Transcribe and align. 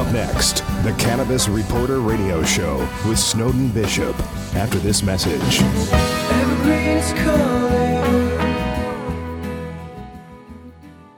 Up 0.00 0.10
next, 0.14 0.64
the 0.82 0.94
Cannabis 0.98 1.46
Reporter 1.46 2.00
Radio 2.00 2.42
Show 2.42 2.78
with 3.06 3.18
Snowden 3.18 3.68
Bishop. 3.68 4.18
After 4.54 4.78
this 4.78 5.02
message. 5.02 5.60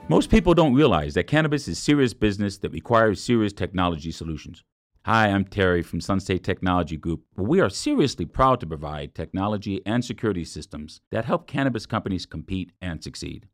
Most 0.09 0.29
people 0.29 0.53
don't 0.53 0.73
realize 0.73 1.13
that 1.13 1.27
cannabis 1.27 1.69
is 1.69 1.79
serious 1.79 2.13
business 2.13 2.57
that 2.57 2.73
requires 2.73 3.23
serious 3.23 3.53
technology 3.53 4.11
solutions. 4.11 4.65
Hi, 5.05 5.29
I'm 5.29 5.45
Terry 5.45 5.81
from 5.81 6.01
Sunstate 6.01 6.43
Technology 6.43 6.97
Group. 6.97 7.23
We 7.37 7.61
are 7.61 7.69
seriously 7.69 8.25
proud 8.25 8.59
to 8.59 8.67
provide 8.67 9.15
technology 9.15 9.81
and 9.85 10.03
security 10.03 10.43
systems 10.43 10.99
that 11.09 11.23
help 11.23 11.47
cannabis 11.47 11.85
companies 11.85 12.25
compete 12.25 12.73
and 12.81 13.01
succeed. 13.01 13.47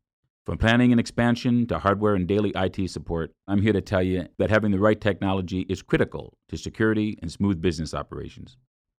From 0.49 0.57
planning 0.57 0.91
and 0.91 0.99
expansion 0.99 1.67
to 1.67 1.77
hardware 1.77 2.15
and 2.15 2.27
daily 2.27 2.51
IT 2.55 2.89
support, 2.89 3.31
I'm 3.47 3.61
here 3.61 3.71
to 3.71 3.81
tell 3.81 4.01
you 4.01 4.25
that 4.39 4.49
having 4.49 4.71
the 4.71 4.79
right 4.79 4.99
technology 4.99 5.67
is 5.69 5.83
critical 5.83 6.33
to 6.47 6.57
security 6.57 7.19
and 7.21 7.31
smooth 7.31 7.61
business 7.61 7.93
operations. 7.93 8.57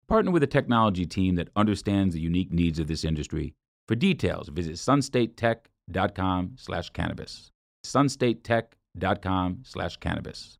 Partner 0.08 0.30
with 0.30 0.44
a 0.44 0.48
technology 0.48 1.08
team 1.08 1.34
that 1.38 1.49
understands 1.55 2.13
the 2.13 2.22
unique 2.22 2.53
needs 2.53 2.77
of 2.77 2.85
this 2.85 3.03
industry. 3.03 3.55
For 3.88 3.95
details, 3.95 4.49
visit 4.49 4.75
sunstatetech.com/cannabis. 4.75 7.52
sunstatetech.com/cannabis. 7.84 10.59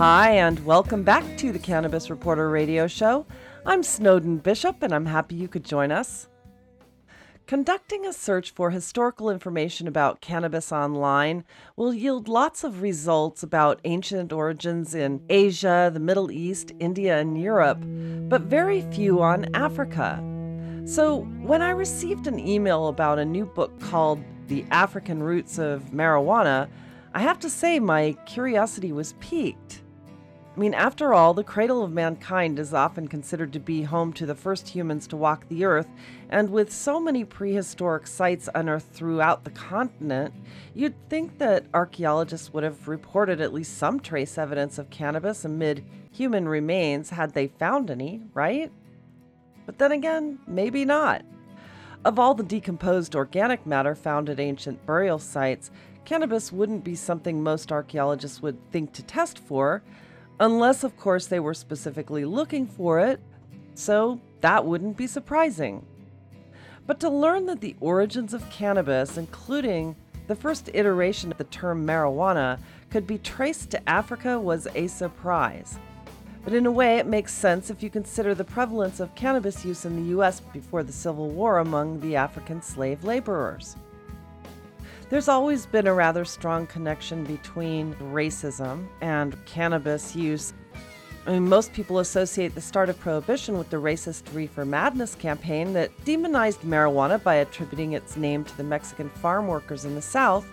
Hi, 0.00 0.30
and 0.30 0.64
welcome 0.64 1.02
back 1.02 1.36
to 1.36 1.52
the 1.52 1.58
Cannabis 1.58 2.08
Reporter 2.08 2.48
radio 2.48 2.86
show. 2.86 3.26
I'm 3.66 3.82
Snowden 3.82 4.38
Bishop, 4.38 4.82
and 4.82 4.94
I'm 4.94 5.04
happy 5.04 5.34
you 5.34 5.46
could 5.46 5.62
join 5.62 5.92
us. 5.92 6.26
Conducting 7.46 8.06
a 8.06 8.14
search 8.14 8.52
for 8.52 8.70
historical 8.70 9.28
information 9.28 9.86
about 9.86 10.22
cannabis 10.22 10.72
online 10.72 11.44
will 11.76 11.92
yield 11.92 12.28
lots 12.28 12.64
of 12.64 12.80
results 12.80 13.42
about 13.42 13.78
ancient 13.84 14.32
origins 14.32 14.94
in 14.94 15.20
Asia, 15.28 15.90
the 15.92 16.00
Middle 16.00 16.30
East, 16.30 16.72
India, 16.80 17.18
and 17.18 17.38
Europe, 17.38 17.84
but 18.30 18.40
very 18.40 18.80
few 18.92 19.20
on 19.20 19.54
Africa. 19.54 20.18
So, 20.86 21.24
when 21.42 21.60
I 21.60 21.72
received 21.72 22.26
an 22.26 22.38
email 22.38 22.88
about 22.88 23.18
a 23.18 23.24
new 23.26 23.44
book 23.44 23.78
called 23.80 24.24
The 24.46 24.64
African 24.70 25.22
Roots 25.22 25.58
of 25.58 25.90
Marijuana, 25.90 26.70
I 27.12 27.20
have 27.20 27.38
to 27.40 27.50
say 27.50 27.78
my 27.78 28.16
curiosity 28.24 28.92
was 28.92 29.12
piqued. 29.20 29.82
I 30.56 30.58
mean, 30.58 30.74
after 30.74 31.14
all, 31.14 31.32
the 31.32 31.44
cradle 31.44 31.84
of 31.84 31.92
mankind 31.92 32.58
is 32.58 32.74
often 32.74 33.06
considered 33.06 33.52
to 33.52 33.60
be 33.60 33.82
home 33.82 34.12
to 34.14 34.26
the 34.26 34.34
first 34.34 34.68
humans 34.68 35.06
to 35.06 35.16
walk 35.16 35.48
the 35.48 35.64
earth, 35.64 35.88
and 36.28 36.50
with 36.50 36.72
so 36.72 36.98
many 36.98 37.24
prehistoric 37.24 38.08
sites 38.08 38.48
unearthed 38.52 38.90
throughout 38.92 39.44
the 39.44 39.52
continent, 39.52 40.34
you'd 40.74 41.08
think 41.08 41.38
that 41.38 41.66
archaeologists 41.72 42.52
would 42.52 42.64
have 42.64 42.88
reported 42.88 43.40
at 43.40 43.54
least 43.54 43.78
some 43.78 44.00
trace 44.00 44.36
evidence 44.36 44.76
of 44.76 44.90
cannabis 44.90 45.44
amid 45.44 45.84
human 46.10 46.48
remains 46.48 47.10
had 47.10 47.32
they 47.32 47.46
found 47.46 47.88
any, 47.88 48.20
right? 48.34 48.72
But 49.66 49.78
then 49.78 49.92
again, 49.92 50.40
maybe 50.48 50.84
not. 50.84 51.22
Of 52.04 52.18
all 52.18 52.34
the 52.34 52.42
decomposed 52.42 53.14
organic 53.14 53.66
matter 53.66 53.94
found 53.94 54.28
at 54.28 54.40
ancient 54.40 54.84
burial 54.84 55.20
sites, 55.20 55.70
cannabis 56.04 56.50
wouldn't 56.50 56.82
be 56.82 56.96
something 56.96 57.40
most 57.40 57.70
archaeologists 57.70 58.42
would 58.42 58.58
think 58.72 58.92
to 58.94 59.04
test 59.04 59.38
for 59.38 59.84
unless, 60.40 60.82
of 60.82 60.96
course, 60.96 61.26
they 61.26 61.38
were 61.38 61.54
specifically 61.54 62.24
looking 62.24 62.66
for 62.66 62.98
it, 62.98 63.20
so 63.74 64.20
that 64.40 64.64
wouldn't 64.64 64.96
be 64.96 65.06
surprising. 65.06 65.84
But 66.86 66.98
to 67.00 67.10
learn 67.10 67.46
that 67.46 67.60
the 67.60 67.76
origins 67.78 68.34
of 68.34 68.50
cannabis, 68.50 69.16
including 69.16 69.94
the 70.26 70.34
first 70.34 70.70
iteration 70.74 71.30
of 71.30 71.38
the 71.38 71.44
term 71.44 71.86
marijuana, 71.86 72.58
could 72.90 73.06
be 73.06 73.18
traced 73.18 73.70
to 73.70 73.88
Africa 73.88 74.40
was 74.40 74.66
a 74.74 74.88
surprise. 74.88 75.78
But 76.42 76.54
in 76.54 76.64
a 76.64 76.70
way, 76.70 76.96
it 76.96 77.06
makes 77.06 77.34
sense 77.34 77.68
if 77.68 77.82
you 77.82 77.90
consider 77.90 78.34
the 78.34 78.44
prevalence 78.44 78.98
of 78.98 79.14
cannabis 79.14 79.64
use 79.64 79.84
in 79.84 79.94
the 79.94 80.10
U.S. 80.10 80.40
before 80.40 80.82
the 80.82 80.92
Civil 80.92 81.28
War 81.28 81.58
among 81.58 82.00
the 82.00 82.16
African 82.16 82.62
slave 82.62 83.04
laborers. 83.04 83.76
There's 85.10 85.26
always 85.26 85.66
been 85.66 85.88
a 85.88 85.92
rather 85.92 86.24
strong 86.24 86.68
connection 86.68 87.24
between 87.24 87.96
racism 87.96 88.86
and 89.00 89.36
cannabis 89.44 90.14
use. 90.14 90.52
I 91.26 91.32
mean, 91.32 91.48
most 91.48 91.72
people 91.72 91.98
associate 91.98 92.54
the 92.54 92.60
start 92.60 92.88
of 92.88 93.00
Prohibition 93.00 93.58
with 93.58 93.70
the 93.70 93.78
racist 93.78 94.32
Reefer 94.32 94.64
Madness 94.64 95.16
campaign 95.16 95.72
that 95.72 95.90
demonized 96.04 96.60
marijuana 96.60 97.20
by 97.20 97.34
attributing 97.34 97.94
its 97.94 98.16
name 98.16 98.44
to 98.44 98.56
the 98.56 98.62
Mexican 98.62 99.10
farm 99.10 99.48
workers 99.48 99.84
in 99.84 99.96
the 99.96 100.00
South. 100.00 100.46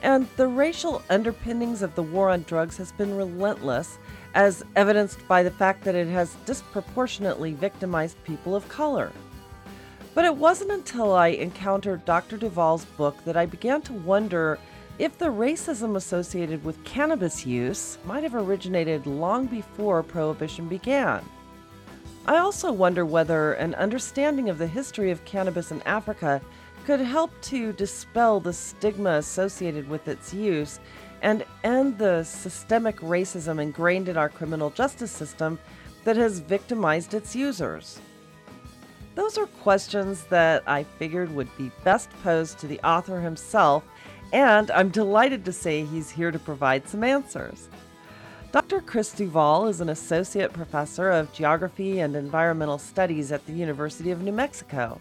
And 0.00 0.26
the 0.36 0.48
racial 0.48 1.02
underpinnings 1.10 1.82
of 1.82 1.94
the 1.94 2.02
war 2.02 2.30
on 2.30 2.44
drugs 2.44 2.78
has 2.78 2.92
been 2.92 3.14
relentless, 3.14 3.98
as 4.34 4.64
evidenced 4.74 5.18
by 5.28 5.42
the 5.42 5.50
fact 5.50 5.84
that 5.84 5.94
it 5.94 6.08
has 6.08 6.34
disproportionately 6.46 7.52
victimized 7.52 8.16
people 8.24 8.56
of 8.56 8.66
color. 8.70 9.12
But 10.14 10.24
it 10.24 10.34
wasn't 10.36 10.72
until 10.72 11.12
I 11.12 11.28
encountered 11.28 12.04
Dr. 12.04 12.36
Duvall's 12.36 12.84
book 12.84 13.16
that 13.24 13.36
I 13.36 13.46
began 13.46 13.82
to 13.82 13.92
wonder 13.92 14.58
if 14.98 15.16
the 15.16 15.26
racism 15.26 15.96
associated 15.96 16.64
with 16.64 16.82
cannabis 16.84 17.46
use 17.46 17.98
might 18.04 18.24
have 18.24 18.34
originated 18.34 19.06
long 19.06 19.46
before 19.46 20.02
Prohibition 20.02 20.68
began. 20.68 21.24
I 22.26 22.38
also 22.38 22.72
wonder 22.72 23.06
whether 23.06 23.52
an 23.54 23.74
understanding 23.76 24.48
of 24.48 24.58
the 24.58 24.66
history 24.66 25.10
of 25.10 25.24
cannabis 25.24 25.70
in 25.70 25.80
Africa 25.82 26.42
could 26.84 27.00
help 27.00 27.30
to 27.42 27.72
dispel 27.74 28.40
the 28.40 28.52
stigma 28.52 29.12
associated 29.12 29.88
with 29.88 30.08
its 30.08 30.34
use 30.34 30.80
and 31.22 31.44
end 31.64 31.98
the 31.98 32.24
systemic 32.24 32.96
racism 33.00 33.60
ingrained 33.60 34.08
in 34.08 34.16
our 34.16 34.28
criminal 34.28 34.70
justice 34.70 35.10
system 35.10 35.58
that 36.04 36.16
has 36.16 36.40
victimized 36.40 37.14
its 37.14 37.36
users. 37.36 38.00
Those 39.18 39.36
are 39.36 39.48
questions 39.48 40.22
that 40.26 40.62
I 40.68 40.84
figured 40.84 41.34
would 41.34 41.48
be 41.58 41.72
best 41.82 42.08
posed 42.22 42.60
to 42.60 42.68
the 42.68 42.78
author 42.86 43.20
himself, 43.20 43.82
and 44.32 44.70
I'm 44.70 44.90
delighted 44.90 45.44
to 45.44 45.52
say 45.52 45.84
he's 45.84 46.08
here 46.08 46.30
to 46.30 46.38
provide 46.38 46.88
some 46.88 47.02
answers. 47.02 47.68
Dr. 48.52 48.80
Chris 48.80 49.10
Duvall 49.10 49.66
is 49.66 49.80
an 49.80 49.88
associate 49.88 50.52
professor 50.52 51.10
of 51.10 51.32
geography 51.32 51.98
and 51.98 52.14
environmental 52.14 52.78
studies 52.78 53.32
at 53.32 53.44
the 53.44 53.52
University 53.52 54.12
of 54.12 54.22
New 54.22 54.30
Mexico. 54.30 55.00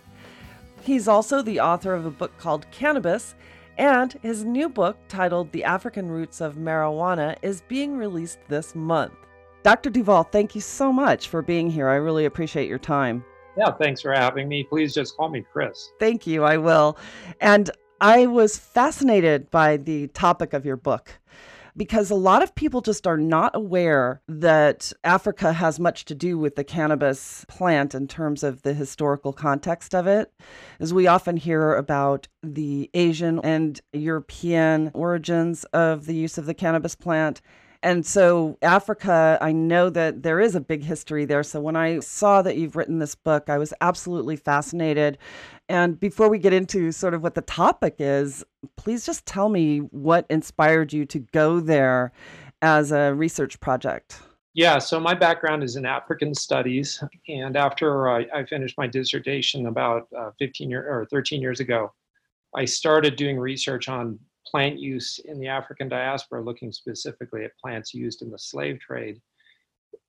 He's 0.82 1.08
also 1.08 1.44
the 1.44 1.60
author 1.60 1.94
of 1.94 2.08
a 2.08 2.10
book 2.10 2.36
called 2.40 2.66
Cannabis, 2.72 3.36
and 3.78 4.14
his 4.24 4.44
new 4.44 4.68
book, 4.68 4.98
titled 5.10 5.52
The 5.52 5.64
African 5.64 6.10
Roots 6.10 6.42
of 6.42 6.56
Marijuana, 6.56 7.38
is 7.44 7.62
being 7.68 7.96
released 7.96 8.40
this 8.48 8.74
month. 8.74 9.14
Dr. 9.62 9.92
Duvall, 9.92 10.24
thank 10.24 10.56
you 10.56 10.62
so 10.62 10.92
much 10.92 11.28
for 11.28 11.44
being 11.44 11.70
here. 11.70 11.88
I 11.88 11.98
really 11.98 12.26
appreciate 12.26 12.68
your 12.68 12.80
time. 12.80 13.24
Yeah, 13.58 13.72
thanks 13.72 14.02
for 14.02 14.14
having 14.14 14.48
me. 14.48 14.64
Please 14.64 14.94
just 14.94 15.18
call 15.18 15.30
me 15.30 15.44
Chris. 15.52 15.92
Thank 16.00 16.28
you. 16.28 16.44
I 16.44 16.58
will. 16.58 16.98
And 17.42 17.70
I 18.00 18.28
was 18.28 18.58
fascinated 18.58 19.50
by 19.50 19.78
the 19.78 20.08
topic 20.10 20.54
of 20.54 20.66
your 20.66 20.78
book 20.78 21.20
because 21.76 22.10
a 22.10 22.16
lot 22.16 22.42
of 22.42 22.56
people 22.56 22.82
just 22.82 23.06
are 23.06 23.18
not 23.18 23.56
aware 23.56 24.22
that 24.28 24.92
Africa 25.04 25.54
has 25.54 25.80
much 25.80 26.06
to 26.06 26.16
do 26.16 26.38
with 26.38 26.56
the 26.56 26.64
cannabis 26.64 27.46
plant 27.48 27.94
in 27.94 28.08
terms 28.08 28.44
of 28.44 28.64
the 28.64 28.74
historical 28.74 29.32
context 29.32 29.94
of 29.94 30.08
it. 30.08 30.34
As 30.80 30.94
we 30.94 31.08
often 31.08 31.38
hear 31.38 31.76
about 31.76 32.28
the 32.42 32.90
Asian 32.96 33.40
and 33.44 33.80
European 33.94 34.92
origins 34.94 35.64
of 35.66 36.08
the 36.08 36.16
use 36.16 36.38
of 36.38 36.48
the 36.48 36.56
cannabis 36.56 36.96
plant 36.96 37.42
and 37.84 38.06
so, 38.06 38.58
Africa, 38.62 39.38
I 39.42 39.52
know 39.52 39.90
that 39.90 40.24
there 40.24 40.40
is 40.40 40.56
a 40.56 40.62
big 40.62 40.84
history 40.84 41.26
there. 41.26 41.44
So, 41.44 41.60
when 41.62 41.76
I 41.76 42.00
saw 42.00 42.42
that 42.42 42.58
you've 42.58 42.76
written 42.76 43.00
this 43.00 43.16
book, 43.16 43.50
I 43.50 43.58
was 43.58 43.74
absolutely 43.82 44.36
fascinated. 44.36 45.18
And 45.70 46.00
before 46.00 46.30
we 46.30 46.40
get 46.40 46.54
into 46.54 46.92
sort 46.92 47.14
of 47.14 47.24
what 47.24 47.36
the 47.36 47.42
topic 47.42 47.96
is, 48.00 48.44
please 48.78 49.06
just 49.06 49.26
tell 49.26 49.50
me 49.50 49.80
what 49.80 50.26
inspired 50.30 50.94
you 50.94 51.06
to 51.06 51.20
go 51.20 51.60
there 51.60 52.12
as 52.62 52.92
a 52.92 53.14
research 53.14 53.60
project. 53.60 54.20
Yeah, 54.54 54.80
so 54.80 55.00
my 55.00 55.14
background 55.14 55.64
is 55.64 55.76
in 55.76 55.86
African 55.86 56.34
studies. 56.34 57.04
And 57.28 57.56
after 57.56 58.10
I, 58.10 58.26
I 58.34 58.44
finished 58.46 58.76
my 58.78 58.88
dissertation 58.88 59.68
about 59.68 60.08
uh, 60.18 60.32
15 60.40 60.70
year, 60.70 60.82
or 60.82 61.06
13 61.12 61.42
years 61.42 61.60
ago, 61.60 61.94
I 62.56 62.66
started 62.66 63.16
doing 63.18 63.38
research 63.38 63.88
on 63.88 64.18
plant 64.50 64.80
use 64.80 65.20
in 65.26 65.40
the 65.40 65.48
African 65.48 65.90
diaspora, 65.90 66.44
looking 66.44 66.72
specifically 66.72 67.44
at 67.44 67.58
plants 67.58 67.94
used 67.94 68.22
in 68.22 68.30
the 68.30 68.40
slave 68.40 68.80
trade. 68.80 69.22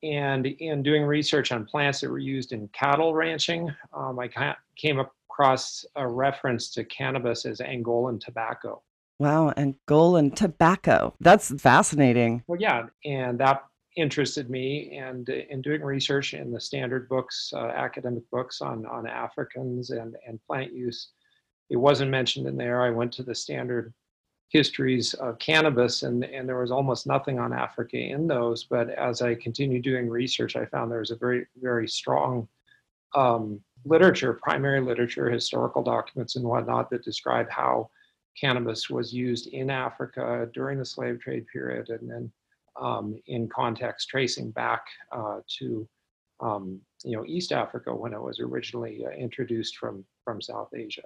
And 0.03 0.47
in 0.47 0.83
doing 0.83 1.05
research 1.05 1.51
on 1.51 1.65
plants 1.65 2.01
that 2.01 2.11
were 2.11 2.19
used 2.19 2.53
in 2.53 2.69
cattle 2.69 3.15
ranching, 3.15 3.75
um, 3.93 4.19
I 4.19 4.55
came 4.77 5.01
across 5.01 5.85
a 5.97 6.07
reference 6.07 6.71
to 6.71 6.85
cannabis 6.85 7.45
as 7.45 7.59
Angolan 7.59 8.21
tobacco. 8.21 8.83
Wow, 9.19 9.53
Angolan 9.57 10.35
tobacco. 10.35 11.15
That's 11.21 11.53
fascinating. 11.61 12.45
Well, 12.47 12.61
yeah, 12.61 12.87
and 13.05 13.39
that 13.41 13.65
interested 13.97 14.49
me. 14.49 14.97
And 14.97 15.29
in 15.29 15.61
doing 15.61 15.83
research 15.83 16.35
in 16.35 16.53
the 16.53 16.61
standard 16.61 17.09
books, 17.09 17.53
uh, 17.55 17.67
academic 17.67 18.23
books 18.31 18.61
on, 18.61 18.87
on 18.87 19.09
Africans 19.09 19.91
and, 19.91 20.15
and 20.27 20.39
plant 20.47 20.73
use, 20.73 21.09
it 21.71 21.77
wasn't 21.77 22.13
mentioned 22.13 22.47
in 22.47 22.57
there. 22.57 22.83
I 22.83 22.91
went 22.91 23.13
to 23.15 23.23
the 23.25 23.35
standard 23.35 23.93
histories 24.49 25.15
of 25.15 25.39
cannabis, 25.39 26.03
and, 26.03 26.25
and 26.25 26.49
there 26.49 26.59
was 26.59 26.71
almost 26.71 27.07
nothing 27.07 27.39
on 27.39 27.53
Africa 27.53 27.99
in 27.99 28.27
those. 28.27 28.65
But 28.65 28.91
as 28.91 29.21
I 29.21 29.35
continued 29.35 29.85
doing 29.85 30.09
research, 30.09 30.57
I 30.57 30.65
found 30.67 30.91
there 30.91 31.01
was 31.01 31.11
a 31.11 31.17
very, 31.17 31.47
very 31.61 31.89
strong 31.89 32.49
um, 33.15 33.61
literature, 33.85 34.33
primary 34.35 34.81
literature, 34.81 35.31
historical 35.31 35.83
documents, 35.83 36.37
and 36.37 36.45
whatnot 36.45 36.91
that 36.91 37.05
describe 37.05 37.51
how 37.51 37.91
cannabis 38.39 38.89
was 38.89 39.13
used 39.13 39.49
in 39.49 39.71
Africa 39.71 40.49
during 40.55 40.79
the 40.79 40.85
slave 40.85 41.21
trade 41.21 41.47
period, 41.53 41.91
and 41.91 42.11
then 42.11 42.33
um, 42.81 43.21
in 43.27 43.49
context 43.49 44.09
tracing 44.09 44.51
back 44.51 44.85
uh, 45.13 45.41
to 45.59 45.89
um, 46.41 46.81
you 47.05 47.17
know 47.17 47.25
East 47.27 47.53
Africa 47.53 47.95
when 47.95 48.13
it 48.13 48.23
was 48.23 48.41
originally 48.41 49.05
uh, 49.05 49.11
introduced 49.11 49.77
from 49.77 50.05
from 50.25 50.41
South 50.41 50.69
Asia. 50.75 51.03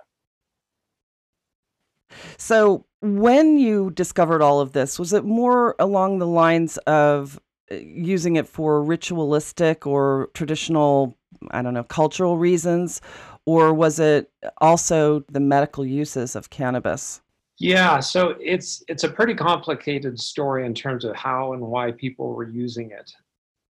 So, 2.37 2.85
when 3.01 3.59
you 3.59 3.91
discovered 3.91 4.43
all 4.43 4.61
of 4.61 4.73
this, 4.73 4.99
was 4.99 5.13
it 5.13 5.25
more 5.25 5.75
along 5.79 6.19
the 6.19 6.27
lines 6.27 6.77
of 6.79 7.41
uh, 7.71 7.77
using 7.77 8.37
it 8.37 8.47
for 8.47 8.83
ritualistic 8.83 9.87
or 9.87 10.31
traditional, 10.35 11.17
I 11.51 11.63
don't 11.63 11.75
know, 11.75 11.85
cultural 11.85 12.39
reasons? 12.39 13.01
Or 13.45 13.75
was 13.75 13.99
it 13.99 14.31
also 14.59 15.25
the 15.31 15.41
medical 15.41 15.85
uses 15.85 16.37
of 16.37 16.51
cannabis? 16.51 17.21
Yeah, 17.59 18.01
so 18.01 18.35
it's 18.41 18.83
it's 18.89 19.05
a 19.05 19.09
pretty 19.09 19.35
complicated 19.35 20.19
story 20.19 20.67
in 20.67 20.75
terms 20.75 21.05
of 21.05 21.15
how 21.15 21.53
and 21.53 21.63
why 21.63 21.93
people 21.93 22.33
were 22.35 22.49
using 22.49 22.91
it. 22.91 23.13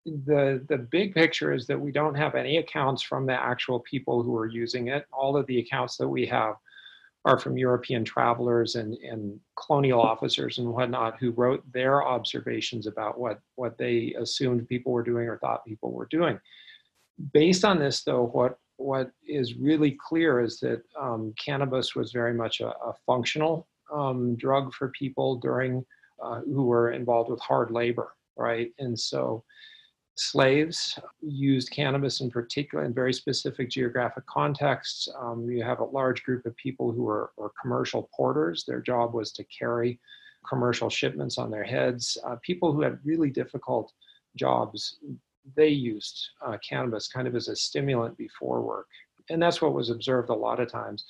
The 0.04 0.64
the 0.68 0.78
big 0.78 1.14
picture 1.14 1.52
is 1.52 1.66
that 1.66 1.80
we 1.80 1.92
don't 1.92 2.14
have 2.14 2.34
any 2.34 2.58
accounts 2.58 3.02
from 3.02 3.26
the 3.26 3.32
actual 3.32 3.80
people 3.80 4.22
who 4.22 4.36
are 4.36 4.46
using 4.46 4.88
it. 4.88 5.06
All 5.12 5.36
of 5.36 5.46
the 5.46 5.58
accounts 5.58 5.96
that 5.96 6.08
we 6.08 6.26
have 6.26 6.54
are 7.24 7.38
from 7.38 7.58
European 7.58 8.04
travelers 8.04 8.76
and, 8.76 8.94
and 8.98 9.38
colonial 9.56 10.00
officers 10.00 10.58
and 10.58 10.68
whatnot 10.68 11.18
who 11.18 11.32
wrote 11.32 11.62
their 11.72 12.02
observations 12.02 12.86
about 12.86 13.18
what, 13.18 13.40
what 13.56 13.76
they 13.76 14.14
assumed 14.18 14.66
people 14.68 14.92
were 14.92 15.02
doing 15.02 15.28
or 15.28 15.38
thought 15.38 15.64
people 15.66 15.92
were 15.92 16.08
doing. 16.10 16.40
Based 17.32 17.64
on 17.64 17.78
this, 17.78 18.02
though, 18.02 18.24
what, 18.24 18.58
what 18.76 19.10
is 19.26 19.54
really 19.56 19.98
clear 20.08 20.40
is 20.40 20.58
that 20.60 20.82
um, 20.98 21.34
cannabis 21.38 21.94
was 21.94 22.12
very 22.12 22.32
much 22.32 22.60
a, 22.60 22.68
a 22.68 22.94
functional 23.04 23.68
um, 23.92 24.34
drug 24.36 24.72
for 24.72 24.88
people 24.98 25.36
during 25.36 25.84
uh, 26.22 26.40
who 26.40 26.64
were 26.64 26.92
involved 26.92 27.30
with 27.30 27.40
hard 27.40 27.70
labor, 27.70 28.14
right? 28.36 28.72
And 28.78 28.98
so 28.98 29.44
slaves 30.16 30.98
used 31.22 31.70
cannabis 31.70 32.20
in 32.20 32.30
particular 32.30 32.84
in 32.84 32.92
very 32.92 33.12
specific 33.12 33.70
geographic 33.70 34.26
contexts. 34.26 35.08
Um, 35.18 35.48
you 35.48 35.62
have 35.62 35.80
a 35.80 35.84
large 35.84 36.22
group 36.24 36.44
of 36.46 36.56
people 36.56 36.92
who 36.92 37.02
were, 37.02 37.30
were, 37.36 37.52
commercial 37.60 38.10
porters. 38.14 38.64
Their 38.66 38.80
job 38.80 39.14
was 39.14 39.32
to 39.32 39.44
carry 39.44 39.98
commercial 40.48 40.90
shipments 40.90 41.38
on 41.38 41.50
their 41.50 41.64
heads. 41.64 42.18
Uh, 42.24 42.36
people 42.42 42.72
who 42.72 42.82
had 42.82 42.98
really 43.04 43.30
difficult 43.30 43.92
jobs, 44.36 44.98
they 45.56 45.68
used 45.68 46.30
uh, 46.44 46.58
cannabis 46.66 47.08
kind 47.08 47.26
of 47.26 47.34
as 47.34 47.48
a 47.48 47.56
stimulant 47.56 48.16
before 48.16 48.62
work. 48.62 48.86
And 49.30 49.40
that's 49.40 49.62
what 49.62 49.74
was 49.74 49.90
observed 49.90 50.28
a 50.28 50.34
lot 50.34 50.60
of 50.60 50.70
times 50.70 51.04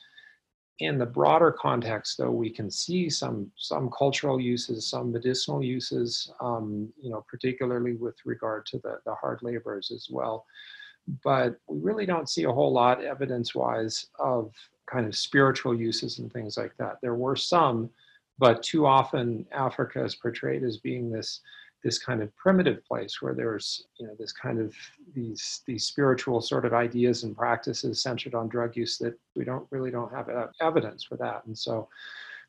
in 0.80 0.98
the 0.98 1.06
broader 1.06 1.52
context, 1.52 2.16
though, 2.18 2.30
we 2.30 2.50
can 2.50 2.70
see 2.70 3.10
some 3.10 3.50
some 3.56 3.90
cultural 3.96 4.40
uses, 4.40 4.86
some 4.86 5.12
medicinal 5.12 5.62
uses, 5.62 6.32
um, 6.40 6.88
you 7.00 7.10
know, 7.10 7.24
particularly 7.28 7.92
with 7.92 8.16
regard 8.24 8.66
to 8.66 8.78
the, 8.78 8.98
the 9.04 9.14
hard 9.14 9.40
laborers 9.42 9.92
as 9.94 10.08
well. 10.10 10.46
But 11.22 11.58
we 11.66 11.78
really 11.80 12.06
don't 12.06 12.28
see 12.28 12.44
a 12.44 12.52
whole 12.52 12.72
lot 12.72 13.04
evidence-wise 13.04 14.06
of 14.18 14.52
kind 14.86 15.06
of 15.06 15.16
spiritual 15.16 15.74
uses 15.74 16.18
and 16.18 16.32
things 16.32 16.56
like 16.56 16.74
that. 16.78 16.96
There 17.02 17.14
were 17.14 17.36
some, 17.36 17.90
but 18.38 18.62
too 18.62 18.86
often 18.86 19.46
Africa 19.52 20.04
is 20.04 20.14
portrayed 20.14 20.62
as 20.62 20.78
being 20.78 21.10
this 21.10 21.40
this 21.82 21.98
kind 21.98 22.22
of 22.22 22.34
primitive 22.36 22.84
place 22.84 23.22
where 23.22 23.34
there's 23.34 23.86
you 23.98 24.06
know 24.06 24.14
this 24.18 24.32
kind 24.32 24.60
of 24.60 24.74
these 25.14 25.62
these 25.66 25.86
spiritual 25.86 26.40
sort 26.40 26.64
of 26.64 26.74
ideas 26.74 27.24
and 27.24 27.36
practices 27.36 28.02
centered 28.02 28.34
on 28.34 28.48
drug 28.48 28.76
use 28.76 28.98
that 28.98 29.18
we 29.34 29.44
don't 29.44 29.66
really 29.70 29.90
don't 29.90 30.12
have 30.12 30.28
evidence 30.60 31.04
for 31.04 31.16
that 31.16 31.42
and 31.46 31.56
so 31.56 31.88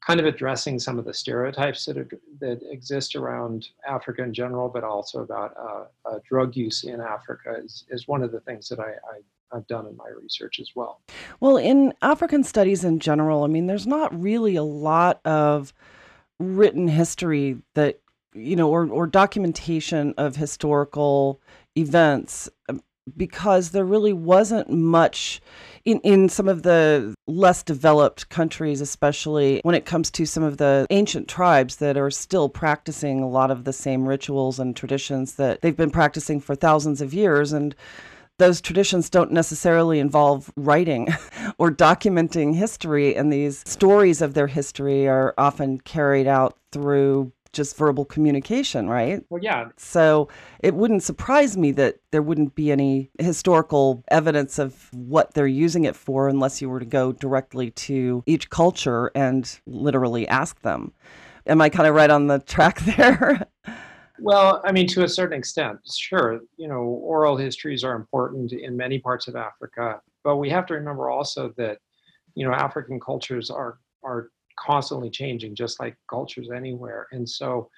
kind 0.05 0.19
of 0.19 0.25
addressing 0.25 0.79
some 0.79 0.97
of 0.97 1.05
the 1.05 1.13
stereotypes 1.13 1.85
that, 1.85 1.97
are, 1.97 2.07
that 2.39 2.59
exist 2.71 3.15
around 3.15 3.69
Africa 3.87 4.23
in 4.23 4.33
general, 4.33 4.67
but 4.67 4.83
also 4.83 5.19
about 5.19 5.55
uh, 5.57 5.83
uh, 6.09 6.19
drug 6.27 6.55
use 6.55 6.83
in 6.83 6.99
Africa 6.99 7.55
is, 7.63 7.85
is 7.89 8.07
one 8.07 8.23
of 8.23 8.31
the 8.31 8.39
things 8.41 8.67
that 8.69 8.79
I, 8.79 8.89
I, 8.91 9.19
have 9.53 9.67
done 9.67 9.85
in 9.85 9.97
my 9.97 10.07
research 10.07 10.61
as 10.61 10.71
well. 10.75 11.01
Well, 11.41 11.57
in 11.57 11.93
African 12.01 12.41
studies 12.41 12.85
in 12.85 12.99
general, 12.99 13.43
I 13.43 13.47
mean, 13.47 13.67
there's 13.67 13.85
not 13.85 14.17
really 14.17 14.55
a 14.55 14.63
lot 14.63 15.19
of 15.25 15.73
written 16.39 16.87
history 16.87 17.57
that 17.73 17.99
you 18.33 18.55
know, 18.55 18.69
or, 18.69 18.87
or 18.87 19.07
documentation 19.07 20.13
of 20.17 20.35
historical 20.35 21.41
events 21.75 22.49
um, 22.69 22.81
because 23.17 23.71
there 23.71 23.85
really 23.85 24.13
wasn't 24.13 24.69
much 24.69 25.41
in, 25.85 25.99
in 26.01 26.29
some 26.29 26.47
of 26.47 26.63
the 26.63 27.15
less 27.27 27.63
developed 27.63 28.29
countries, 28.29 28.81
especially 28.81 29.59
when 29.63 29.75
it 29.75 29.85
comes 29.85 30.11
to 30.11 30.25
some 30.25 30.43
of 30.43 30.57
the 30.57 30.85
ancient 30.91 31.27
tribes 31.27 31.77
that 31.77 31.97
are 31.97 32.11
still 32.11 32.47
practicing 32.47 33.21
a 33.21 33.29
lot 33.29 33.51
of 33.51 33.63
the 33.63 33.73
same 33.73 34.07
rituals 34.07 34.59
and 34.59 34.75
traditions 34.75 35.35
that 35.35 35.61
they've 35.61 35.75
been 35.75 35.91
practicing 35.91 36.39
for 36.39 36.55
thousands 36.55 37.01
of 37.01 37.13
years. 37.13 37.51
And 37.51 37.75
those 38.37 38.61
traditions 38.61 39.09
don't 39.09 39.31
necessarily 39.31 39.99
involve 39.99 40.51
writing 40.55 41.07
or 41.57 41.71
documenting 41.71 42.55
history, 42.55 43.15
and 43.15 43.31
these 43.31 43.63
stories 43.67 44.21
of 44.21 44.33
their 44.33 44.47
history 44.47 45.07
are 45.07 45.33
often 45.37 45.79
carried 45.79 46.27
out 46.27 46.57
through 46.71 47.31
just 47.53 47.77
verbal 47.77 48.05
communication, 48.05 48.89
right? 48.89 49.23
Well, 49.29 49.41
yeah. 49.41 49.69
So 49.77 50.29
it 50.59 50.73
wouldn't 50.73 51.03
surprise 51.03 51.57
me 51.57 51.71
that 51.73 51.97
there 52.11 52.21
wouldn't 52.21 52.55
be 52.55 52.71
any 52.71 53.09
historical 53.19 54.03
evidence 54.09 54.59
of 54.59 54.89
what 54.93 55.33
they're 55.33 55.47
using 55.47 55.83
it 55.85 55.95
for 55.95 56.29
unless 56.29 56.61
you 56.61 56.69
were 56.69 56.79
to 56.79 56.85
go 56.85 57.11
directly 57.11 57.71
to 57.71 58.23
each 58.25 58.49
culture 58.49 59.11
and 59.15 59.59
literally 59.65 60.27
ask 60.27 60.61
them. 60.61 60.93
Am 61.47 61.61
I 61.61 61.69
kind 61.69 61.87
of 61.87 61.95
right 61.95 62.09
on 62.09 62.27
the 62.27 62.39
track 62.39 62.79
there? 62.97 63.45
Well, 64.19 64.61
I 64.63 64.71
mean, 64.71 64.87
to 64.89 65.03
a 65.03 65.09
certain 65.09 65.37
extent, 65.37 65.79
sure. 65.91 66.41
You 66.57 66.67
know, 66.67 66.81
oral 66.81 67.35
histories 67.35 67.83
are 67.83 67.95
important 67.95 68.53
in 68.53 68.77
many 68.77 68.99
parts 68.99 69.27
of 69.27 69.35
Africa, 69.35 69.99
but 70.23 70.37
we 70.37 70.49
have 70.49 70.67
to 70.67 70.75
remember 70.75 71.09
also 71.09 71.51
that, 71.57 71.79
you 72.35 72.47
know, 72.47 72.53
African 72.53 72.99
cultures 72.99 73.49
are 73.49 73.79
are 74.03 74.29
constantly 74.59 75.09
changing, 75.09 75.55
just 75.55 75.79
like 75.79 75.95
cultures 76.09 76.49
anywhere. 76.55 77.07
And 77.11 77.27
so, 77.27 77.69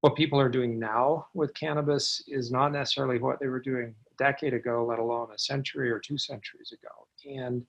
what 0.00 0.14
people 0.14 0.38
are 0.38 0.48
doing 0.48 0.78
now 0.78 1.26
with 1.34 1.54
cannabis 1.54 2.22
is 2.28 2.52
not 2.52 2.72
necessarily 2.72 3.18
what 3.18 3.40
they 3.40 3.48
were 3.48 3.60
doing 3.60 3.94
a 4.10 4.14
decade 4.16 4.54
ago, 4.54 4.86
let 4.88 5.00
alone 5.00 5.28
a 5.34 5.38
century 5.38 5.90
or 5.90 5.98
two 5.98 6.16
centuries 6.16 6.72
ago. 6.72 7.36
And 7.36 7.66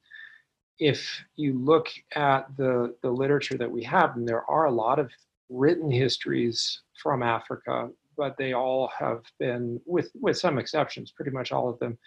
if 0.78 1.24
you 1.36 1.58
look 1.58 1.88
at 2.16 2.46
the, 2.56 2.96
the 3.02 3.10
literature 3.10 3.58
that 3.58 3.72
we 3.72 3.84
have, 3.84 4.16
and 4.16 4.28
there 4.28 4.50
are 4.50 4.66
a 4.66 4.72
lot 4.72 5.00
of 5.00 5.10
written 5.50 5.90
histories 5.90 6.82
from 7.02 7.24
Africa, 7.24 7.90
but 8.16 8.38
they 8.38 8.54
all 8.54 8.92
have 8.98 9.24
been, 9.40 9.82
with, 9.86 10.12
with 10.14 10.38
some 10.38 10.60
exceptions, 10.60 11.12
pretty 11.12 11.32
much 11.32 11.52
all 11.52 11.68
of 11.68 11.80
them 11.80 11.98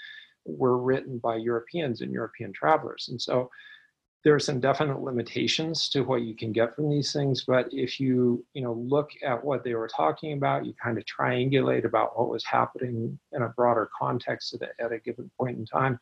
were 0.44 0.78
written 0.78 1.18
by 1.18 1.36
Europeans 1.36 2.00
and 2.00 2.12
European 2.12 2.52
travelers. 2.52 3.08
And 3.10 3.20
so 3.20 3.50
there 4.24 4.34
are 4.34 4.40
some 4.40 4.60
definite 4.60 5.00
limitations 5.00 5.88
to 5.88 6.02
what 6.02 6.22
you 6.22 6.34
can 6.34 6.52
get 6.52 6.74
from 6.74 6.88
these 6.88 7.12
things 7.12 7.44
but 7.44 7.68
if 7.72 7.98
you 8.00 8.44
you 8.54 8.62
know 8.62 8.72
look 8.72 9.10
at 9.24 9.42
what 9.42 9.64
they 9.64 9.74
were 9.74 9.88
talking 9.88 10.32
about 10.32 10.64
you 10.64 10.72
kind 10.82 10.98
of 10.98 11.04
triangulate 11.04 11.84
about 11.84 12.18
what 12.18 12.28
was 12.28 12.44
happening 12.44 13.18
in 13.32 13.42
a 13.42 13.48
broader 13.50 13.90
context 13.98 14.54
at 14.54 14.62
a, 14.62 14.84
at 14.84 14.92
a 14.92 14.98
given 14.98 15.30
point 15.38 15.58
in 15.58 15.66
time 15.66 15.98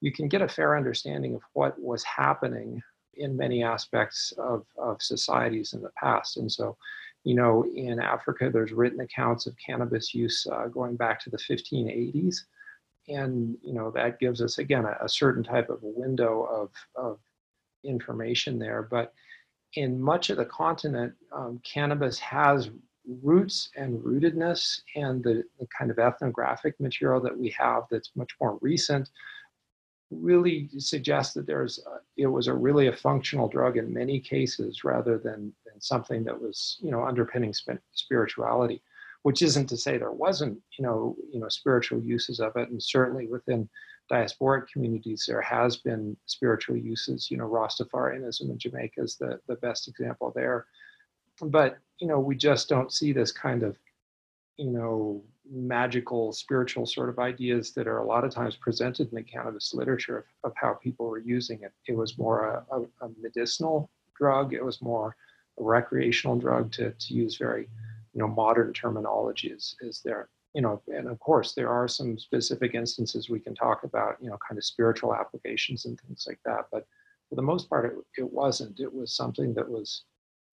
you 0.00 0.12
can 0.12 0.28
get 0.28 0.42
a 0.42 0.48
fair 0.48 0.76
understanding 0.76 1.34
of 1.34 1.42
what 1.52 1.78
was 1.80 2.02
happening 2.02 2.82
in 3.14 3.36
many 3.36 3.62
aspects 3.62 4.32
of, 4.38 4.64
of 4.76 5.00
societies 5.02 5.74
in 5.74 5.82
the 5.82 5.90
past. 5.90 6.38
And 6.38 6.50
so 6.50 6.76
you 7.24 7.34
know 7.34 7.64
in 7.74 8.00
africa 8.00 8.50
there's 8.52 8.72
written 8.72 9.00
accounts 9.00 9.46
of 9.46 9.54
cannabis 9.64 10.12
use 10.12 10.46
uh, 10.52 10.66
going 10.66 10.96
back 10.96 11.20
to 11.20 11.30
the 11.30 11.36
1580s 11.36 12.38
and 13.08 13.56
you 13.62 13.72
know 13.72 13.90
that 13.92 14.18
gives 14.18 14.42
us 14.42 14.58
again 14.58 14.84
a, 14.84 14.96
a 15.04 15.08
certain 15.08 15.42
type 15.42 15.70
of 15.70 15.78
window 15.82 16.42
of, 16.42 16.70
of 16.96 17.18
information 17.84 18.58
there. 18.58 18.82
But 18.82 19.12
in 19.74 20.00
much 20.00 20.30
of 20.30 20.36
the 20.36 20.44
continent, 20.44 21.14
um, 21.32 21.60
cannabis 21.64 22.18
has 22.18 22.70
roots 23.22 23.70
and 23.76 24.00
rootedness 24.00 24.80
and 24.94 25.24
the, 25.24 25.42
the 25.58 25.66
kind 25.76 25.90
of 25.90 25.98
ethnographic 25.98 26.78
material 26.78 27.20
that 27.20 27.36
we 27.36 27.54
have 27.58 27.84
that's 27.90 28.10
much 28.14 28.32
more 28.40 28.58
recent 28.60 29.08
really 30.10 30.68
suggests 30.78 31.34
that 31.34 31.46
there's 31.46 31.80
a, 31.86 31.98
it 32.16 32.26
was 32.26 32.46
a 32.46 32.54
really 32.54 32.86
a 32.88 32.96
functional 32.96 33.48
drug 33.48 33.76
in 33.76 33.92
many 33.92 34.20
cases 34.20 34.84
rather 34.84 35.18
than, 35.18 35.52
than 35.66 35.80
something 35.80 36.22
that 36.22 36.40
was 36.40 36.78
you 36.80 36.90
know 36.90 37.02
underpinning 37.04 37.52
spirituality 37.92 38.82
which 39.22 39.42
isn't 39.42 39.68
to 39.68 39.76
say 39.76 39.96
there 39.96 40.12
wasn't 40.12 40.58
you 40.78 40.84
know 40.84 41.16
you 41.32 41.40
know 41.40 41.48
spiritual 41.48 42.00
uses 42.00 42.40
of 42.40 42.54
it 42.56 42.68
and 42.68 42.82
certainly 42.82 43.26
within 43.26 43.68
diasporic 44.10 44.68
communities 44.68 45.24
there 45.26 45.40
has 45.40 45.76
been 45.76 46.16
spiritual 46.26 46.76
uses 46.76 47.30
you 47.30 47.36
know 47.36 47.48
rastafarianism 47.48 48.50
in 48.50 48.58
jamaica 48.58 49.02
is 49.02 49.16
the, 49.16 49.40
the 49.48 49.56
best 49.56 49.88
example 49.88 50.32
there. 50.34 50.66
But 51.40 51.78
you 51.98 52.06
know 52.06 52.20
we 52.20 52.36
just 52.36 52.68
don't 52.68 52.92
see 52.92 53.12
this 53.12 53.32
kind 53.32 53.62
of 53.62 53.76
you 54.56 54.70
know 54.70 55.22
magical 55.50 56.32
spiritual 56.32 56.86
sort 56.86 57.08
of 57.08 57.18
ideas 57.18 57.72
that 57.72 57.88
are 57.88 57.98
a 57.98 58.06
lot 58.06 58.24
of 58.24 58.32
times 58.32 58.56
presented 58.56 59.08
in 59.10 59.16
the 59.16 59.22
cannabis 59.22 59.74
literature 59.74 60.18
of, 60.18 60.24
of 60.44 60.52
how 60.56 60.74
people 60.74 61.06
were 61.06 61.18
using 61.18 61.60
it. 61.62 61.72
It 61.88 61.96
was 61.96 62.16
more 62.16 62.64
a, 62.70 62.76
a, 62.76 63.06
a 63.06 63.10
medicinal 63.20 63.90
drug. 64.16 64.54
It 64.54 64.64
was 64.64 64.80
more 64.80 65.16
a 65.58 65.62
recreational 65.62 66.38
drug 66.38 66.72
to, 66.72 66.92
to 66.92 67.14
use 67.14 67.36
very 67.36 67.68
you 68.12 68.20
know 68.20 68.28
modern 68.28 68.72
terminology 68.72 69.48
is, 69.48 69.74
is 69.80 70.00
there 70.04 70.28
you 70.54 70.62
know 70.62 70.82
and 70.88 71.08
of 71.08 71.18
course 71.20 71.52
there 71.52 71.70
are 71.70 71.88
some 71.88 72.18
specific 72.18 72.74
instances 72.74 73.30
we 73.30 73.40
can 73.40 73.54
talk 73.54 73.84
about 73.84 74.16
you 74.20 74.28
know 74.28 74.38
kind 74.46 74.58
of 74.58 74.64
spiritual 74.64 75.14
applications 75.14 75.84
and 75.84 76.00
things 76.00 76.24
like 76.28 76.40
that 76.44 76.66
but 76.70 76.86
for 77.28 77.36
the 77.36 77.42
most 77.42 77.68
part 77.68 77.86
it, 77.86 78.20
it 78.22 78.32
wasn't 78.32 78.78
it 78.80 78.92
was 78.92 79.14
something 79.14 79.54
that 79.54 79.68
was 79.68 80.04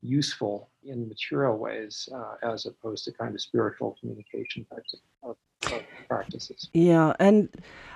useful 0.01 0.69
in 0.83 1.07
material 1.07 1.57
ways 1.57 2.07
uh, 2.13 2.35
as 2.43 2.65
opposed 2.65 3.03
to 3.05 3.11
kind 3.11 3.35
of 3.35 3.41
spiritual 3.41 3.95
communication 3.99 4.65
types 4.73 4.95
of, 5.23 5.31
of, 5.31 5.73
of, 5.73 5.81
practices. 6.07 6.69
Yeah, 6.73 7.13
and 7.19 7.49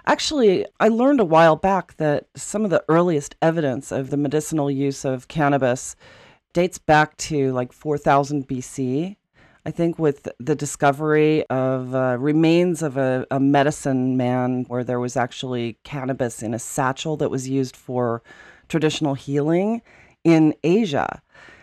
actually, 0.06 0.66
I 0.80 0.90
learned 0.90 1.20
a 1.20 1.26
while 1.26 1.56
back 1.56 1.98
that 1.98 2.28
some 2.36 2.64
of 2.64 2.70
the 2.70 2.84
earliest 2.90 3.36
evidence 3.42 3.92
of 3.92 4.10
the 4.10 4.18
medicinal 4.18 4.70
use 4.70 5.06
of 5.06 5.28
cannabis 5.28 5.96
dates 6.54 6.78
back 6.78 7.18
to 7.18 7.52
like 7.54 7.74
4000 7.74 8.48
BC. 8.48 9.16
I 9.66 9.72
think 9.72 9.98
with 9.98 10.28
the 10.40 10.56
discovery 10.56 11.46
of 11.48 11.96
uh, 11.96 12.18
remains 12.20 12.82
of 12.82 12.98
a, 12.98 13.26
a 13.32 13.40
medicine 13.40 14.18
man 14.18 14.66
where 14.68 14.84
there 14.84 15.00
was 15.00 15.16
actually 15.16 15.78
cannabis 15.84 16.44
in 16.44 16.54
a 16.54 16.60
satchel 16.60 17.16
that 17.18 17.32
was 17.32 17.48
used 17.48 17.78
for 17.78 18.22
traditional 18.68 19.14
healing 19.14 19.82
in 20.26 20.54
Asia. 20.64 21.22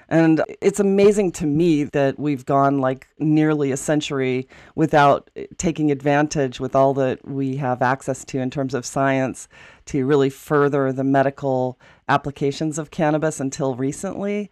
And 0.09 0.43
it's 0.61 0.81
amazing 0.81 1.33
to 1.33 1.47
me 1.47 1.85
that 1.85 2.19
we've 2.19 2.45
gone 2.45 2.81
like 2.81 3.07
nearly 3.19 3.71
a 3.71 3.77
century 3.77 4.49
without 4.75 5.31
taking 5.57 5.91
advantage 5.93 6.59
with 6.59 6.75
all 6.75 6.95
that 6.95 7.25
we 7.29 7.57
have 7.57 7.81
access 7.81 8.25
to 8.25 8.39
in 8.41 8.51
terms 8.51 8.75
of 8.75 8.85
science 8.85 9.47
to 9.87 10.05
really 10.07 10.31
further 10.31 10.91
the 10.91 11.05
medical 11.05 11.79
applications 12.09 12.77
of 12.77 12.91
cannabis 12.91 13.39
until 13.39 13.77
recently 13.77 14.51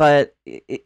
but 0.00 0.34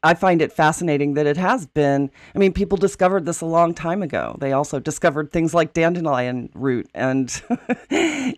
I 0.02 0.14
find 0.14 0.42
it 0.42 0.52
fascinating 0.52 1.14
that 1.14 1.24
it 1.24 1.36
has 1.36 1.68
been. 1.68 2.10
I 2.34 2.38
mean, 2.40 2.52
people 2.52 2.76
discovered 2.76 3.26
this 3.26 3.42
a 3.42 3.46
long 3.46 3.72
time 3.72 4.02
ago. 4.02 4.36
They 4.40 4.50
also 4.50 4.80
discovered 4.80 5.30
things 5.30 5.54
like 5.54 5.72
dandelion 5.72 6.50
root 6.52 6.90
and, 6.96 7.30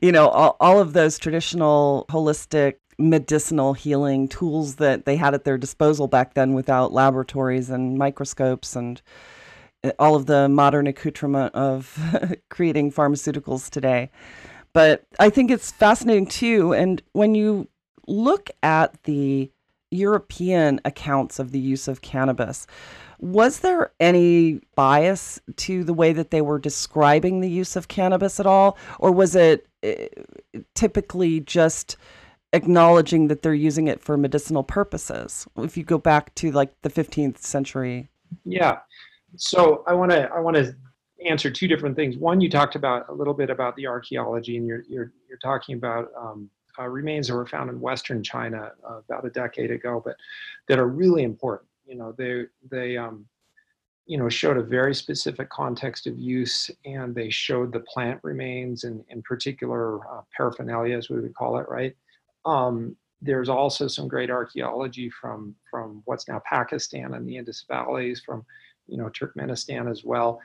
you 0.03 0.13
know, 0.13 0.29
all, 0.29 0.59
all, 0.61 0.79
of 0.79 0.93
those 0.93 1.19
traditional 1.19 2.05
holistic 2.11 2.75
medicinal 2.99 3.73
healing 3.73 4.29
tools 4.29 4.75
that 4.77 5.07
they 5.07 5.17
had 5.17 5.33
at 5.33 5.45
their 5.45 5.57
disposal 5.57 6.09
back 6.09 6.35
then 6.35 6.53
without 6.53 6.93
laboratories 6.93 7.71
and 7.71 7.97
microscopes 7.97 8.77
and 8.77 9.01
uh, 9.83 9.93
all 9.99 10.15
of 10.15 10.27
the 10.27 10.47
modern 10.47 10.87
accoutrement 10.87 11.55
of 11.55 11.99
creating 12.51 12.93
pharmaceuticals 12.93 13.71
today. 13.71 14.11
But 14.75 15.07
I 15.19 15.31
think 15.31 15.51
it's 15.51 15.73
fascinating 15.73 16.27
too. 16.27 16.75
And 16.75 17.03
when 17.15 17.35
you 17.35 17.71
look 18.07 18.51
at 18.63 19.03
the 19.05 19.51
European 19.91 20.81
accounts 20.85 21.39
of 21.39 21.53
the 21.53 21.59
use 21.59 21.89
of 21.89 22.03
cannabis, 22.03 22.67
was 23.19 23.61
there 23.61 23.93
any 23.99 24.61
bias 24.75 25.41
to 25.57 25.85
the 25.85 25.95
way 25.95 26.13
that 26.13 26.31
they 26.31 26.43
were 26.43 26.59
describing 26.59 27.41
the 27.41 27.51
use 27.51 27.77
of 27.77 27.89
cannabis 27.89 28.39
at 28.39 28.47
all? 28.47 28.77
Or 28.99 29.11
was 29.11 29.35
it 29.35 29.67
uh, 29.85 30.61
typically 30.75 31.41
just 31.41 31.97
acknowledging 32.53 33.29
that 33.29 33.43
they're 33.43 33.55
using 33.55 33.87
it 33.87 34.01
for 34.01 34.17
medicinal 34.17 34.63
purposes. 34.63 35.47
If 35.57 35.77
you 35.77 35.85
go 35.85 35.99
back 35.99 36.35
to 36.37 36.51
like 36.51 36.73
the 36.83 36.91
15th 36.91 37.39
century. 37.39 38.09
Yeah. 38.45 38.79
So 39.37 39.85
I 39.87 39.93
want 39.93 40.11
to 40.13 40.29
I 40.33 40.41
want 40.41 40.57
to 40.57 40.75
answer 41.25 41.51
two 41.51 41.69
different 41.69 41.97
things. 41.97 42.17
One, 42.17 42.41
you 42.41 42.51
talked 42.51 42.75
about 42.75 43.09
a 43.09 43.13
little 43.13 43.35
bit 43.35 43.51
about 43.51 43.77
the 43.77 43.87
archaeology, 43.87 44.57
and 44.57 44.67
you're 44.67 44.83
you're 44.89 45.13
you're 45.29 45.39
talking 45.39 45.77
about 45.77 46.09
um, 46.19 46.49
uh, 46.79 46.87
remains 46.87 47.29
that 47.29 47.35
were 47.35 47.47
found 47.47 47.71
in 47.71 47.81
Western 47.81 48.23
China 48.23 48.73
uh, 48.89 48.99
about 48.99 49.25
a 49.25 49.31
decade 49.31 49.71
ago, 49.71 50.03
but 50.05 50.17
that 50.69 50.79
are 50.79 50.89
really 50.89 51.23
important. 51.23 51.69
You 51.87 51.97
know, 51.97 52.13
they 52.13 52.45
they 52.71 52.97
um, 52.97 53.27
you 54.07 54.19
know 54.19 54.29
showed 54.29 54.57
a 54.57 54.63
very 54.63 54.95
specific 54.95 55.49
context 55.51 56.07
of 56.07 56.19
use, 56.19 56.71
and 56.85 57.15
they 57.15 57.31
showed 57.31 57.73
the 57.73 57.81
plant 57.81 58.21
remains 58.23 58.85
and 58.85 59.05
in 59.09 59.23
particular 59.23 60.07
uh, 60.09 60.23
paraphernalia, 60.37 60.97
as 60.97 61.11
we 61.11 61.21
would 61.21 61.35
call 61.35 61.59
it, 61.59 61.69
right? 61.69 61.95
Um, 62.45 62.97
there's 63.23 63.49
also 63.49 63.89
some 63.89 64.09
great 64.09 64.31
archaeology 64.31 65.11
from 65.11 65.55
from 65.71 66.03
what's 66.05 66.29
now 66.29 66.41
Pakistan 66.45 67.15
and 67.15 67.27
the 67.27 67.37
Indus 67.37 67.65
valleys, 67.69 68.23
from 68.25 68.45
you 68.87 68.97
know 68.97 69.09
Turkmenistan 69.09 69.91
as 69.91 70.05
well. 70.05 70.41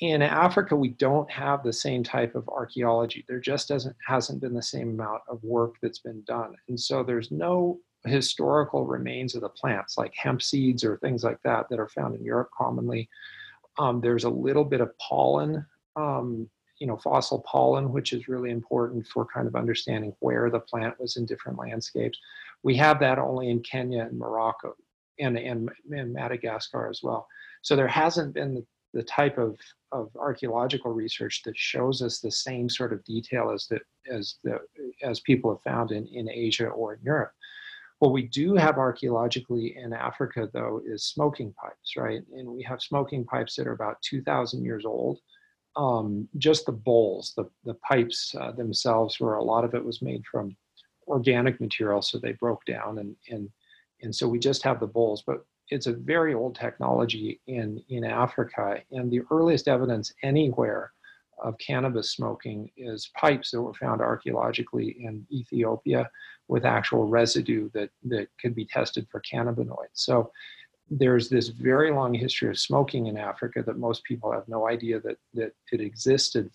In 0.00 0.22
Africa, 0.22 0.74
we 0.74 0.90
don't 0.90 1.30
have 1.30 1.62
the 1.62 1.72
same 1.72 2.02
type 2.02 2.34
of 2.34 2.48
archaeology. 2.48 3.24
There 3.28 3.40
just 3.40 3.68
doesn't 3.68 3.94
hasn't 4.06 4.40
been 4.40 4.54
the 4.54 4.62
same 4.62 4.90
amount 4.90 5.22
of 5.28 5.42
work 5.44 5.74
that's 5.82 5.98
been 5.98 6.22
done, 6.22 6.54
and 6.68 6.80
so 6.80 7.02
there's 7.02 7.30
no 7.30 7.78
historical 8.06 8.86
remains 8.86 9.34
of 9.34 9.42
the 9.42 9.48
plants 9.50 9.98
like 9.98 10.14
hemp 10.14 10.40
seeds 10.40 10.84
or 10.84 10.96
things 10.96 11.22
like 11.22 11.38
that 11.44 11.68
that 11.68 11.78
are 11.78 11.88
found 11.88 12.14
in 12.14 12.24
Europe 12.24 12.48
commonly. 12.56 13.10
Um, 13.78 14.00
there's 14.00 14.24
a 14.24 14.30
little 14.30 14.64
bit 14.64 14.80
of 14.80 14.96
pollen 14.98 15.66
um, 15.96 16.48
you 16.78 16.86
know 16.86 16.96
fossil 16.96 17.40
pollen, 17.40 17.92
which 17.92 18.12
is 18.12 18.26
really 18.26 18.50
important 18.50 19.06
for 19.06 19.26
kind 19.26 19.46
of 19.46 19.54
understanding 19.54 20.14
where 20.20 20.50
the 20.50 20.60
plant 20.60 20.98
was 20.98 21.16
in 21.16 21.26
different 21.26 21.58
landscapes. 21.58 22.18
We 22.62 22.74
have 22.76 22.98
that 23.00 23.18
only 23.18 23.50
in 23.50 23.60
Kenya 23.60 24.02
and 24.02 24.18
Morocco 24.18 24.74
and, 25.18 25.38
and, 25.38 25.70
and 25.90 26.12
Madagascar 26.12 26.88
as 26.88 27.00
well. 27.02 27.28
So 27.62 27.76
there 27.76 27.88
hasn't 27.88 28.34
been 28.34 28.66
the, 28.92 29.02
type 29.02 29.38
of, 29.38 29.58
of 29.92 30.10
archaeological 30.16 30.92
research 30.92 31.42
that 31.44 31.56
shows 31.56 32.02
us 32.02 32.18
the 32.18 32.30
same 32.30 32.68
sort 32.68 32.92
of 32.92 33.04
detail 33.04 33.50
as 33.50 33.66
the, 33.66 33.80
as 34.10 34.36
the 34.44 34.58
as 35.02 35.20
people 35.20 35.50
have 35.50 35.62
found 35.62 35.92
in, 35.92 36.06
in 36.08 36.28
Asia 36.28 36.68
or 36.68 36.94
in 36.94 37.00
Europe. 37.02 37.32
What 37.98 38.12
we 38.12 38.22
do 38.22 38.54
have 38.54 38.78
archaeologically 38.78 39.76
in 39.76 39.92
Africa, 39.92 40.48
though, 40.52 40.80
is 40.86 41.04
smoking 41.04 41.52
pipes, 41.52 41.96
right? 41.96 42.22
And 42.32 42.48
we 42.48 42.62
have 42.62 42.80
smoking 42.80 43.24
pipes 43.26 43.56
that 43.56 43.66
are 43.66 43.72
about 43.72 44.00
2,000 44.02 44.64
years 44.64 44.86
old 44.86 45.20
um, 45.76 46.28
just 46.38 46.66
the 46.66 46.72
bowls, 46.72 47.32
the, 47.36 47.48
the 47.64 47.74
pipes 47.74 48.34
uh, 48.38 48.52
themselves, 48.52 49.20
where 49.20 49.34
a 49.34 49.44
lot 49.44 49.64
of 49.64 49.74
it 49.74 49.84
was 49.84 50.02
made 50.02 50.24
from 50.30 50.56
organic 51.06 51.60
material, 51.60 52.02
so 52.02 52.18
they 52.18 52.32
broke 52.32 52.64
down, 52.64 52.98
and 52.98 53.16
and 53.30 53.48
and 54.02 54.14
so 54.14 54.26
we 54.26 54.38
just 54.38 54.62
have 54.62 54.80
the 54.80 54.86
bowls. 54.86 55.22
But 55.26 55.44
it's 55.70 55.86
a 55.86 55.92
very 55.92 56.34
old 56.34 56.54
technology 56.54 57.40
in 57.46 57.82
in 57.88 58.04
Africa, 58.04 58.82
and 58.90 59.10
the 59.10 59.22
earliest 59.30 59.68
evidence 59.68 60.12
anywhere 60.22 60.92
of 61.42 61.56
cannabis 61.58 62.10
smoking 62.10 62.70
is 62.76 63.10
pipes 63.16 63.50
that 63.50 63.62
were 63.62 63.74
found 63.74 64.00
archaeologically 64.00 64.96
in 65.00 65.26
Ethiopia 65.32 66.10
with 66.48 66.64
actual 66.64 67.06
residue 67.06 67.70
that 67.72 67.90
that 68.04 68.28
could 68.40 68.54
be 68.54 68.66
tested 68.66 69.06
for 69.10 69.22
cannabinoids. 69.22 69.94
So 69.94 70.30
there's 70.90 71.28
this 71.28 71.48
very 71.48 71.92
long 71.92 72.12
history 72.12 72.50
of 72.50 72.58
smoking 72.58 73.06
in 73.06 73.16
Africa 73.16 73.62
that 73.64 73.78
most 73.78 74.02
people 74.04 74.32
have 74.32 74.48
no 74.48 74.68
idea 74.68 75.00
that, 75.00 75.16
that 75.34 75.52
it 75.72 75.80
existed, 75.80 76.50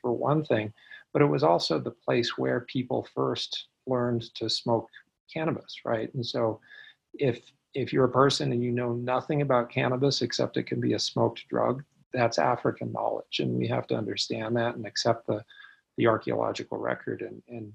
for 0.00 0.12
one 0.12 0.44
thing, 0.44 0.72
but 1.12 1.20
it 1.20 1.26
was 1.26 1.42
also 1.42 1.78
the 1.78 1.90
place 1.90 2.38
where 2.38 2.60
people 2.60 3.06
first 3.14 3.66
learned 3.86 4.22
to 4.36 4.48
smoke 4.48 4.88
cannabis, 5.32 5.80
right? 5.84 6.12
And 6.14 6.24
so 6.24 6.60
if 7.14 7.40
if 7.74 7.92
you're 7.92 8.04
a 8.04 8.10
person 8.10 8.52
and 8.52 8.62
you 8.62 8.70
know 8.70 8.92
nothing 8.92 9.42
about 9.42 9.70
cannabis 9.70 10.22
except 10.22 10.56
it 10.56 10.64
can 10.64 10.80
be 10.80 10.94
a 10.94 10.98
smoked 10.98 11.48
drug, 11.48 11.82
that's 12.12 12.38
African 12.38 12.92
knowledge. 12.92 13.40
And 13.40 13.54
we 13.56 13.66
have 13.68 13.86
to 13.88 13.96
understand 13.96 14.56
that 14.56 14.76
and 14.76 14.86
accept 14.86 15.26
the 15.26 15.44
the 15.98 16.06
archaeological 16.06 16.78
record 16.78 17.20
and, 17.20 17.42
and 17.48 17.70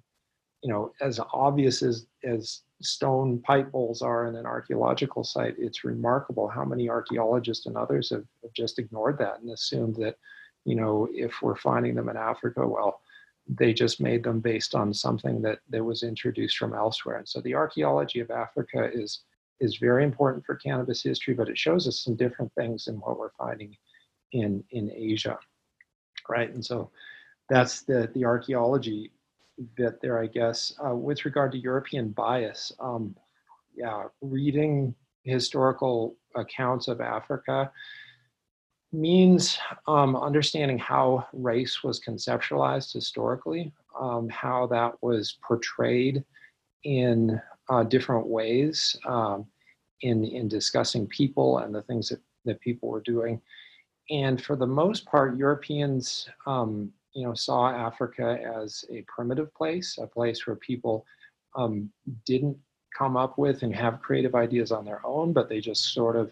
you 0.63 0.73
know, 0.73 0.91
as 1.01 1.19
obvious 1.33 1.83
as 1.83 2.07
as 2.23 2.61
stone 2.81 3.39
pipe 3.41 3.71
bowls 3.71 4.01
are 4.01 4.27
in 4.27 4.35
an 4.35 4.45
archaeological 4.45 5.23
site, 5.23 5.55
it's 5.57 5.83
remarkable 5.83 6.47
how 6.47 6.63
many 6.63 6.89
archaeologists 6.89 7.65
and 7.65 7.77
others 7.77 8.09
have, 8.09 8.25
have 8.43 8.53
just 8.53 8.79
ignored 8.79 9.17
that 9.17 9.39
and 9.39 9.49
assumed 9.51 9.95
that, 9.95 10.17
you 10.65 10.75
know, 10.75 11.07
if 11.11 11.41
we're 11.41 11.55
finding 11.55 11.95
them 11.95 12.09
in 12.09 12.17
Africa, 12.17 12.67
well, 12.67 13.01
they 13.47 13.73
just 13.73 14.01
made 14.01 14.23
them 14.23 14.39
based 14.39 14.75
on 14.75 14.93
something 14.93 15.41
that, 15.41 15.59
that 15.69 15.83
was 15.83 16.03
introduced 16.03 16.57
from 16.57 16.73
elsewhere. 16.73 17.17
And 17.17 17.27
so 17.27 17.39
the 17.41 17.55
archaeology 17.55 18.19
of 18.19 18.29
Africa 18.29 18.89
is 18.93 19.21
is 19.59 19.77
very 19.77 20.03
important 20.03 20.45
for 20.45 20.55
cannabis 20.55 21.03
history, 21.03 21.33
but 21.33 21.49
it 21.49 21.57
shows 21.57 21.87
us 21.87 22.01
some 22.01 22.15
different 22.15 22.51
things 22.53 22.85
than 22.85 22.95
what 22.95 23.17
we're 23.17 23.31
finding 23.37 23.75
in 24.31 24.63
in 24.71 24.91
Asia, 24.91 25.37
right? 26.29 26.53
And 26.53 26.65
so 26.65 26.91
that's 27.49 27.81
the 27.81 28.09
the 28.13 28.25
archaeology 28.25 29.11
bit 29.75 30.01
there, 30.01 30.19
I 30.21 30.27
guess. 30.27 30.73
Uh, 30.85 30.95
with 30.95 31.25
regard 31.25 31.51
to 31.53 31.57
European 31.57 32.09
bias, 32.09 32.71
um, 32.79 33.15
yeah, 33.75 34.03
reading 34.21 34.93
historical 35.23 36.15
accounts 36.35 36.87
of 36.87 37.01
Africa 37.01 37.71
means 38.93 39.57
um, 39.87 40.15
understanding 40.15 40.77
how 40.77 41.27
race 41.33 41.83
was 41.83 41.99
conceptualized 41.99 42.93
historically, 42.93 43.73
um, 43.99 44.29
how 44.29 44.67
that 44.67 44.93
was 45.01 45.37
portrayed 45.45 46.23
in 46.83 47.41
uh, 47.69 47.83
different 47.83 48.27
ways 48.27 48.97
um, 49.05 49.45
in, 50.01 50.23
in 50.25 50.47
discussing 50.47 51.07
people 51.07 51.59
and 51.59 51.73
the 51.73 51.81
things 51.83 52.09
that, 52.09 52.19
that 52.45 52.59
people 52.61 52.89
were 52.89 53.01
doing. 53.01 53.41
And 54.09 54.41
for 54.41 54.55
the 54.55 54.67
most 54.67 55.05
part, 55.05 55.37
Europeans 55.37 56.29
um, 56.45 56.91
you 57.13 57.25
know, 57.25 57.33
saw 57.33 57.69
Africa 57.69 58.39
as 58.55 58.85
a 58.91 59.03
primitive 59.07 59.53
place, 59.55 59.97
a 59.97 60.05
place 60.05 60.45
where 60.45 60.55
people 60.55 61.03
um, 61.55 61.89
didn't 62.25 62.55
come 62.95 63.17
up 63.17 63.39
with 63.39 63.63
and 63.63 63.75
have 63.75 64.01
creative 64.01 64.35
ideas 64.35 64.71
on 64.71 64.85
their 64.85 65.05
own, 65.05 65.33
but 65.33 65.49
they 65.49 65.59
just 65.59 65.93
sort 65.93 66.15
of 66.15 66.31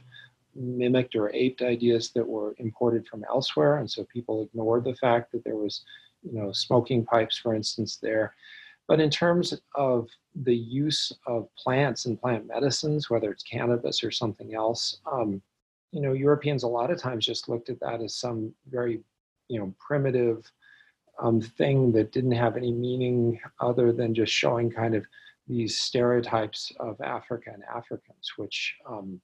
mimicked 0.55 1.15
or 1.15 1.33
aped 1.33 1.63
ideas 1.63 2.11
that 2.11 2.27
were 2.27 2.55
imported 2.59 3.07
from 3.07 3.25
elsewhere. 3.27 3.77
And 3.77 3.89
so 3.89 4.05
people 4.05 4.43
ignored 4.43 4.83
the 4.83 4.95
fact 4.95 5.31
that 5.31 5.43
there 5.43 5.57
was, 5.57 5.83
you 6.21 6.33
know, 6.33 6.51
smoking 6.51 7.03
pipes, 7.03 7.37
for 7.37 7.55
instance, 7.55 7.97
there. 7.97 8.35
But 8.87 8.99
in 8.99 9.09
terms 9.09 9.53
of 9.73 10.07
the 10.43 10.55
use 10.55 11.11
of 11.25 11.47
plants 11.55 12.05
and 12.05 12.19
plant 12.19 12.47
medicines, 12.47 13.09
whether 13.09 13.31
it's 13.31 13.43
cannabis 13.43 14.03
or 14.03 14.11
something 14.11 14.53
else, 14.53 14.97
um, 15.11 15.41
you 15.91 16.01
know, 16.01 16.13
Europeans 16.13 16.63
a 16.63 16.67
lot 16.67 16.91
of 16.91 17.01
times 17.01 17.25
just 17.25 17.49
looked 17.49 17.69
at 17.69 17.79
that 17.79 18.01
as 18.01 18.15
some 18.15 18.53
very, 18.69 19.01
you 19.47 19.59
know, 19.59 19.73
primitive 19.79 20.51
um, 21.19 21.39
thing 21.39 21.91
that 21.93 22.11
didn't 22.11 22.33
have 22.33 22.57
any 22.57 22.71
meaning 22.71 23.39
other 23.59 23.91
than 23.91 24.13
just 24.13 24.33
showing 24.33 24.69
kind 24.69 24.95
of 24.95 25.05
these 25.47 25.77
stereotypes 25.77 26.71
of 26.79 26.99
Africa 27.01 27.51
and 27.53 27.63
Africans, 27.63 28.33
which 28.37 28.75
um, 28.87 29.21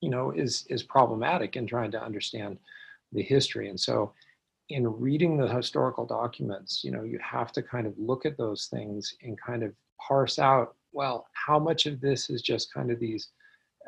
you 0.00 0.10
know 0.10 0.30
is 0.32 0.66
is 0.68 0.82
problematic 0.82 1.56
in 1.56 1.66
trying 1.66 1.90
to 1.92 2.02
understand 2.02 2.58
the 3.12 3.22
history. 3.22 3.68
And 3.68 3.78
so, 3.78 4.12
in 4.68 4.86
reading 4.86 5.36
the 5.36 5.48
historical 5.48 6.06
documents, 6.06 6.82
you 6.84 6.90
know, 6.90 7.02
you 7.02 7.18
have 7.18 7.52
to 7.52 7.62
kind 7.62 7.86
of 7.86 7.94
look 7.98 8.24
at 8.24 8.36
those 8.36 8.66
things 8.66 9.14
and 9.22 9.40
kind 9.40 9.62
of 9.62 9.72
parse 10.00 10.38
out, 10.38 10.74
well, 10.92 11.26
how 11.32 11.58
much 11.58 11.86
of 11.86 12.00
this 12.00 12.30
is 12.30 12.42
just 12.42 12.72
kind 12.72 12.90
of 12.90 12.98
these 12.98 13.28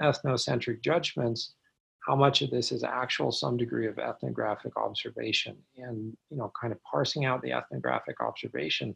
ethnocentric 0.03 0.83
judgments? 0.83 1.55
How 2.07 2.15
much 2.15 2.43
of 2.43 2.51
this 2.51 2.73
is 2.73 2.85
actual 2.85 3.33
some 3.33 3.57
degree 3.57 3.87
of 3.87 3.99
ethnographic 3.99 4.77
observation? 4.77 5.57
And 5.77 6.17
you 6.31 6.37
know 6.37 6.53
kind 6.61 6.73
of 6.73 6.83
parsing 6.85 7.25
out 7.25 7.43
the 7.43 7.53
ethnographic 7.53 8.21
observation 8.21 8.95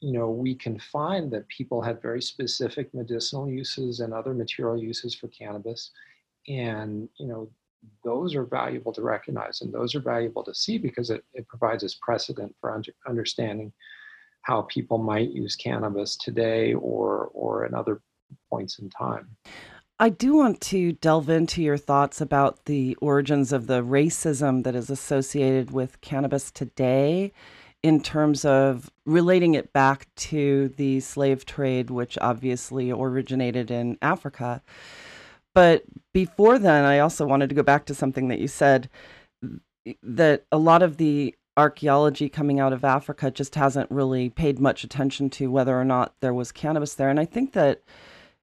you 0.00 0.12
know 0.12 0.30
we 0.30 0.54
can 0.54 0.78
find 0.78 1.30
that 1.30 1.48
people 1.48 1.82
had 1.82 2.00
very 2.00 2.22
specific 2.22 2.92
medicinal 2.94 3.48
uses 3.48 4.00
and 4.00 4.12
other 4.12 4.34
material 4.34 4.80
uses 4.80 5.14
for 5.14 5.28
cannabis. 5.28 5.90
And 6.46 7.08
you 7.18 7.26
know 7.26 7.50
those 8.04 8.34
are 8.34 8.44
valuable 8.44 8.92
to 8.92 9.02
recognize 9.02 9.60
and 9.60 9.72
those 9.72 9.94
are 9.94 10.00
valuable 10.00 10.42
to 10.44 10.54
see 10.54 10.78
because 10.78 11.10
it, 11.10 11.24
it 11.34 11.46
provides 11.48 11.84
us 11.84 11.96
precedent 12.00 12.54
for 12.60 12.74
under, 12.74 12.92
understanding 13.06 13.72
how 14.42 14.62
people 14.62 14.98
might 14.98 15.30
use 15.30 15.56
cannabis 15.56 16.16
today 16.16 16.74
or 16.74 17.30
or 17.32 17.66
in 17.66 17.74
other 17.74 18.00
points 18.50 18.78
in 18.78 18.90
time 18.90 19.36
I 20.00 20.10
do 20.10 20.36
want 20.36 20.60
to 20.62 20.92
delve 20.92 21.28
into 21.28 21.60
your 21.60 21.76
thoughts 21.76 22.20
about 22.20 22.66
the 22.66 22.94
origins 23.00 23.52
of 23.52 23.66
the 23.66 23.82
racism 23.82 24.62
that 24.62 24.76
is 24.76 24.90
associated 24.90 25.72
with 25.72 26.00
cannabis 26.00 26.52
today 26.52 27.32
in 27.82 28.00
terms 28.00 28.44
of 28.44 28.92
relating 29.04 29.54
it 29.54 29.72
back 29.72 30.06
to 30.14 30.68
the 30.76 31.00
slave 31.00 31.44
trade, 31.44 31.90
which 31.90 32.16
obviously 32.20 32.92
originated 32.92 33.72
in 33.72 33.98
Africa. 34.00 34.62
But 35.58 35.82
before 36.14 36.56
then, 36.60 36.84
I 36.84 37.00
also 37.00 37.26
wanted 37.26 37.48
to 37.48 37.54
go 37.56 37.64
back 37.64 37.84
to 37.86 37.94
something 37.94 38.28
that 38.28 38.38
you 38.38 38.46
said 38.46 38.88
that 40.04 40.44
a 40.52 40.56
lot 40.56 40.84
of 40.84 40.98
the 40.98 41.34
archaeology 41.56 42.28
coming 42.28 42.60
out 42.60 42.72
of 42.72 42.84
Africa 42.84 43.28
just 43.32 43.56
hasn't 43.56 43.90
really 43.90 44.30
paid 44.30 44.60
much 44.60 44.84
attention 44.84 45.30
to 45.30 45.50
whether 45.50 45.76
or 45.76 45.84
not 45.84 46.14
there 46.20 46.32
was 46.32 46.52
cannabis 46.52 46.94
there. 46.94 47.08
And 47.08 47.18
I 47.18 47.24
think 47.24 47.54
that 47.54 47.82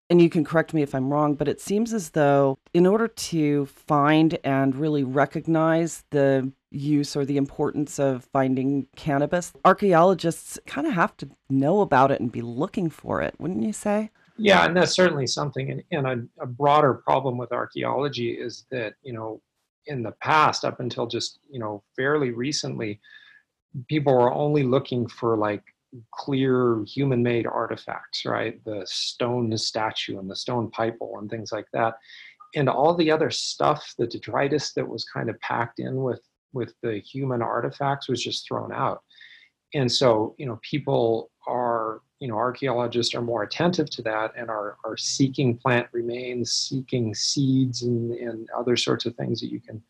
and 0.10 0.22
you 0.22 0.30
can 0.30 0.44
correct 0.44 0.74
me 0.74 0.82
if 0.82 0.94
I'm 0.94 1.10
wrong, 1.10 1.36
but 1.36 1.48
it 1.48 1.62
seems 1.62 1.94
as 1.94 2.10
though 2.10 2.58
in 2.74 2.86
order 2.86 3.08
to 3.08 3.66
find 3.68 4.38
and 4.44 4.76
really 4.76 5.06
recognize 5.06 6.04
the 6.10 6.52
use 6.70 7.16
or 7.16 7.24
the 7.24 7.38
importance 7.38 7.98
of 7.98 8.26
finding 8.26 8.88
cannabis, 8.98 9.54
archaeologists 9.64 10.60
kind 10.68 10.86
of 10.86 10.92
have 10.92 11.16
to 11.16 11.30
know 11.50 11.80
about 11.80 12.12
it 12.12 12.20
and 12.20 12.30
be 12.30 12.42
looking 12.42 12.90
for 12.90 13.22
it, 13.22 13.36
wouldn't 13.40 13.64
you 13.64 13.72
say? 13.72 14.12
Yeah, 14.38 14.66
and 14.66 14.76
that's 14.76 14.94
certainly 14.94 15.28
something. 15.28 15.72
And, 15.72 15.84
and 15.92 16.08
a, 16.08 16.44
a 16.44 16.46
broader 16.46 16.94
problem 16.94 17.38
with 17.38 17.52
archaeology 17.52 18.32
is 18.32 18.66
that, 18.72 18.96
you 19.02 19.14
know, 19.14 19.42
in 19.88 20.04
the 20.04 20.14
past, 20.22 20.66
up 20.66 20.80
until 20.80 21.08
just, 21.08 21.40
you 21.50 21.60
know, 21.60 21.84
fairly 21.96 22.32
recently, 22.32 23.00
people 23.88 24.14
were 24.14 24.34
only 24.34 24.64
looking 24.64 25.08
for 25.08 25.38
like 25.38 25.64
clear 26.12 26.84
human 26.86 27.24
made 27.24 27.48
artifacts, 27.48 28.26
right? 28.26 28.64
The 28.66 28.84
stone 28.86 29.56
statue 29.58 30.20
and 30.20 30.30
the 30.30 30.36
stone 30.36 30.70
pipe 30.72 30.98
and 31.02 31.30
things 31.30 31.52
like 31.52 31.68
that. 31.74 31.96
And 32.56 32.68
all 32.70 32.96
the 32.96 33.12
other 33.12 33.32
stuff, 33.32 33.94
the 33.98 34.08
detritus 34.08 34.74
that 34.74 34.88
was 34.88 35.06
kind 35.06 35.30
of 35.30 35.40
packed 35.40 35.80
in 35.80 35.98
with, 35.98 36.22
with 36.52 36.74
the 36.82 37.00
human 37.00 37.42
artifacts 37.42 38.10
was 38.10 38.24
just 38.24 38.48
thrown 38.48 38.74
out. 38.74 39.02
And 39.74 39.92
so, 39.92 40.36
you 40.38 40.46
know, 40.46 40.60
people 40.62 41.30
are, 41.48 41.75
you 42.20 42.28
know, 42.28 42.36
archaeologists 42.36 43.14
are 43.14 43.22
more 43.22 43.44
attentive 43.44 43.90
to 43.92 44.02
that 44.04 44.32
and 44.38 44.50
are, 44.50 44.78
are 44.86 44.98
seeking 44.98 45.58
plant 45.58 45.88
remains, 45.92 46.52
seeking 46.54 47.14
seeds 47.14 47.84
and, 47.84 48.12
and 48.12 48.48
other 48.58 48.76
sorts 48.78 49.06
of 49.06 49.16
things 49.16 49.42
that 49.42 49.52
you 49.52 49.60
can, 49.60 49.82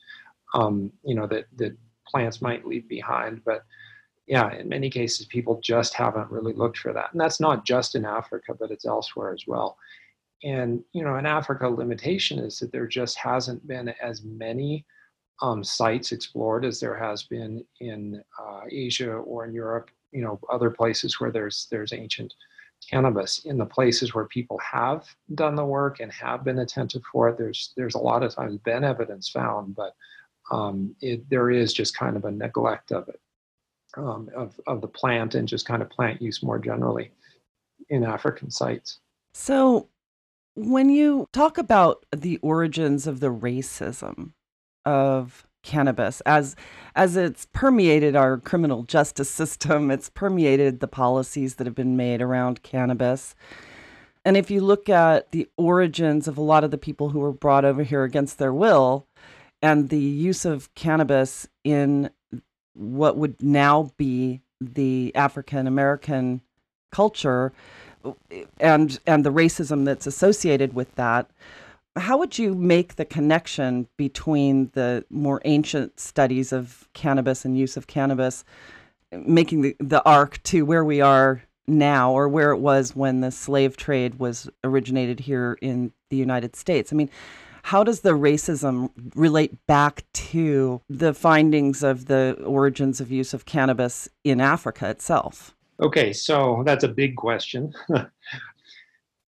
um, 0.53 0.91
you 1.03 1.15
know, 1.15 1.27
that, 1.27 1.45
that 1.57 1.77
plants 2.07 2.41
might 2.41 2.65
leave 2.65 2.87
behind. 2.87 3.43
But 3.45 3.63
yeah, 4.27 4.51
in 4.53 4.67
many 4.67 4.89
cases, 4.89 5.27
people 5.27 5.59
just 5.63 5.93
haven't 5.93 6.31
really 6.31 6.53
looked 6.53 6.79
for 6.79 6.93
that. 6.93 7.11
And 7.11 7.21
that's 7.21 7.39
not 7.39 7.65
just 7.65 7.93
in 7.93 8.05
Africa, 8.05 8.55
but 8.59 8.71
it's 8.71 8.85
elsewhere 8.85 9.31
as 9.33 9.43
well. 9.45 9.77
And, 10.43 10.83
you 10.93 11.03
know, 11.03 11.17
in 11.17 11.25
Africa, 11.25 11.67
limitation 11.67 12.39
is 12.39 12.59
that 12.59 12.71
there 12.71 12.87
just 12.87 13.17
hasn't 13.17 13.65
been 13.67 13.89
as 14.01 14.23
many 14.23 14.85
um, 15.41 15.63
sites 15.63 16.11
explored 16.11 16.65
as 16.65 16.79
there 16.79 16.97
has 16.97 17.23
been 17.23 17.63
in 17.81 18.23
uh, 18.39 18.61
Asia 18.71 19.11
or 19.11 19.45
in 19.45 19.53
Europe, 19.53 19.91
you 20.15 20.21
know, 20.21 20.39
other 20.51 20.69
places 20.69 21.19
where 21.19 21.31
there's, 21.31 21.67
there's 21.69 21.93
ancient 21.93 22.33
cannabis. 22.89 23.39
In 23.45 23.57
the 23.57 23.65
places 23.65 24.13
where 24.13 24.25
people 24.25 24.59
have 24.59 25.05
done 25.33 25.55
the 25.55 25.65
work 25.65 25.99
and 25.99 26.11
have 26.11 26.43
been 26.43 26.59
attentive 26.59 27.03
for 27.11 27.29
it, 27.29 27.37
there's, 27.37 27.73
there's 27.75 27.95
a 27.95 27.99
lot 27.99 28.23
of 28.23 28.33
times 28.33 28.57
been 28.57 28.83
evidence 28.83 29.29
found, 29.29 29.75
but 29.75 29.95
um, 30.51 30.95
it, 31.01 31.27
there 31.29 31.49
is 31.51 31.73
just 31.73 31.97
kind 31.97 32.15
of 32.15 32.25
a 32.25 32.31
neglect 32.31 32.91
of 32.91 33.07
it 33.09 33.19
um, 33.97 34.29
of, 34.35 34.59
of 34.67 34.81
the 34.81 34.87
plant 34.87 35.35
and 35.35 35.47
just 35.47 35.65
kind 35.65 35.81
of 35.81 35.89
plant 35.89 36.21
use 36.21 36.43
more 36.43 36.59
generally 36.59 37.11
in 37.89 38.03
African 38.03 38.51
sites. 38.51 38.99
So, 39.33 39.89
when 40.55 40.89
you 40.89 41.27
talk 41.33 41.57
about 41.57 42.05
the 42.15 42.37
origins 42.37 43.07
of 43.07 43.19
the 43.19 43.31
racism 43.31 44.31
of 44.85 45.45
cannabis. 45.65 46.21
As 46.21 46.55
as 46.95 47.17
it's 47.17 47.47
permeated 47.51 48.15
our 48.15 48.37
criminal 48.37 48.83
justice 48.83 49.29
system 49.29 49.91
it's 49.91 50.09
permeated 50.09 50.79
the 50.79 50.87
policies 50.87 51.55
that 51.55 51.67
have 51.67 51.75
been 51.75 51.97
made 51.97 52.21
around 52.21 52.63
cannabis. 52.63 53.35
And 54.23 54.37
if 54.37 54.49
you 54.49 54.61
look 54.61 54.89
at 54.89 55.31
the 55.31 55.47
origins 55.57 56.27
of 56.27 56.37
a 56.37 56.41
lot 56.41 56.63
of 56.63 56.71
the 56.71 56.77
people 56.77 57.09
who 57.09 57.19
were 57.19 57.31
brought 57.31 57.65
over 57.65 57.83
here 57.83 58.03
against 58.03 58.37
their 58.37 58.53
will 58.53 59.05
and 59.61 59.89
the 59.89 59.99
use 59.99 60.45
of 60.45 60.73
cannabis 60.75 61.47
in 61.63 62.09
what 62.73 63.17
would 63.17 63.41
now 63.41 63.91
be 63.97 64.41
the 64.61 65.11
African 65.15 65.67
American 65.67 66.41
culture 66.91 67.51
and 68.59 68.99
and 69.05 69.25
the 69.25 69.31
racism 69.31 69.85
that's 69.85 70.07
associated 70.07 70.73
with 70.73 70.93
that 70.95 71.29
how 71.95 72.17
would 72.17 72.37
you 72.37 72.53
make 72.55 72.95
the 72.95 73.05
connection 73.05 73.87
between 73.97 74.69
the 74.73 75.05
more 75.09 75.41
ancient 75.45 75.99
studies 75.99 76.51
of 76.51 76.87
cannabis 76.93 77.45
and 77.45 77.57
use 77.57 77.77
of 77.77 77.87
cannabis 77.87 78.43
making 79.11 79.61
the, 79.61 79.75
the 79.79 80.03
arc 80.03 80.41
to 80.43 80.65
where 80.65 80.83
we 80.83 80.99
are 80.99 81.43
now 81.67 82.11
or 82.11 82.27
where 82.27 82.51
it 82.51 82.59
was 82.59 82.95
when 82.95 83.21
the 83.21 83.31
slave 83.31 83.77
trade 83.77 84.15
was 84.19 84.49
originated 84.63 85.21
here 85.21 85.57
in 85.61 85.91
the 86.09 86.17
United 86.17 86.55
States 86.55 86.93
i 86.93 86.95
mean 86.95 87.09
how 87.65 87.83
does 87.83 88.01
the 88.01 88.11
racism 88.11 88.91
relate 89.15 89.65
back 89.65 90.05
to 90.13 90.81
the 90.87 91.15
findings 91.15 91.81
of 91.81 92.05
the 92.05 92.39
origins 92.45 93.01
of 93.01 93.11
use 93.11 93.33
of 93.33 93.45
cannabis 93.45 94.07
in 94.23 94.39
Africa 94.39 94.87
itself? 94.87 95.55
Okay, 95.81 96.13
so 96.13 96.61
that's 96.63 96.83
a 96.83 96.87
big 96.87 97.15
question. 97.15 97.73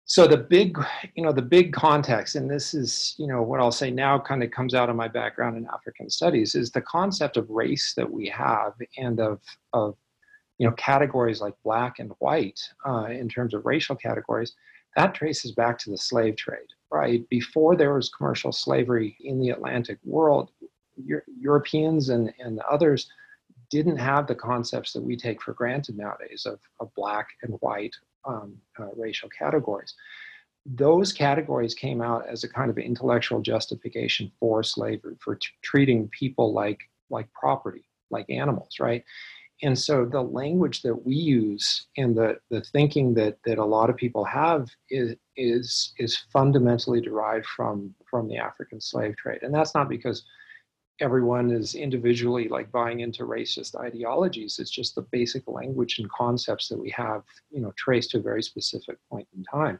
so 0.08 0.26
the 0.26 0.38
big 0.38 0.80
you 1.16 1.24
know 1.24 1.34
the 1.34 1.42
big 1.42 1.74
context 1.74 2.36
and 2.36 2.50
this 2.50 2.74
is 2.74 3.14
you 3.20 3.28
know 3.28 3.42
what 3.42 3.60
i'll 3.60 3.72
say 3.72 3.92
now 3.92 4.18
kind 4.18 4.42
of 4.42 4.50
comes 4.52 4.74
out 4.74 4.90
of 4.90 4.96
my 4.96 5.08
background 5.08 5.58
in 5.58 5.68
african 5.68 6.10
studies 6.10 6.56
is 6.56 6.72
the 6.72 6.82
concept 6.82 7.38
of 7.38 7.50
race 7.50 7.94
that 7.96 8.10
we 8.10 8.28
have 8.28 8.74
and 8.98 9.20
of 9.20 9.40
of 9.74 9.96
you 10.58 10.68
know 10.68 10.74
categories 10.74 11.42
like 11.42 11.54
black 11.64 12.00
and 12.00 12.12
white 12.20 12.60
uh, 12.88 13.08
in 13.12 13.30
terms 13.30 13.54
of 13.54 13.66
racial 13.66 13.96
categories 13.96 14.54
that 14.96 15.14
traces 15.14 15.52
back 15.52 15.78
to 15.78 15.92
the 15.92 15.98
slave 15.98 16.36
trade 16.36 16.68
right? 16.90 17.28
Before 17.30 17.76
there 17.76 17.94
was 17.94 18.10
commercial 18.10 18.54
slavery 18.54 19.18
in 19.20 19.40
the 19.40 19.50
atlantic 19.50 20.00
world 20.04 20.52
europeans 21.40 22.10
and, 22.10 22.34
and 22.40 22.60
others 22.62 23.08
didn't 23.70 23.98
have 23.98 24.26
the 24.26 24.34
concepts 24.34 24.94
that 24.94 25.04
we 25.04 25.16
take 25.16 25.42
for 25.42 25.54
granted 25.54 25.98
nowadays 25.98 26.46
of, 26.46 26.60
of 26.80 26.90
black 26.96 27.28
and 27.44 27.54
white 27.60 27.94
um, 28.28 28.58
uh, 28.80 28.90
racial 28.96 29.30
categories. 29.30 29.94
Those 30.66 31.14
categories 31.14 31.74
came 31.74 32.02
out 32.02 32.28
as 32.28 32.44
a 32.44 32.50
kind 32.50 32.70
of 32.70 32.78
intellectual 32.78 33.42
justification 33.42 34.32
for 34.40 34.64
slavery, 34.64 35.16
for 35.24 35.36
t- 35.36 35.48
treating 35.64 36.10
people 36.10 36.54
like 36.54 36.80
like 37.10 37.32
property, 37.32 37.86
like 38.10 38.30
animals, 38.30 38.80
right? 38.80 39.04
And 39.64 39.78
so 39.78 40.06
the 40.06 40.22
language 40.22 40.84
that 40.84 41.06
we 41.06 41.16
use 41.16 41.88
and 41.98 42.16
the, 42.16 42.38
the 42.52 42.62
thinking 42.62 43.14
that, 43.16 43.40
that 43.46 43.58
a 43.58 43.66
lot 43.66 43.90
of 43.90 43.96
people 43.96 44.24
have 44.26 44.70
is, 44.90 45.16
is, 45.36 45.94
is 45.98 46.18
fundamentally 46.32 47.02
derived 47.02 47.48
from, 47.48 47.96
from 48.10 48.28
the 48.28 48.38
African 48.38 48.80
slave 48.80 49.18
trade. 49.18 49.40
And 49.42 49.54
that's 49.54 49.74
not 49.74 49.90
because 49.90 50.24
everyone 51.00 51.52
is 51.52 51.76
individually 51.76 52.48
like 52.48 52.72
buying 52.72 53.02
into 53.02 53.24
racist 53.24 53.76
ideologies. 53.80 54.60
It's 54.60 54.72
just 54.72 54.96
the 54.96 55.04
basic 55.04 55.48
language 55.48 56.00
and 56.00 56.10
concepts 56.12 56.68
that 56.70 56.80
we 56.80 56.90
have, 56.92 57.24
you 57.52 57.62
know, 57.62 57.74
traced 57.78 58.12
to 58.12 58.18
a 58.18 58.22
very 58.22 58.42
specific 58.42 58.98
point 59.10 59.28
in 59.36 59.44
time. 59.44 59.80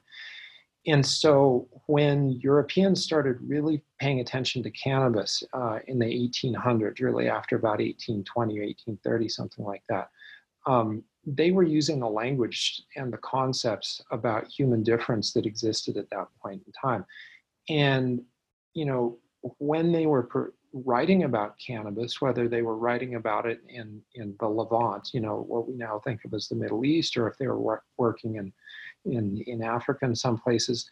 And 0.86 1.06
so 1.06 1.68
when 1.88 2.32
Europeans 2.32 3.04
started 3.04 3.38
really 3.42 3.84
paying 4.00 4.22
attention 4.22 4.64
to 4.64 4.72
cannabis 4.72 5.44
uh, 5.54 5.80
in 5.88 6.00
the 6.00 6.06
1800s, 6.06 7.02
really 7.02 7.28
after 7.28 7.58
about 7.58 7.80
1820 7.80 8.60
or 8.60 8.64
1830, 8.64 9.30
something 9.30 9.66
like 9.66 9.84
that, 9.90 10.10
um, 10.66 11.04
they 11.26 11.52
were 11.52 11.64
using 11.64 12.00
the 12.00 12.10
language 12.10 12.84
and 12.96 13.12
the 13.12 13.18
concepts 13.18 14.02
about 14.12 14.48
human 14.48 14.82
difference 14.82 15.34
that 15.34 15.46
existed 15.46 15.98
at 15.98 16.10
that 16.10 16.28
point 16.42 16.64
in 16.66 16.72
time. 16.72 17.06
And, 17.68 18.22
you 18.74 18.86
know, 18.86 19.18
when 19.58 19.92
they 19.92 20.06
were 20.06 20.24
per- 20.24 20.54
writing 20.74 21.24
about 21.24 21.58
cannabis, 21.58 22.22
whether 22.22 22.48
they 22.48 22.62
were 22.62 22.78
writing 22.78 23.16
about 23.16 23.46
it 23.46 23.62
in, 23.70 24.02
in 24.16 24.36
the 24.40 24.48
Levant, 24.48 25.10
you 25.14 25.20
know, 25.20 25.46
what 25.48 25.68
we 25.68 25.76
now 25.76 26.00
think 26.00 26.26
of 26.26 26.34
as 26.34 26.48
the 26.48 26.56
Middle 26.56 26.86
East, 26.86 27.18
or 27.18 27.28
if 27.28 27.38
they 27.38 27.48
were 27.48 27.60
wor- 27.60 27.84
working 27.98 28.36
in, 28.36 28.54
in, 29.06 29.42
in 29.48 29.64
Africa 29.64 30.06
in 30.06 30.16
some 30.16 30.38
places, 30.38 30.90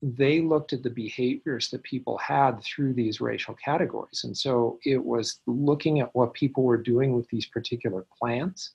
they 0.00 0.40
looked 0.40 0.72
at 0.72 0.82
the 0.82 0.90
behaviors 0.90 1.70
that 1.70 1.82
people 1.82 2.16
had 2.18 2.62
through 2.62 2.94
these 2.94 3.20
racial 3.20 3.54
categories. 3.54 4.22
And 4.24 4.36
so 4.36 4.78
it 4.84 5.02
was 5.02 5.40
looking 5.46 6.00
at 6.00 6.14
what 6.14 6.34
people 6.34 6.62
were 6.62 6.76
doing 6.76 7.12
with 7.14 7.28
these 7.28 7.46
particular 7.46 8.06
plants 8.16 8.72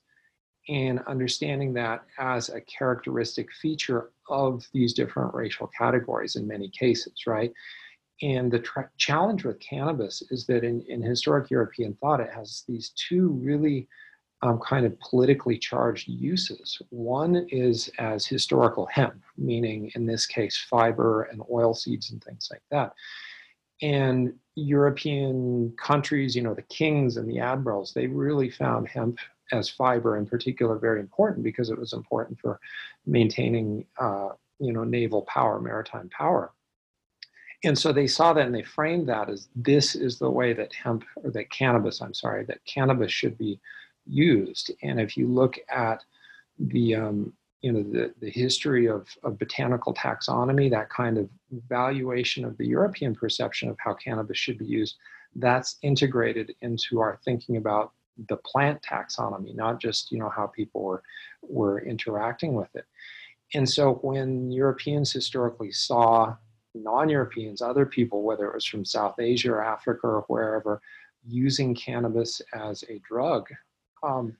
and 0.68 1.00
understanding 1.06 1.72
that 1.74 2.04
as 2.18 2.48
a 2.48 2.60
characteristic 2.62 3.52
feature 3.52 4.10
of 4.28 4.66
these 4.72 4.94
different 4.94 5.34
racial 5.34 5.70
categories 5.78 6.36
in 6.36 6.46
many 6.46 6.68
cases, 6.70 7.12
right? 7.26 7.52
And 8.22 8.50
the 8.50 8.60
tra- 8.60 8.90
challenge 8.96 9.44
with 9.44 9.58
cannabis 9.60 10.22
is 10.30 10.46
that 10.46 10.64
in, 10.64 10.82
in 10.82 11.02
historic 11.02 11.50
European 11.50 11.94
thought, 11.94 12.20
it 12.20 12.30
has 12.32 12.64
these 12.68 12.90
two 12.90 13.28
really 13.28 13.88
um, 14.42 14.60
kind 14.60 14.84
of 14.84 14.98
politically 15.00 15.58
charged 15.58 16.06
uses. 16.06 16.80
One 16.90 17.46
is 17.48 17.90
as 17.98 18.26
historical 18.26 18.86
hemp, 18.86 19.22
meaning 19.36 19.90
in 19.94 20.06
this 20.06 20.26
case, 20.26 20.56
fiber 20.56 21.24
and 21.24 21.42
oil 21.50 21.74
seeds 21.74 22.10
and 22.10 22.22
things 22.22 22.48
like 22.52 22.62
that. 22.70 22.92
And 23.82 24.34
European 24.54 25.74
countries, 25.76 26.36
you 26.36 26.42
know, 26.42 26.54
the 26.54 26.62
kings 26.62 27.16
and 27.16 27.28
the 27.28 27.40
admirals, 27.40 27.92
they 27.92 28.06
really 28.06 28.50
found 28.50 28.86
hemp 28.86 29.18
as 29.50 29.68
fiber 29.68 30.16
in 30.16 30.26
particular 30.26 30.78
very 30.78 31.00
important 31.00 31.42
because 31.42 31.70
it 31.70 31.78
was 31.78 31.92
important 31.92 32.38
for 32.38 32.60
maintaining, 33.06 33.86
uh, 33.98 34.28
you 34.58 34.72
know, 34.72 34.84
naval 34.84 35.22
power, 35.22 35.60
maritime 35.60 36.08
power 36.10 36.52
and 37.64 37.78
so 37.78 37.92
they 37.92 38.06
saw 38.06 38.32
that 38.32 38.46
and 38.46 38.54
they 38.54 38.62
framed 38.62 39.08
that 39.08 39.30
as 39.30 39.48
this 39.56 39.94
is 39.94 40.18
the 40.18 40.30
way 40.30 40.52
that 40.52 40.72
hemp 40.72 41.04
or 41.16 41.30
that 41.30 41.50
cannabis 41.50 42.00
i'm 42.00 42.14
sorry 42.14 42.44
that 42.44 42.64
cannabis 42.64 43.12
should 43.12 43.36
be 43.38 43.60
used. 44.06 44.70
And 44.82 45.00
if 45.00 45.16
you 45.16 45.26
look 45.26 45.58
at 45.68 46.04
the 46.58 46.94
um, 46.94 47.32
you 47.62 47.72
know 47.72 47.82
the, 47.82 48.12
the 48.20 48.30
history 48.30 48.86
of, 48.86 49.08
of 49.22 49.38
botanical 49.38 49.94
taxonomy 49.94 50.70
that 50.70 50.90
kind 50.90 51.18
of 51.18 51.28
valuation 51.68 52.44
of 52.44 52.56
the 52.58 52.66
european 52.66 53.14
perception 53.14 53.70
of 53.70 53.76
how 53.78 53.94
cannabis 53.94 54.36
should 54.36 54.58
be 54.58 54.66
used 54.66 54.96
that's 55.36 55.78
integrated 55.82 56.54
into 56.60 57.00
our 57.00 57.18
thinking 57.24 57.56
about 57.56 57.92
the 58.28 58.36
plant 58.36 58.80
taxonomy 58.82 59.54
not 59.54 59.80
just 59.80 60.12
you 60.12 60.18
know 60.18 60.28
how 60.28 60.46
people 60.46 60.82
were 60.82 61.02
were 61.42 61.80
interacting 61.80 62.54
with 62.54 62.74
it. 62.74 62.84
And 63.54 63.68
so 63.68 63.94
when 64.02 64.52
europeans 64.52 65.10
historically 65.12 65.72
saw 65.72 66.36
non-Europeans, 66.74 67.62
other 67.62 67.86
people, 67.86 68.22
whether 68.22 68.46
it 68.46 68.54
was 68.54 68.64
from 68.64 68.84
South 68.84 69.18
Asia 69.18 69.52
or 69.52 69.64
Africa 69.64 70.06
or 70.06 70.24
wherever, 70.28 70.80
using 71.26 71.74
cannabis 71.74 72.42
as 72.52 72.84
a 72.88 73.00
drug, 73.08 73.48
um, 74.02 74.36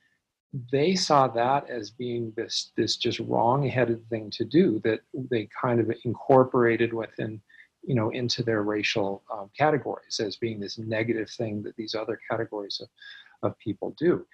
they 0.70 0.94
saw 0.94 1.26
that 1.26 1.68
as 1.68 1.90
being 1.90 2.32
this 2.36 2.70
this 2.76 2.96
just 2.96 3.18
wrong-headed 3.20 4.08
thing 4.08 4.30
to 4.30 4.44
do 4.44 4.80
that 4.84 5.00
they 5.12 5.48
kind 5.60 5.80
of 5.80 5.90
incorporated 6.04 6.92
within, 6.92 7.40
you 7.82 7.94
know, 7.94 8.10
into 8.10 8.42
their 8.42 8.62
racial 8.62 9.22
um, 9.32 9.50
categories 9.58 10.20
as 10.20 10.36
being 10.36 10.60
this 10.60 10.78
negative 10.78 11.28
thing 11.30 11.62
that 11.62 11.74
these 11.76 11.94
other 11.94 12.20
categories 12.30 12.80
of, 12.80 12.88
of 13.50 13.58
people 13.58 13.96
do 13.98 14.24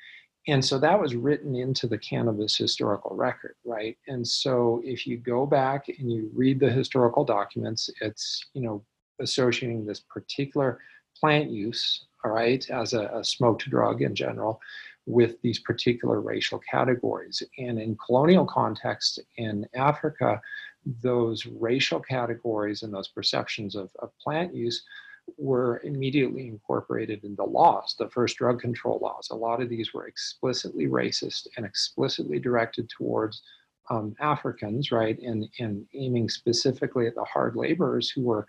and 0.49 0.65
so 0.65 0.79
that 0.79 0.99
was 0.99 1.15
written 1.15 1.55
into 1.55 1.87
the 1.87 1.99
cannabis 1.99 2.57
historical 2.57 3.15
record 3.15 3.55
right? 3.65 3.97
And 4.09 4.27
so 4.27 4.81
if 4.85 5.07
you 5.07 5.17
go 5.17 5.47
back 5.47 5.89
and 5.89 6.11
you 6.11 6.31
read 6.35 6.61
the 6.61 6.71
historical 6.71 7.25
documents 7.25 7.91
it's 8.01 8.47
you 8.55 8.63
know 8.63 8.85
associating 9.21 9.85
this 9.85 10.01
particular 10.01 10.79
plant 11.19 11.51
use 11.51 12.07
all 12.25 12.33
right 12.33 12.69
as 12.71 12.95
a, 12.95 13.11
a 13.15 13.25
smoked 13.25 13.69
drug 13.69 14.03
in 14.03 14.15
general 14.15 14.61
with 15.07 15.41
these 15.43 15.59
particular 15.59 16.21
racial 16.21 16.61
categories. 16.71 17.43
And 17.59 17.81
in 17.81 17.97
colonial 17.97 18.47
context 18.47 19.21
in 19.37 19.67
africa 19.75 20.41
those 21.03 21.47
racial 21.47 22.01
categories 22.01 22.83
and 22.83 22.93
those 22.93 23.09
perceptions 23.09 23.75
of, 23.75 23.91
of 23.99 24.11
plant 24.19 24.55
use 24.55 24.83
were 25.39 25.81
immediately 25.85 26.47
incorporated 26.47 27.25
into 27.25 27.45
laws, 27.45 27.95
the 27.99 28.09
first 28.09 28.37
drug 28.37 28.61
control 28.61 28.99
laws. 29.01 29.29
A 29.31 29.37
lot 29.37 29.63
of 29.63 29.69
these 29.69 29.93
were 29.93 30.07
explicitly 30.07 30.87
racist 30.87 31.47
and 31.57 31.67
explicitly 31.67 32.39
directed 32.39 32.89
towards 32.89 33.43
um, 33.91 34.15
Africans, 34.21 34.93
right, 34.93 35.19
and, 35.19 35.49
and 35.59 35.87
aiming 35.95 36.29
specifically 36.29 37.07
at 37.07 37.15
the 37.15 37.25
hard 37.25 37.57
laborers 37.57 38.11
who 38.11 38.23
were 38.23 38.47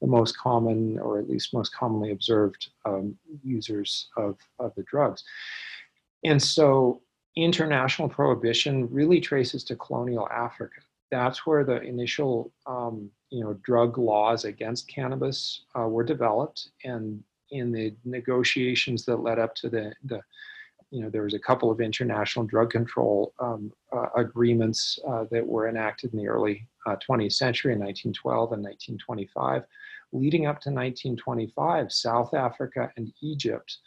the 0.00 0.06
most 0.06 0.36
common, 0.36 0.98
or 0.98 1.18
at 1.18 1.30
least 1.30 1.54
most 1.54 1.74
commonly 1.74 2.10
observed, 2.10 2.70
um, 2.84 3.16
users 3.42 4.08
of, 4.16 4.36
of 4.58 4.74
the 4.74 4.82
drugs. 4.82 5.24
And 6.24 6.42
so 6.42 7.00
international 7.36 8.08
prohibition 8.08 8.88
really 8.90 9.20
traces 9.20 9.64
to 9.64 9.76
colonial 9.76 10.28
Africa. 10.28 10.80
That's 11.10 11.46
where 11.46 11.64
the 11.64 11.80
initial 11.80 12.52
um, 12.66 13.10
you 13.32 13.42
know, 13.42 13.54
drug 13.64 13.96
laws 13.96 14.44
against 14.44 14.88
cannabis 14.88 15.62
uh, 15.74 15.88
were 15.88 16.04
developed, 16.04 16.68
and 16.84 17.24
in 17.50 17.72
the 17.72 17.94
negotiations 18.04 19.06
that 19.06 19.16
led 19.16 19.38
up 19.38 19.54
to 19.54 19.70
the, 19.70 19.92
the 20.04 20.20
you 20.90 21.00
know, 21.00 21.08
there 21.08 21.22
was 21.22 21.32
a 21.32 21.38
couple 21.38 21.70
of 21.70 21.80
international 21.80 22.44
drug 22.44 22.70
control 22.70 23.32
um, 23.40 23.72
uh, 23.90 24.08
agreements 24.16 24.98
uh, 25.08 25.24
that 25.30 25.46
were 25.46 25.66
enacted 25.66 26.12
in 26.12 26.18
the 26.18 26.28
early 26.28 26.68
20th 26.86 27.26
uh, 27.26 27.30
century 27.30 27.72
in 27.72 27.78
1912 27.78 28.52
and 28.52 28.62
1925. 28.62 29.64
Leading 30.12 30.44
up 30.44 30.60
to 30.60 30.68
1925, 30.68 31.90
South 31.90 32.34
Africa 32.34 32.92
and 32.98 33.10
Egypt, 33.22 33.78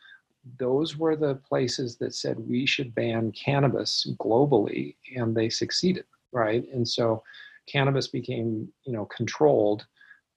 those 0.57 0.97
were 0.97 1.15
the 1.15 1.35
places 1.35 1.97
that 1.97 2.15
said 2.15 2.39
we 2.39 2.65
should 2.65 2.95
ban 2.95 3.31
cannabis 3.31 4.07
globally, 4.19 4.95
and 5.15 5.35
they 5.35 5.49
succeeded, 5.49 6.05
right? 6.31 6.65
And 6.73 6.87
so 6.87 7.21
cannabis 7.67 8.07
became 8.07 8.67
you 8.85 8.93
know 8.93 9.05
controlled 9.05 9.85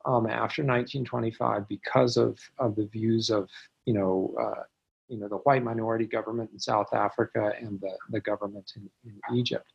um, 0.04 0.26
after 0.26 0.62
1925 0.62 1.68
because 1.68 2.16
of 2.16 2.38
of 2.58 2.76
the 2.76 2.86
views 2.86 3.30
of 3.30 3.48
you 3.84 3.94
know 3.94 4.34
uh, 4.40 4.62
you 5.08 5.18
know 5.18 5.28
the 5.28 5.36
white 5.38 5.64
minority 5.64 6.06
government 6.06 6.50
in 6.52 6.58
South 6.58 6.92
Africa 6.92 7.52
and 7.60 7.80
the 7.80 7.96
the 8.10 8.20
government 8.20 8.72
in, 8.76 8.88
in 9.04 9.36
Egypt. 9.36 9.72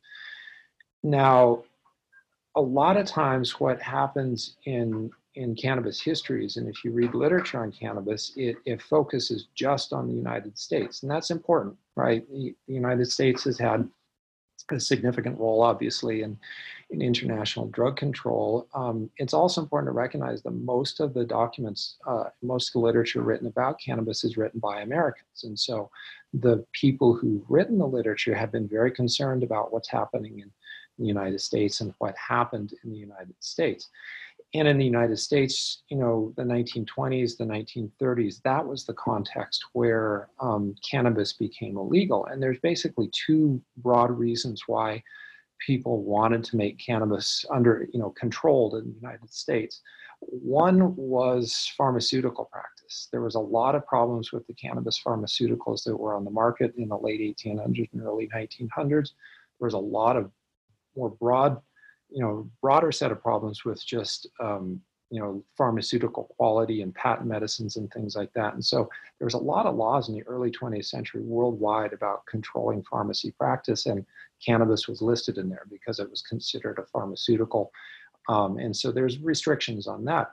Now, 1.02 1.64
a 2.56 2.60
lot 2.60 2.96
of 2.96 3.06
times, 3.06 3.60
what 3.60 3.80
happens 3.82 4.56
in 4.64 5.10
in 5.34 5.54
cannabis 5.54 6.00
histories, 6.00 6.56
and 6.56 6.68
if 6.68 6.84
you 6.84 6.92
read 6.92 7.14
literature 7.14 7.58
on 7.58 7.72
cannabis, 7.72 8.32
it, 8.36 8.56
it 8.64 8.80
focuses 8.80 9.48
just 9.54 9.92
on 9.92 10.06
the 10.06 10.14
United 10.14 10.56
States, 10.56 11.02
and 11.02 11.10
that's 11.10 11.30
important, 11.30 11.76
right? 11.96 12.24
The, 12.30 12.54
United 12.68 13.10
States 13.10 13.44
has 13.44 13.58
had 13.58 13.88
a 14.70 14.78
significant 14.78 15.38
role, 15.38 15.60
obviously, 15.60 16.22
in 16.22 16.38
in 16.94 17.02
international 17.02 17.66
drug 17.68 17.96
control. 17.96 18.68
Um, 18.74 19.10
it's 19.18 19.34
also 19.34 19.60
important 19.60 19.88
to 19.88 19.92
recognize 19.92 20.42
that 20.42 20.52
most 20.52 21.00
of 21.00 21.12
the 21.12 21.24
documents, 21.24 21.96
uh, 22.06 22.24
most 22.42 22.68
of 22.68 22.72
the 22.74 22.86
literature 22.86 23.22
written 23.22 23.46
about 23.46 23.80
cannabis 23.80 24.24
is 24.24 24.36
written 24.36 24.60
by 24.60 24.80
Americans. 24.80 25.44
And 25.44 25.58
so 25.58 25.90
the 26.32 26.64
people 26.72 27.14
who've 27.14 27.44
written 27.48 27.78
the 27.78 27.86
literature 27.86 28.34
have 28.34 28.52
been 28.52 28.68
very 28.68 28.90
concerned 28.90 29.42
about 29.42 29.72
what's 29.72 29.88
happening 29.88 30.38
in 30.38 30.50
the 30.98 31.06
United 31.06 31.40
States 31.40 31.80
and 31.80 31.92
what 31.98 32.14
happened 32.16 32.72
in 32.84 32.90
the 32.90 32.98
United 32.98 33.34
States. 33.40 33.88
And 34.54 34.68
in 34.68 34.78
the 34.78 34.84
United 34.84 35.18
States, 35.18 35.82
you 35.88 35.96
know, 35.96 36.32
the 36.36 36.44
1920s, 36.44 37.36
the 37.36 37.44
1930s, 37.44 38.40
that 38.42 38.64
was 38.64 38.84
the 38.84 38.94
context 38.94 39.64
where 39.72 40.28
um, 40.38 40.76
cannabis 40.88 41.32
became 41.32 41.76
illegal. 41.76 42.26
And 42.26 42.40
there's 42.40 42.60
basically 42.60 43.10
two 43.26 43.60
broad 43.78 44.12
reasons 44.12 44.62
why 44.68 45.02
people 45.64 46.02
wanted 46.02 46.44
to 46.44 46.56
make 46.56 46.78
cannabis 46.78 47.44
under, 47.50 47.88
you 47.92 47.98
know, 47.98 48.10
controlled 48.10 48.74
in 48.74 48.84
the 48.88 49.00
United 49.00 49.32
States. 49.32 49.80
One 50.20 50.94
was 50.96 51.72
pharmaceutical 51.76 52.46
practice. 52.46 53.08
There 53.12 53.20
was 53.20 53.34
a 53.34 53.40
lot 53.40 53.74
of 53.74 53.86
problems 53.86 54.32
with 54.32 54.46
the 54.46 54.54
cannabis 54.54 55.00
pharmaceuticals 55.04 55.84
that 55.84 55.96
were 55.96 56.14
on 56.14 56.24
the 56.24 56.30
market 56.30 56.74
in 56.76 56.88
the 56.88 56.98
late 56.98 57.20
1800s 57.20 57.92
and 57.92 58.02
early 58.02 58.28
1900s. 58.34 58.88
There 59.58 59.66
was 59.66 59.74
a 59.74 59.78
lot 59.78 60.16
of 60.16 60.30
more 60.96 61.10
broad, 61.10 61.60
you 62.10 62.22
know, 62.22 62.48
broader 62.62 62.92
set 62.92 63.12
of 63.12 63.22
problems 63.22 63.64
with 63.64 63.84
just 63.84 64.28
um, 64.40 64.80
you 65.10 65.20
know 65.20 65.44
pharmaceutical 65.56 66.24
quality 66.36 66.82
and 66.82 66.94
patent 66.94 67.28
medicines 67.28 67.76
and 67.76 67.90
things 67.92 68.16
like 68.16 68.32
that. 68.34 68.54
And 68.54 68.64
so 68.64 68.88
there 69.18 69.26
was 69.26 69.34
a 69.34 69.38
lot 69.38 69.66
of 69.66 69.76
laws 69.76 70.08
in 70.08 70.14
the 70.14 70.24
early 70.24 70.50
20th 70.50 70.86
century 70.86 71.22
worldwide 71.22 71.92
about 71.92 72.26
controlling 72.26 72.82
pharmacy 72.82 73.32
practice, 73.38 73.86
and 73.86 74.04
cannabis 74.44 74.88
was 74.88 75.02
listed 75.02 75.38
in 75.38 75.48
there 75.48 75.66
because 75.70 75.98
it 75.98 76.10
was 76.10 76.22
considered 76.22 76.78
a 76.78 76.86
pharmaceutical. 76.86 77.70
Um, 78.28 78.58
and 78.58 78.74
so 78.74 78.90
there's 78.90 79.18
restrictions 79.18 79.86
on 79.86 80.04
that. 80.06 80.32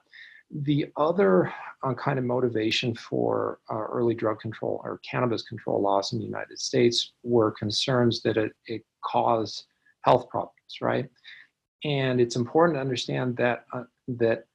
The 0.54 0.88
other 0.98 1.54
uh, 1.84 1.94
kind 1.94 2.20
of 2.20 2.26
motivation 2.26 2.94
for 2.96 3.60
uh, 3.70 3.76
early 3.76 4.14
drug 4.14 4.40
control 4.40 4.82
or 4.84 5.00
cannabis 5.10 5.44
control 5.44 5.82
laws 5.82 6.12
in 6.12 6.20
the 6.20 6.26
United 6.26 6.60
States 6.60 7.14
were 7.24 7.52
concerns 7.52 8.22
that 8.24 8.38
it, 8.38 8.52
it 8.66 8.84
caused 9.04 9.66
health 10.02 10.28
problems, 10.30 10.82
right? 10.82 11.10
And 11.84 12.20
it's 12.20 12.36
important 12.36 12.78
to 12.78 12.82
understand 12.82 13.38
that 13.38 13.66
uh, 13.74 13.84
that 14.08 14.46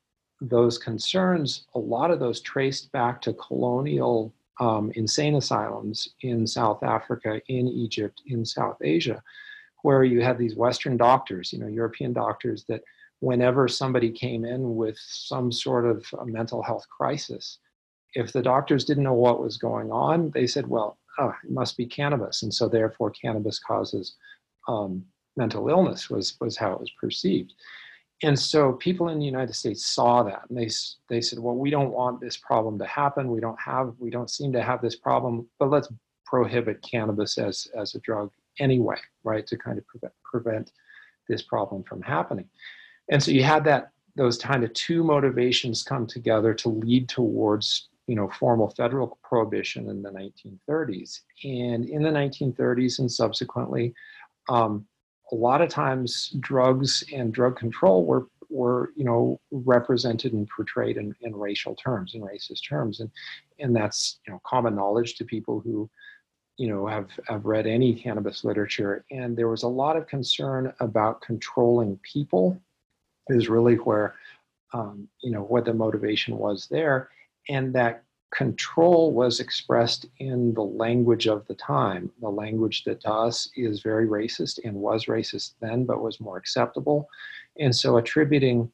those 0.41 0.79
concerns, 0.79 1.67
a 1.75 1.79
lot 1.79 2.11
of 2.11 2.21
those 2.21 2.41
traced 2.41 2.93
back 2.93 3.21
to 3.23 3.33
colonial 3.35 4.35
um, 4.61 4.91
insane 4.95 5.35
asylums 5.35 6.11
in 6.23 6.47
South 6.47 6.83
Africa, 6.83 7.41
in 7.49 7.69
Egypt, 7.69 8.23
in 8.27 8.45
South 8.45 8.77
Asia, 8.83 9.23
where 9.83 10.05
you 10.05 10.23
had 10.23 10.39
these 10.39 10.57
Western 10.57 10.97
doctors, 10.97 11.53
you 11.53 11.59
know, 11.59 11.67
European 11.67 12.13
doctors 12.13 12.65
that 12.69 12.83
whenever 13.21 13.69
somebody 13.69 14.11
came 14.11 14.45
in 14.45 14.77
with 14.77 14.99
some 14.99 15.51
sort 15.53 15.87
of 15.87 16.05
mental 16.25 16.63
health 16.63 16.87
crisis, 16.89 17.59
if 18.15 18.33
the 18.33 18.43
doctors 18.43 18.85
didn't 18.85 19.05
know 19.05 19.15
what 19.15 19.43
was 19.43 19.57
going 19.57 19.91
on, 19.91 20.31
they 20.35 20.47
said, 20.47 20.67
well, 20.67 20.99
oh, 21.19 21.35
it 21.45 21.51
must 21.51 21.77
be 21.77 21.87
cannabis. 21.87 22.43
And 22.43 22.53
so 22.53 22.69
therefore 22.69 23.11
cannabis 23.11 23.59
causes 23.59 24.17
um, 24.69 25.05
mental 25.37 25.69
illness 25.69 26.09
was, 26.11 26.37
was 26.41 26.57
how 26.57 26.73
it 26.73 26.81
was 26.81 26.91
perceived. 26.99 27.53
And 28.23 28.39
so 28.39 28.73
people 28.73 29.11
in 29.11 29.19
the 29.19 29.27
United 29.27 29.55
States 29.55 29.85
saw 29.85 30.23
that 30.23 30.43
and 30.49 30.57
they, 30.57 30.71
they 31.09 31.21
said, 31.21 31.39
well, 31.39 31.55
we 31.55 31.71
don't 31.71 31.93
want 31.93 32.21
this 32.21 32.37
problem 32.37 32.79
to 32.79 32.87
happen. 32.87 33.31
We 33.31 33.41
don't 33.41 33.61
have, 33.61 33.95
we 33.99 34.11
don't 34.11 34.31
seem 34.31 34.53
to 34.55 34.63
have 34.63 34.81
this 34.81 34.97
problem, 34.97 35.47
but 35.59 35.71
let's 35.71 35.89
prohibit 36.25 36.83
cannabis 36.83 37.37
as, 37.37 37.69
as 37.77 37.95
a 37.95 38.01
drug 38.01 38.31
anyway, 38.59 38.97
right? 39.23 39.47
To 39.47 39.59
kind 39.59 39.77
of 39.77 39.87
prevent, 39.87 40.15
prevent 40.25 40.73
this 41.29 41.43
problem 41.43 41.83
from 41.83 42.01
happening. 42.01 42.49
And 43.11 43.23
so 43.23 43.31
you 43.31 43.43
had 43.43 43.65
that, 43.65 43.91
those 44.17 44.39
kind 44.39 44.65
of 44.65 44.73
two 44.73 45.05
motivations 45.05 45.83
come 45.83 46.07
together 46.07 46.55
to 46.55 46.71
lead 46.71 47.09
towards 47.09 47.89
you 48.07 48.15
know, 48.15 48.29
formal 48.29 48.71
federal 48.71 49.19
prohibition 49.23 49.91
in 49.91 50.03
the 50.03 50.11
1930s. 50.11 51.21
And 51.45 51.85
in 51.87 52.03
the 52.03 52.11
1930s 52.11 53.01
and 53.01 53.11
subsequently, 53.11 53.95
um, 54.49 54.87
a 55.33 55.35
lot 55.35 55.61
of 55.61 55.69
times 55.69 56.35
drugs 56.41 57.05
and 57.13 57.33
drug 57.33 57.57
control 57.57 58.05
were 58.05 58.27
were 58.49 58.93
you 58.97 59.05
know 59.05 59.41
represented 59.51 60.33
and 60.33 60.49
portrayed 60.49 60.97
in, 60.97 61.15
in 61.21 61.35
racial 61.35 61.75
terms 61.75 62.15
in 62.15 62.21
racist 62.21 62.69
terms. 62.69 63.01
And 63.01 63.11
and 63.59 63.75
that's 63.75 64.19
you 64.27 64.33
know 64.33 64.41
common 64.45 64.75
knowledge 64.75 65.17
to 65.17 65.25
people 65.25 65.61
who 65.61 65.91
you 66.57 66.69
know 66.69 66.87
have 66.87 67.11
have 67.27 67.45
read 67.45 67.67
any 67.67 67.95
cannabis 67.95 68.45
literature. 68.45 69.05
And 69.11 69.37
there 69.37 69.49
was 69.49 69.63
a 69.63 69.69
lot 69.69 69.97
of 69.97 70.07
concern 70.07 70.73
about 70.81 71.23
controlling 71.23 71.99
people 71.99 72.61
is 73.29 73.49
really 73.49 73.77
where 73.77 74.15
um, 74.73 75.09
you 75.21 75.33
know 75.33 75.43
what 75.43 75.65
the 75.65 75.75
motivation 75.75 76.37
was 76.37 76.69
there. 76.71 77.11
And 77.49 77.73
that 77.75 78.03
control 78.35 79.13
was 79.13 79.41
expressed 79.41 80.07
in 80.19 80.53
the 80.55 80.63
language 80.63 81.27
of 81.27 81.47
the 81.47 81.55
time, 81.55 82.11
the 82.21 82.29
language 82.29 82.85
that 82.85 83.01
to 83.01 83.11
us 83.11 83.49
is 83.57 83.83
very 83.83 84.07
racist 84.07 84.59
and 84.65 84.75
was 84.75 85.07
racist 85.07 85.55
then, 85.61 85.85
but 85.85 86.03
was 86.03 86.21
more 86.21 86.37
acceptable. 86.37 87.09
And 87.59 87.75
so 87.75 87.97
attributing 87.97 88.71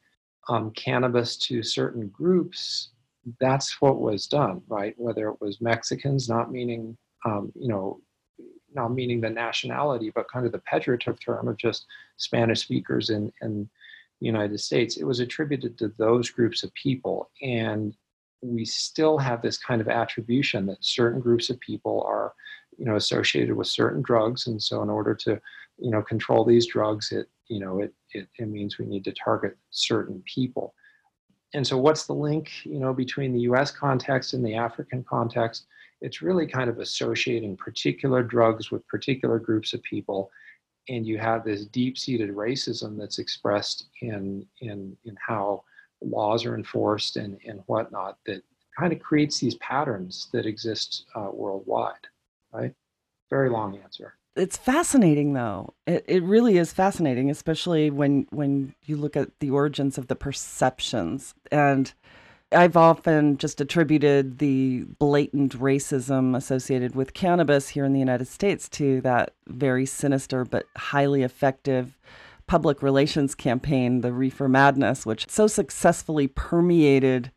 um, 0.49 0.71
cannabis 0.71 1.37
to 1.37 1.63
certain 1.63 2.07
groups, 2.09 2.89
that's 3.39 3.79
what 3.79 4.01
was 4.01 4.27
done, 4.27 4.61
right? 4.67 4.95
Whether 4.97 5.29
it 5.29 5.39
was 5.39 5.61
Mexicans, 5.61 6.27
not 6.27 6.51
meaning, 6.51 6.97
um, 7.25 7.51
you 7.55 7.67
know, 7.67 8.01
not 8.73 8.89
meaning 8.89 9.21
the 9.21 9.29
nationality, 9.29 10.11
but 10.13 10.29
kind 10.31 10.45
of 10.45 10.51
the 10.51 10.61
pejorative 10.71 11.19
term 11.23 11.47
of 11.47 11.57
just 11.57 11.85
Spanish 12.17 12.61
speakers 12.61 13.11
in, 13.11 13.31
in 13.41 13.69
the 14.19 14.25
United 14.25 14.59
States, 14.59 14.97
it 14.97 15.03
was 15.05 15.19
attributed 15.19 15.77
to 15.77 15.89
those 15.97 16.29
groups 16.29 16.63
of 16.63 16.73
people. 16.73 17.29
And 17.41 17.95
we 18.43 18.65
still 18.65 19.17
have 19.17 19.41
this 19.41 19.57
kind 19.57 19.81
of 19.81 19.87
attribution 19.87 20.65
that 20.65 20.83
certain 20.83 21.19
groups 21.19 21.49
of 21.49 21.59
people 21.59 22.03
are 22.07 22.33
you 22.77 22.85
know 22.85 22.95
associated 22.95 23.55
with 23.55 23.67
certain 23.67 24.01
drugs. 24.01 24.47
And 24.47 24.61
so 24.61 24.81
in 24.83 24.89
order 24.89 25.15
to 25.15 25.39
you 25.77 25.91
know 25.91 26.01
control 26.01 26.45
these 26.45 26.67
drugs 26.67 27.11
it 27.11 27.29
you 27.47 27.59
know 27.59 27.81
it, 27.81 27.93
it, 28.11 28.27
it 28.37 28.47
means 28.47 28.77
we 28.77 28.85
need 28.85 29.03
to 29.05 29.13
target 29.13 29.57
certain 29.71 30.23
people. 30.25 30.73
And 31.55 31.65
so 31.65 31.77
what's 31.77 32.05
the 32.05 32.13
link 32.13 32.51
you 32.65 32.79
know 32.79 32.93
between 32.93 33.33
the 33.33 33.41
us 33.41 33.71
context 33.71 34.33
and 34.33 34.45
the 34.45 34.55
african 34.55 35.03
context? 35.03 35.67
It's 36.01 36.21
really 36.21 36.47
kind 36.47 36.69
of 36.69 36.79
associating 36.79 37.55
particular 37.55 38.23
drugs 38.23 38.71
with 38.71 38.85
particular 38.87 39.39
groups 39.39 39.73
of 39.73 39.81
people. 39.83 40.29
And 40.89 41.07
you 41.07 41.17
have 41.17 41.45
this 41.45 41.65
deep-seated 41.65 42.31
racism 42.31 42.97
that's 42.97 43.19
expressed 43.19 43.85
in 44.01 44.45
in 44.59 44.97
in 45.05 45.15
how 45.25 45.63
laws 46.05 46.45
are 46.45 46.55
enforced 46.55 47.17
and, 47.17 47.37
and 47.47 47.61
whatnot 47.67 48.17
that 48.25 48.43
kind 48.77 48.93
of 48.93 48.99
creates 48.99 49.39
these 49.39 49.55
patterns 49.55 50.27
that 50.33 50.45
exist 50.45 51.05
uh, 51.15 51.29
worldwide, 51.31 52.07
right? 52.51 52.73
Very 53.29 53.49
long 53.49 53.77
answer. 53.77 54.15
It's 54.35 54.57
fascinating, 54.57 55.33
though. 55.33 55.73
It, 55.85 56.05
it 56.07 56.23
really 56.23 56.57
is 56.57 56.73
fascinating, 56.73 57.29
especially 57.29 57.91
when 57.91 58.25
when 58.31 58.73
you 58.85 58.97
look 58.97 59.15
at 59.15 59.39
the 59.39 59.51
origins 59.51 59.97
of 59.97 60.07
the 60.07 60.15
perceptions. 60.15 61.35
And 61.51 61.93
I've 62.51 62.77
often 62.77 63.37
just 63.37 63.61
attributed 63.61 64.39
the 64.39 64.85
blatant 64.99 65.57
racism 65.59 66.35
associated 66.35 66.95
with 66.95 67.13
cannabis 67.13 67.69
here 67.69 67.85
in 67.85 67.93
the 67.93 67.99
United 67.99 68.27
States 68.27 68.67
to 68.69 69.01
that 69.01 69.33
very 69.47 69.85
sinister 69.85 70.45
but 70.45 70.67
highly 70.77 71.23
effective 71.23 71.97
public 72.53 72.83
relations 72.83 73.33
campaign, 73.33 74.01
the 74.01 74.13
Reefer 74.13 74.47
Madness, 74.47 75.07
which 75.07 75.27
so 75.27 75.47
successfully 75.47 76.27
permeated 76.27 77.31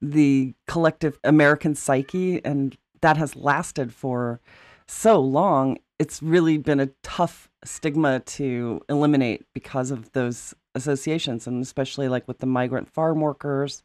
the 0.00 0.54
collective 0.66 1.18
American 1.24 1.74
psyche, 1.74 2.42
and 2.42 2.78
that 3.02 3.18
has 3.18 3.36
lasted 3.36 3.92
for 3.92 4.40
so 4.88 5.20
long. 5.20 5.76
It's 5.98 6.22
really 6.22 6.56
been 6.56 6.80
a 6.80 6.88
tough 7.02 7.50
stigma 7.62 8.20
to 8.20 8.80
eliminate 8.88 9.44
because 9.52 9.90
of 9.90 10.10
those 10.12 10.54
associations, 10.74 11.46
and 11.46 11.62
especially 11.62 12.08
like 12.08 12.26
with 12.26 12.38
the 12.38 12.46
migrant 12.46 12.88
farm 12.88 13.20
workers. 13.20 13.82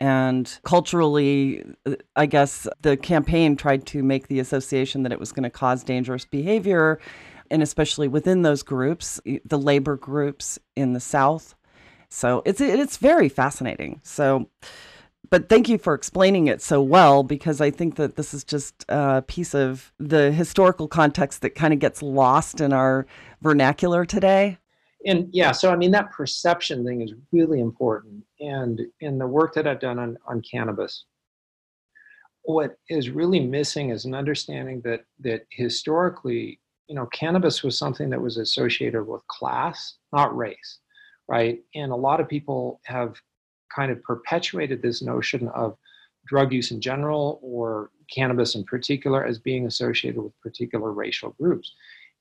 And 0.00 0.50
culturally, 0.64 1.66
I 2.16 2.24
guess 2.24 2.66
the 2.80 2.96
campaign 2.96 3.56
tried 3.56 3.84
to 3.88 4.02
make 4.02 4.28
the 4.28 4.40
association 4.40 5.02
that 5.02 5.12
it 5.12 5.20
was 5.20 5.32
going 5.32 5.42
to 5.42 5.50
cause 5.50 5.84
dangerous 5.84 6.24
behavior 6.24 6.98
and 7.50 7.62
especially 7.62 8.08
within 8.08 8.42
those 8.42 8.62
groups, 8.62 9.20
the 9.44 9.58
labor 9.58 9.96
groups 9.96 10.58
in 10.76 10.92
the 10.92 11.00
South. 11.00 11.54
So 12.08 12.42
it's 12.46 12.60
it's 12.60 12.96
very 12.96 13.28
fascinating. 13.28 14.00
So, 14.02 14.48
but 15.30 15.48
thank 15.48 15.68
you 15.68 15.78
for 15.78 15.94
explaining 15.94 16.46
it 16.46 16.62
so 16.62 16.80
well 16.80 17.22
because 17.22 17.60
I 17.60 17.70
think 17.70 17.96
that 17.96 18.16
this 18.16 18.32
is 18.32 18.44
just 18.44 18.84
a 18.88 19.22
piece 19.26 19.54
of 19.54 19.92
the 19.98 20.32
historical 20.32 20.88
context 20.88 21.42
that 21.42 21.50
kind 21.50 21.74
of 21.74 21.80
gets 21.80 22.02
lost 22.02 22.60
in 22.60 22.72
our 22.72 23.06
vernacular 23.42 24.04
today. 24.04 24.58
And 25.06 25.28
yeah, 25.32 25.52
so 25.52 25.70
I 25.70 25.76
mean 25.76 25.90
that 25.92 26.10
perception 26.10 26.84
thing 26.84 27.02
is 27.02 27.12
really 27.30 27.60
important. 27.60 28.24
And 28.40 28.80
in 29.00 29.18
the 29.18 29.26
work 29.26 29.54
that 29.54 29.66
I've 29.66 29.80
done 29.80 29.98
on, 29.98 30.16
on 30.26 30.42
cannabis, 30.42 31.04
what 32.42 32.78
is 32.88 33.10
really 33.10 33.40
missing 33.40 33.90
is 33.90 34.06
an 34.06 34.14
understanding 34.14 34.80
that 34.82 35.04
that 35.20 35.42
historically 35.50 36.60
you 36.88 36.94
know, 36.94 37.06
cannabis 37.06 37.62
was 37.62 37.78
something 37.78 38.10
that 38.10 38.20
was 38.20 38.38
associated 38.38 39.04
with 39.04 39.26
class, 39.28 39.94
not 40.12 40.36
race, 40.36 40.78
right? 41.28 41.60
And 41.74 41.92
a 41.92 41.96
lot 41.96 42.20
of 42.20 42.28
people 42.28 42.80
have 42.84 43.20
kind 43.74 43.92
of 43.92 44.02
perpetuated 44.02 44.80
this 44.80 45.02
notion 45.02 45.48
of 45.48 45.76
drug 46.26 46.52
use 46.52 46.70
in 46.70 46.80
general 46.80 47.38
or 47.42 47.90
cannabis 48.12 48.54
in 48.54 48.64
particular 48.64 49.24
as 49.24 49.38
being 49.38 49.66
associated 49.66 50.20
with 50.20 50.38
particular 50.40 50.92
racial 50.92 51.30
groups. 51.40 51.74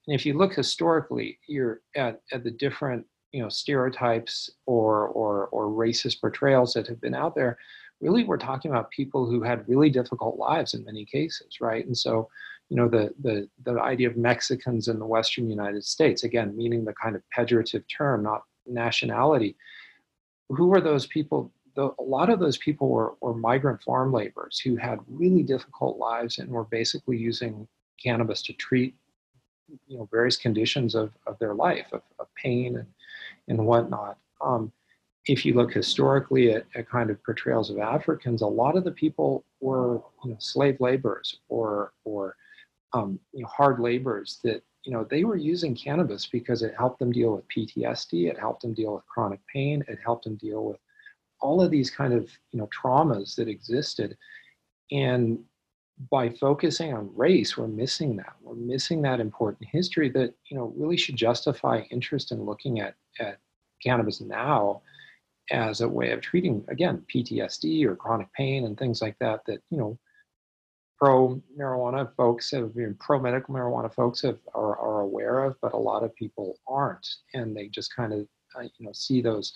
And 0.08 0.16
if 0.16 0.26
you 0.26 0.38
look 0.38 0.54
historically, 0.54 1.40
you're 1.48 1.82
at, 1.96 2.22
at 2.32 2.44
the 2.44 2.52
different 2.52 3.06
you 3.34 3.42
know 3.44 3.50
stereotypes 3.50 4.50
or, 4.66 5.08
or 5.10 5.48
or 5.48 5.68
racist 5.68 6.22
portrayals 6.22 6.74
that 6.74 6.88
have 6.88 7.02
been 7.02 7.14
out 7.14 7.36
there, 7.36 7.58
really 8.02 8.24
we're 8.24 8.38
talking 8.38 8.72
about 8.72 8.90
people 8.92 9.26
who 9.26 9.42
had 9.42 9.68
really 9.68 9.90
difficult 9.90 10.38
lives 10.38 10.74
in 10.74 10.86
many 10.86 11.06
cases, 11.06 11.58
right? 11.60 11.86
And 11.86 11.98
so, 11.98 12.30
you 12.70 12.76
know, 12.78 12.88
the 12.88 13.14
the 13.22 13.48
the 13.64 13.80
idea 13.82 14.10
of 14.10 14.18
Mexicans 14.18 14.88
in 14.88 15.00
the 15.00 15.06
Western 15.06 15.50
United 15.50 15.84
States, 15.84 16.24
again, 16.24 16.56
meaning 16.56 16.84
the 16.84 16.94
kind 16.94 17.16
of 17.16 17.22
pejorative 17.36 17.84
term, 17.88 18.24
not 18.24 18.44
nationality. 18.66 19.56
Who 20.50 20.74
are 20.74 20.82
those 20.82 21.06
people 21.08 21.52
the, 21.78 21.94
a 22.00 22.04
lot 22.04 22.30
of 22.30 22.40
those 22.40 22.58
people 22.58 22.90
were, 22.90 23.14
were 23.22 23.36
migrant 23.36 23.82
farm 23.84 24.12
laborers 24.12 24.60
who 24.60 24.76
had 24.76 25.00
really 25.08 25.44
difficult 25.44 25.98
lives 26.00 26.40
and 26.40 26.50
were 26.50 26.66
basically 26.66 27.18
using 27.18 27.68
cannabis 28.04 28.42
to 28.42 28.54
treat 28.54 28.96
you 29.88 29.98
know 29.98 30.10
various 30.12 30.38
conditions 30.38 30.96
of, 30.96 31.12
of 31.28 31.38
their 31.40 31.54
life 31.54 31.86
of, 31.92 32.02
of 32.20 32.28
pain 32.36 32.78
and, 32.78 32.88
and 33.48 33.66
whatnot 33.66 34.18
um, 34.42 34.72
if 35.28 35.46
you 35.46 35.54
look 35.54 35.74
historically 35.74 36.52
at, 36.54 36.66
at, 36.76 36.90
kind 36.90 37.10
of 37.10 37.24
portrayals 37.24 37.70
of 37.70 37.78
africans 37.78 38.42
a 38.42 38.48
lot 38.48 38.76
of 38.78 38.84
the 38.84 38.92
people 38.92 39.44
were 39.60 40.02
you 40.24 40.32
know 40.32 40.38
slave 40.40 40.78
laborers 40.80 41.40
or 41.50 41.92
or 42.06 42.36
um, 42.94 43.20
you 43.34 43.42
know 43.42 43.48
hard 43.48 43.80
laborers 43.80 44.40
that 44.44 44.64
you 44.84 44.92
know 44.92 45.04
they 45.04 45.24
were 45.24 45.36
using 45.36 45.76
cannabis 45.76 46.26
because 46.26 46.62
it 46.62 46.74
helped 46.78 47.00
them 47.00 47.12
deal 47.12 47.36
with 47.36 47.48
ptsd 47.50 48.30
it 48.30 48.40
helped 48.40 48.62
them 48.62 48.74
deal 48.74 48.94
with 48.96 49.06
chronic 49.06 49.40
pain 49.54 49.84
it 49.88 50.00
helped 50.04 50.24
them 50.24 50.36
deal 50.36 50.64
with 50.64 50.78
all 51.40 51.62
of 51.62 51.72
these 51.72 51.90
kind 51.90 52.14
of 52.14 52.30
you 52.52 52.60
know 52.60 52.68
traumas 52.68 53.36
that 53.36 53.48
existed. 53.48 54.18
And 54.92 55.40
by 56.12 56.30
focusing 56.30 56.94
on 56.94 57.10
race 57.16 57.58
we're 57.58 57.68
missing 57.68 58.16
that. 58.18 58.36
We're 58.42 58.56
missing 58.56 59.02
that 59.02 59.20
important 59.20 59.68
history 59.70 60.10
that 60.10 60.34
you 60.50 60.58
know 60.58 60.74
really 60.76 60.98
should 60.98 61.16
justify 61.16 61.82
interest 61.90 62.32
in 62.32 62.46
looking 62.46 62.80
at 62.80 62.96
at 63.20 63.40
cannabis 63.84 64.22
now 64.22 64.82
as 65.52 65.82
a 65.82 65.88
way 65.88 66.12
of 66.12 66.20
treating 66.20 66.64
again 66.68 67.04
ptsd 67.14 67.86
or 67.86 67.96
chronic 67.96 68.28
pain 68.34 68.66
and 68.66 68.78
things 68.78 69.02
like 69.02 69.18
that 69.20 69.42
that 69.46 69.60
you 69.70 69.78
know 69.78 69.98
pro 70.98 71.42
marijuana 71.60 72.10
folks 72.16 72.52
have 72.52 72.72
you 72.76 72.88
know, 72.88 72.96
pro 73.00 73.20
medical 73.20 73.54
marijuana 73.54 73.94
folks 73.94 74.22
have 74.22 74.40
are, 74.54 74.78
are 74.80 75.02
aware 75.02 75.44
of 75.44 75.56
but 75.62 75.74
a 75.74 75.78
lot 75.78 76.04
of 76.04 76.16
people 76.16 76.60
aren't 76.68 77.08
and 77.34 77.56
they 77.56 77.68
just 77.68 77.96
kind 77.96 78.14
of 78.14 78.28
uh, 78.58 78.62
you 78.62 78.86
know 78.86 78.92
see 78.94 79.22
those 79.22 79.54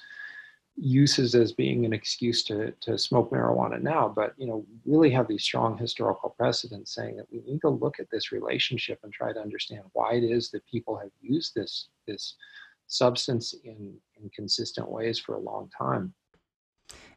uses 0.75 1.35
as 1.35 1.51
being 1.51 1.85
an 1.85 1.93
excuse 1.93 2.43
to, 2.43 2.71
to 2.81 2.97
smoke 2.97 3.31
marijuana 3.31 3.81
now, 3.81 4.07
but 4.07 4.33
you 4.37 4.47
know, 4.47 4.65
really 4.85 5.09
have 5.09 5.27
these 5.27 5.43
strong 5.43 5.77
historical 5.77 6.29
precedents 6.29 6.95
saying 6.95 7.17
that 7.17 7.27
we 7.31 7.41
need 7.45 7.61
to 7.61 7.69
look 7.69 7.99
at 7.99 8.09
this 8.11 8.31
relationship 8.31 8.99
and 9.03 9.11
try 9.11 9.33
to 9.33 9.39
understand 9.39 9.83
why 9.93 10.13
it 10.13 10.23
is 10.23 10.49
that 10.49 10.65
people 10.65 10.97
have 10.97 11.11
used 11.21 11.53
this 11.55 11.89
this 12.07 12.35
substance 12.87 13.53
in, 13.63 13.93
in 14.21 14.29
consistent 14.35 14.89
ways 14.89 15.17
for 15.17 15.35
a 15.35 15.39
long 15.39 15.69
time. 15.77 16.13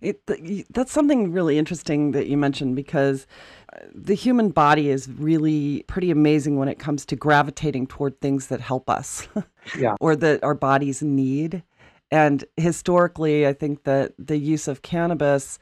It, 0.05 0.73
that's 0.73 0.93
something 0.93 1.33
really 1.33 1.59
interesting 1.59 2.13
that 2.13 2.27
you 2.27 2.37
mentioned 2.37 2.77
because 2.77 3.27
uh, 3.73 3.79
the 3.95 4.15
human 4.15 4.51
body 4.51 4.91
is 4.91 5.09
really 5.09 5.85
pretty 5.87 6.11
amazing 6.11 6.59
when 6.59 6.69
it 6.69 6.79
comes 6.79 7.07
to 7.07 7.17
gravitating 7.17 7.87
toward 7.87 8.21
things 8.21 8.49
that 8.49 8.61
help 8.61 8.91
us 8.91 9.27
yeah. 9.79 9.95
or 10.01 10.15
that 10.17 10.45
our 10.45 10.55
bodies 10.55 11.03
need. 11.03 11.63
And 12.11 12.45
historically, 12.57 13.47
I 13.47 13.53
think 13.53 13.85
that 13.85 14.13
the 14.19 14.37
use 14.37 14.69
of 14.69 14.83
cannabis 14.83 15.59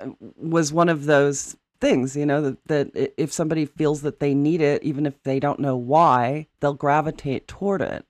uh, 0.00 0.08
was 0.36 0.72
one 0.72 0.88
of 0.88 1.04
those 1.04 1.56
things, 1.80 2.16
you 2.16 2.26
know, 2.26 2.40
that, 2.40 2.64
that 2.66 3.12
if 3.16 3.32
somebody 3.32 3.66
feels 3.66 4.02
that 4.02 4.20
they 4.20 4.34
need 4.34 4.60
it, 4.60 4.82
even 4.82 5.06
if 5.06 5.22
they 5.22 5.38
don't 5.38 5.60
know 5.60 5.76
why, 5.76 6.46
they'll 6.60 6.74
gravitate 6.74 7.46
toward 7.46 7.82
it. 7.82 8.06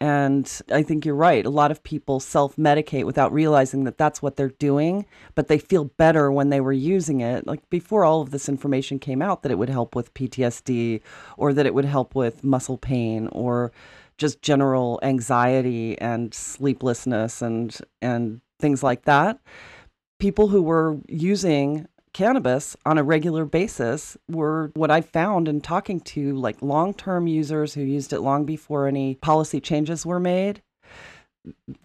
And 0.00 0.60
I 0.70 0.84
think 0.84 1.04
you're 1.04 1.14
right. 1.16 1.44
A 1.44 1.50
lot 1.50 1.72
of 1.72 1.82
people 1.82 2.20
self 2.20 2.54
medicate 2.56 3.04
without 3.04 3.32
realizing 3.32 3.84
that 3.84 3.98
that's 3.98 4.22
what 4.22 4.36
they're 4.36 4.48
doing, 4.48 5.06
but 5.34 5.48
they 5.48 5.58
feel 5.58 5.84
better 5.84 6.30
when 6.30 6.50
they 6.50 6.60
were 6.60 6.72
using 6.72 7.20
it. 7.20 7.46
Like 7.46 7.68
before 7.68 8.04
all 8.04 8.20
of 8.20 8.30
this 8.30 8.48
information 8.48 9.00
came 9.00 9.20
out, 9.20 9.42
that 9.42 9.50
it 9.50 9.58
would 9.58 9.68
help 9.68 9.96
with 9.96 10.14
PTSD 10.14 11.00
or 11.36 11.52
that 11.52 11.66
it 11.66 11.74
would 11.74 11.84
help 11.84 12.14
with 12.14 12.44
muscle 12.44 12.78
pain 12.78 13.28
or 13.32 13.72
just 14.18 14.40
general 14.40 15.00
anxiety 15.02 15.98
and 15.98 16.32
sleeplessness 16.32 17.42
and 17.42 17.76
and 18.00 18.40
things 18.60 18.84
like 18.84 19.04
that. 19.04 19.40
People 20.20 20.48
who 20.48 20.62
were 20.62 20.98
using 21.08 21.86
cannabis 22.18 22.76
on 22.84 22.98
a 22.98 23.02
regular 23.04 23.44
basis 23.44 24.16
were 24.28 24.72
what 24.74 24.90
I 24.90 25.00
found 25.00 25.46
in 25.46 25.60
talking 25.60 26.00
to 26.00 26.34
like 26.34 26.60
long-term 26.60 27.28
users 27.28 27.74
who 27.74 27.82
used 27.82 28.12
it 28.12 28.20
long 28.20 28.44
before 28.44 28.88
any 28.88 29.14
policy 29.14 29.60
changes 29.60 30.04
were 30.04 30.18
made. 30.18 30.60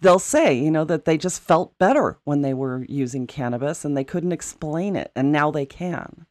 They'll 0.00 0.18
say, 0.18 0.52
you 0.52 0.72
know, 0.72 0.84
that 0.86 1.04
they 1.04 1.16
just 1.16 1.40
felt 1.40 1.78
better 1.78 2.18
when 2.24 2.42
they 2.42 2.52
were 2.52 2.84
using 2.88 3.28
cannabis 3.28 3.84
and 3.84 3.96
they 3.96 4.02
couldn't 4.02 4.32
explain 4.32 4.96
it 4.96 5.12
and 5.14 5.30
now 5.30 5.52
they 5.52 5.66
can. 5.66 6.26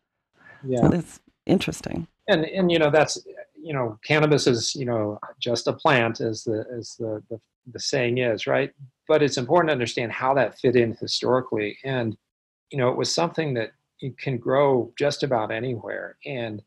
Yeah. 0.65 0.81
So 0.81 0.87
it's 0.91 1.21
interesting. 1.45 2.07
And 2.27 2.43
and 2.43 2.69
you 2.69 2.79
know 2.79 2.89
that's 2.89 3.17
you 3.63 3.73
know, 3.73 3.97
cannabis 4.03 4.45
is, 4.45 4.75
you 4.75 4.85
know, 4.85 5.17
just 5.39 5.67
a 5.67 5.73
plant, 5.73 6.19
as 6.19 6.43
the 6.43 6.65
as 6.77 6.95
the, 6.99 7.23
the 7.29 7.39
the 7.71 7.79
saying 7.79 8.17
is, 8.17 8.45
right? 8.45 8.71
But 9.07 9.23
it's 9.23 9.37
important 9.37 9.69
to 9.69 9.73
understand 9.73 10.11
how 10.11 10.33
that 10.33 10.59
fit 10.59 10.75
in 10.75 10.97
historically. 10.99 11.77
And, 11.85 12.17
you 12.69 12.77
know, 12.77 12.89
it 12.89 12.97
was 12.97 13.13
something 13.13 13.53
that 13.53 13.71
can 14.11 14.37
grow 14.37 14.91
just 14.97 15.23
about 15.23 15.51
anywhere. 15.51 16.17
And, 16.25 16.61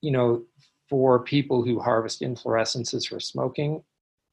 you 0.00 0.10
know, 0.12 0.44
for 0.88 1.20
people 1.20 1.64
who 1.64 1.80
harvest 1.80 2.20
inflorescences 2.20 3.08
for 3.08 3.18
smoking, 3.18 3.82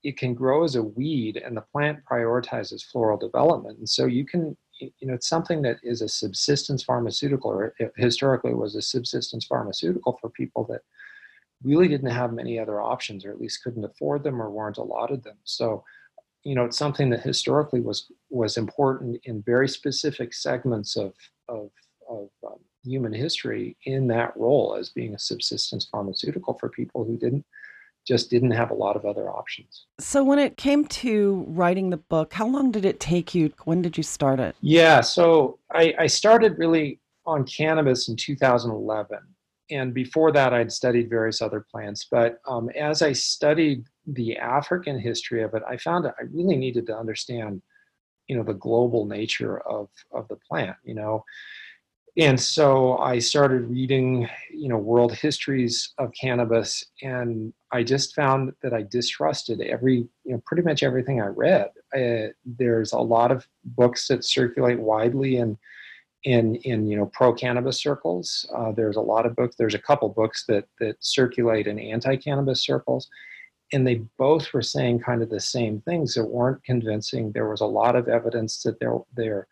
it 0.03 0.17
can 0.17 0.33
grow 0.33 0.63
as 0.63 0.75
a 0.75 0.83
weed 0.83 1.37
and 1.37 1.55
the 1.55 1.61
plant 1.61 1.99
prioritizes 2.09 2.83
floral 2.83 3.17
development. 3.17 3.77
And 3.79 3.89
so 3.89 4.05
you 4.05 4.25
can, 4.25 4.57
you 4.79 5.07
know, 5.07 5.13
it's 5.13 5.29
something 5.29 5.61
that 5.61 5.77
is 5.83 6.01
a 6.01 6.09
subsistence 6.09 6.83
pharmaceutical 6.83 7.51
or 7.51 7.75
historically 7.97 8.53
was 8.53 8.75
a 8.75 8.81
subsistence 8.81 9.45
pharmaceutical 9.45 10.17
for 10.19 10.29
people 10.29 10.65
that 10.69 10.81
really 11.63 11.87
didn't 11.87 12.09
have 12.09 12.33
many 12.33 12.57
other 12.57 12.81
options, 12.81 13.23
or 13.23 13.31
at 13.31 13.39
least 13.39 13.63
couldn't 13.63 13.85
afford 13.85 14.23
them 14.23 14.41
or 14.41 14.49
weren't 14.49 14.77
allotted 14.77 15.23
them. 15.23 15.37
So, 15.43 15.83
you 16.43 16.55
know, 16.55 16.65
it's 16.65 16.77
something 16.77 17.11
that 17.11 17.21
historically 17.21 17.81
was 17.81 18.11
was 18.31 18.57
important 18.57 19.21
in 19.25 19.43
very 19.43 19.69
specific 19.69 20.33
segments 20.33 20.95
of 20.95 21.13
of, 21.47 21.69
of 22.11 22.51
um, 22.51 22.59
human 22.83 23.13
history 23.13 23.77
in 23.85 24.07
that 24.07 24.35
role 24.35 24.75
as 24.79 24.89
being 24.89 25.15
a 25.15 25.19
subsistence 25.19 25.87
pharmaceutical 25.91 26.57
for 26.59 26.69
people 26.69 27.03
who 27.03 27.17
didn't 27.17 27.45
just 28.07 28.31
didn't 28.31 28.49
have 28.49 28.71
a 28.71 28.73
lot 28.73 28.95
of 28.95 29.05
other 29.05 29.29
options. 29.29 29.85
So 29.99 30.23
when 30.23 30.39
it 30.39 30.57
came 30.57 30.85
to 30.85 31.45
writing 31.47 31.91
the 31.91 31.97
book, 31.97 32.33
how 32.33 32.47
long 32.47 32.71
did 32.71 32.83
it 32.83 32.99
take 32.99 33.35
you? 33.35 33.53
When 33.65 33.83
did 33.83 33.95
you 33.95 34.01
start 34.01 34.39
it? 34.39 34.55
Yeah, 34.59 35.01
so 35.01 35.59
I, 35.71 35.93
I 35.99 36.07
started 36.07 36.57
really 36.57 36.99
on 37.27 37.45
cannabis 37.45 38.09
in 38.09 38.15
2011 38.15 39.19
and 39.71 39.93
before 39.93 40.33
that, 40.33 40.53
I'd 40.53 40.71
studied 40.71 41.09
various 41.09 41.41
other 41.41 41.65
plants. 41.71 42.05
But 42.11 42.39
um, 42.45 42.69
as 42.71 43.01
I 43.01 43.13
studied 43.13 43.85
the 44.05 44.37
African 44.37 44.99
history 44.99 45.43
of 45.43 45.53
it, 45.53 45.63
I 45.67 45.77
found 45.77 46.05
that 46.05 46.15
I 46.19 46.23
really 46.31 46.57
needed 46.57 46.85
to 46.87 46.97
understand, 46.97 47.61
you 48.27 48.35
know, 48.35 48.43
the 48.43 48.53
global 48.53 49.05
nature 49.05 49.59
of 49.61 49.87
of 50.11 50.27
the 50.27 50.35
plant. 50.35 50.75
You 50.83 50.95
know, 50.95 51.23
and 52.17 52.39
so 52.39 52.97
I 52.97 53.19
started 53.19 53.69
reading, 53.69 54.27
you 54.53 54.67
know, 54.67 54.77
world 54.77 55.13
histories 55.13 55.93
of 55.97 56.11
cannabis, 56.19 56.83
and 57.01 57.53
I 57.71 57.83
just 57.83 58.15
found 58.15 58.53
that 58.61 58.73
I 58.73 58.83
distrusted 58.83 59.61
every, 59.61 60.07
you 60.25 60.33
know, 60.33 60.41
pretty 60.45 60.63
much 60.63 60.83
everything 60.83 61.21
I 61.21 61.27
read. 61.27 61.69
I, 61.93 62.31
there's 62.45 62.91
a 62.91 62.99
lot 62.99 63.31
of 63.31 63.47
books 63.63 64.07
that 64.09 64.25
circulate 64.25 64.79
widely 64.79 65.37
and 65.37 65.57
in 66.23 66.55
in 66.57 66.87
you 66.87 66.97
know 66.97 67.07
pro 67.07 67.33
cannabis 67.33 67.79
circles. 67.79 68.45
Uh, 68.55 68.71
there's 68.71 68.97
a 68.97 69.01
lot 69.01 69.25
of 69.25 69.35
books. 69.35 69.55
There's 69.55 69.73
a 69.73 69.79
couple 69.79 70.09
books 70.09 70.45
that 70.47 70.65
that 70.79 70.97
circulate 70.99 71.67
in 71.67 71.79
anti 71.79 72.15
cannabis 72.17 72.61
circles, 72.63 73.09
and 73.73 73.87
they 73.87 74.01
both 74.17 74.53
were 74.53 74.61
saying 74.61 74.99
kind 74.99 75.23
of 75.23 75.29
the 75.29 75.39
same 75.39 75.81
things 75.81 76.13
that 76.15 76.25
weren't 76.25 76.63
convincing. 76.63 77.31
There 77.31 77.49
was 77.49 77.61
a 77.61 77.65
lot 77.65 77.95
of 77.95 78.07
evidence 78.07 78.61
that 78.63 78.79
they're 78.79 78.99
they're 79.15 79.47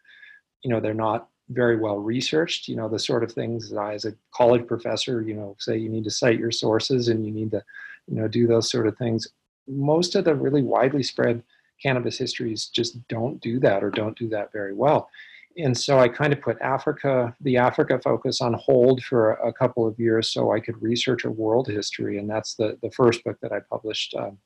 you 0.63 0.69
know 0.69 0.79
they're 0.79 0.93
not 0.93 1.29
very 1.49 1.77
well 1.77 1.97
researched. 1.97 2.67
You 2.67 2.75
know 2.75 2.89
the 2.89 2.99
sort 2.99 3.23
of 3.23 3.31
things 3.31 3.69
that 3.69 3.77
I, 3.77 3.93
as 3.93 4.05
a 4.05 4.15
college 4.33 4.67
professor, 4.67 5.21
you 5.21 5.33
know, 5.33 5.55
say 5.59 5.77
you 5.77 5.89
need 5.89 6.03
to 6.05 6.11
cite 6.11 6.39
your 6.39 6.51
sources 6.51 7.07
and 7.07 7.25
you 7.25 7.31
need 7.31 7.51
to 7.51 7.63
you 8.07 8.15
know 8.15 8.27
do 8.27 8.47
those 8.47 8.69
sort 8.69 8.87
of 8.87 8.97
things. 8.97 9.27
Most 9.67 10.15
of 10.15 10.25
the 10.25 10.35
really 10.35 10.63
widely 10.63 11.03
spread 11.03 11.43
cannabis 11.81 12.17
histories 12.17 12.65
just 12.65 13.07
don't 13.07 13.39
do 13.41 13.59
that 13.59 13.83
or 13.83 13.89
don't 13.89 14.17
do 14.17 14.27
that 14.29 14.51
very 14.51 14.73
well 14.73 15.09
and 15.57 15.77
so 15.77 15.99
I 15.99 16.07
kind 16.07 16.31
of 16.31 16.41
put 16.41 16.59
Africa, 16.61 17.35
the 17.41 17.57
Africa 17.57 17.99
focus 18.03 18.41
on 18.41 18.53
hold 18.53 19.03
for 19.03 19.33
a 19.33 19.51
couple 19.51 19.87
of 19.87 19.99
years 19.99 20.31
so 20.31 20.53
I 20.53 20.59
could 20.59 20.81
research 20.81 21.25
a 21.25 21.31
world 21.31 21.67
history. 21.67 22.17
And 22.17 22.29
that's 22.29 22.55
the, 22.55 22.77
the 22.81 22.91
first 22.91 23.23
book 23.23 23.37
that 23.41 23.51
I 23.51 23.59
published 23.69 24.15
um, 24.15 24.37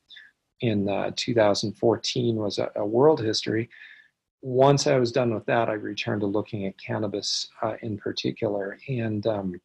in 0.62 0.90
uh, 0.90 1.12
2014 1.16 2.36
was 2.36 2.58
a, 2.58 2.72
a, 2.76 2.86
world 2.86 3.22
history. 3.22 3.70
Once 4.44 4.88
I 4.88 4.98
was 4.98 5.14
done 5.14 5.34
with 5.34 5.46
that, 5.46 5.70
I 5.70 5.74
returned 5.74 6.20
to 6.20 6.28
looking 6.28 6.66
at 6.66 6.78
cannabis 6.78 7.48
uh, 7.62 7.76
in 7.82 7.98
particular. 7.98 8.78
And, 8.90 9.26
um, 9.26 9.62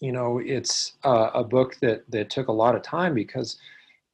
you 0.00 0.10
know, 0.10 0.40
it's 0.44 0.94
uh, 1.04 1.30
a 1.32 1.44
book 1.44 1.76
that, 1.82 2.02
that 2.10 2.28
took 2.28 2.48
a 2.48 2.52
lot 2.52 2.74
of 2.74 2.82
time 2.82 3.14
because, 3.14 3.58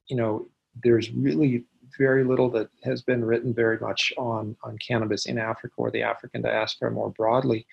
you 0.07 0.16
know, 0.16 0.47
there's 0.82 1.11
really 1.11 1.64
very 1.99 2.22
little 2.22 2.51
that 2.51 2.68
has 2.84 3.01
been 3.01 3.24
written 3.24 3.55
very 3.55 3.78
much 3.78 4.12
on, 4.18 4.55
on 4.62 4.76
cannabis 4.76 5.24
in 5.24 5.39
Africa 5.39 5.74
or 5.78 5.91
the 5.91 6.03
African 6.03 6.43
diaspora 6.43 6.91
more 6.91 7.11
broadly. 7.11 7.66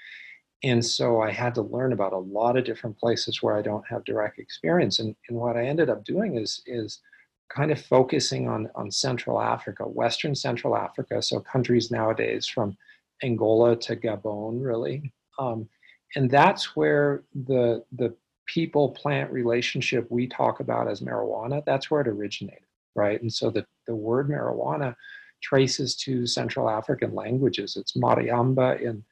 And 0.64 0.84
so 0.84 1.22
I 1.22 1.32
had 1.32 1.54
to 1.56 1.62
learn 1.62 1.92
about 1.92 2.14
a 2.14 2.18
lot 2.18 2.58
of 2.58 2.64
different 2.64 2.98
places 2.98 3.44
where 3.44 3.58
I 3.58 3.62
don't 3.62 3.86
have 3.90 4.06
direct 4.06 4.40
experience. 4.40 5.00
And, 5.00 5.16
and 5.28 5.38
what 5.38 5.58
I 5.58 5.66
ended 5.66 5.90
up 5.90 6.06
doing 6.06 6.38
is, 6.38 6.62
is 6.66 7.02
kind 7.50 7.72
of 7.72 7.82
focusing 7.82 8.48
on, 8.48 8.70
on 8.76 8.92
Central 8.92 9.42
Africa, 9.42 9.84
Western 9.84 10.36
Central 10.36 10.76
Africa, 10.76 11.22
so 11.22 11.40
countries 11.40 11.92
nowadays 11.92 12.48
from 12.48 12.78
Angola 13.24 13.76
to 13.78 13.96
Gabon, 13.96 14.64
really. 14.64 15.12
Um, 15.40 15.70
and 16.16 16.30
that's 16.30 16.76
where 16.76 17.24
the, 17.34 17.84
the 17.94 18.16
people 18.46 18.90
plant 18.90 19.32
relationship 19.32 20.08
we 20.10 20.28
talk 20.28 20.60
about 20.60 20.88
as 20.88 21.02
marijuana, 21.02 21.64
that's 21.66 21.90
where 21.90 22.02
it 22.02 22.08
originated 22.08 22.66
right? 22.96 23.22
And 23.22 23.32
so 23.32 23.50
the, 23.50 23.66
the 23.86 23.96
word 23.96 24.30
marijuana 24.30 24.96
traces 25.44 25.96
to 25.98 26.26
Central 26.26 26.70
African 26.70 27.14
languages. 27.14 27.76
It's 27.76 27.96
Mariamba 27.96 28.82
in 28.82 29.04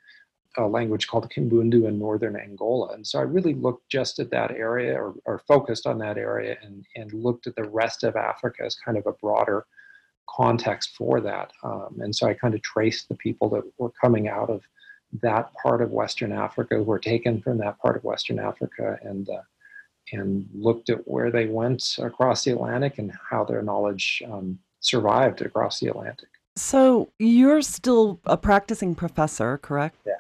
a 0.58 0.68
language 0.68 1.08
called 1.08 1.32
Kimbundu 1.32 1.88
in 1.88 1.98
northern 1.98 2.36
Angola. 2.36 2.94
And 2.94 3.06
so 3.06 3.20
I 3.20 3.24
really 3.24 3.54
looked 3.54 3.90
just 3.90 4.20
at 4.20 4.30
that 4.32 4.52
area 4.52 4.96
or, 4.96 5.16
or 5.26 5.40
focused 5.48 5.88
on 5.88 5.98
that 6.00 6.18
area 6.18 6.58
and, 6.62 6.86
and 6.96 7.12
looked 7.14 7.48
at 7.48 7.56
the 7.56 7.70
rest 7.70 8.04
of 8.04 8.16
Africa 8.16 8.64
as 8.66 8.76
kind 8.76 8.98
of 8.98 9.08
a 9.08 9.14
broader 9.14 9.66
context 10.30 10.96
for 10.96 11.22
that. 11.22 11.52
Um, 11.64 11.98
and 12.00 12.16
so 12.16 12.28
I 12.28 12.34
kind 12.34 12.54
of 12.54 12.62
traced 12.62 13.10
the 13.10 13.16
people 13.16 13.50
that 13.50 13.64
were 13.78 13.92
coming 14.02 14.28
out 14.28 14.50
of 14.50 14.62
that 15.22 15.52
part 15.62 15.82
of 15.82 15.92
Western 15.92 16.32
Africa, 16.32 16.76
who 16.76 16.84
were 16.84 17.00
taken 17.00 17.42
from 17.42 17.58
that 17.60 17.78
part 17.80 17.96
of 17.96 18.04
Western 18.04 18.40
Africa, 18.40 18.98
and 19.04 19.30
uh, 19.30 19.42
and 20.12 20.48
looked 20.54 20.90
at 20.90 21.08
where 21.08 21.32
they 21.32 21.46
went 21.46 21.98
across 22.00 22.44
the 22.44 22.52
Atlantic 22.52 22.98
and 22.98 23.12
how 23.30 23.44
their 23.44 23.62
knowledge 23.62 24.22
um, 24.30 24.60
survived 24.80 25.42
across 25.42 25.80
the 25.80 25.88
Atlantic. 25.88 26.28
So 26.56 27.12
you're 27.20 27.62
still 27.62 28.20
a 28.26 28.38
practicing 28.38 28.96
professor, 28.96 29.58
correct? 29.58 29.98
Yeah. 30.06 30.14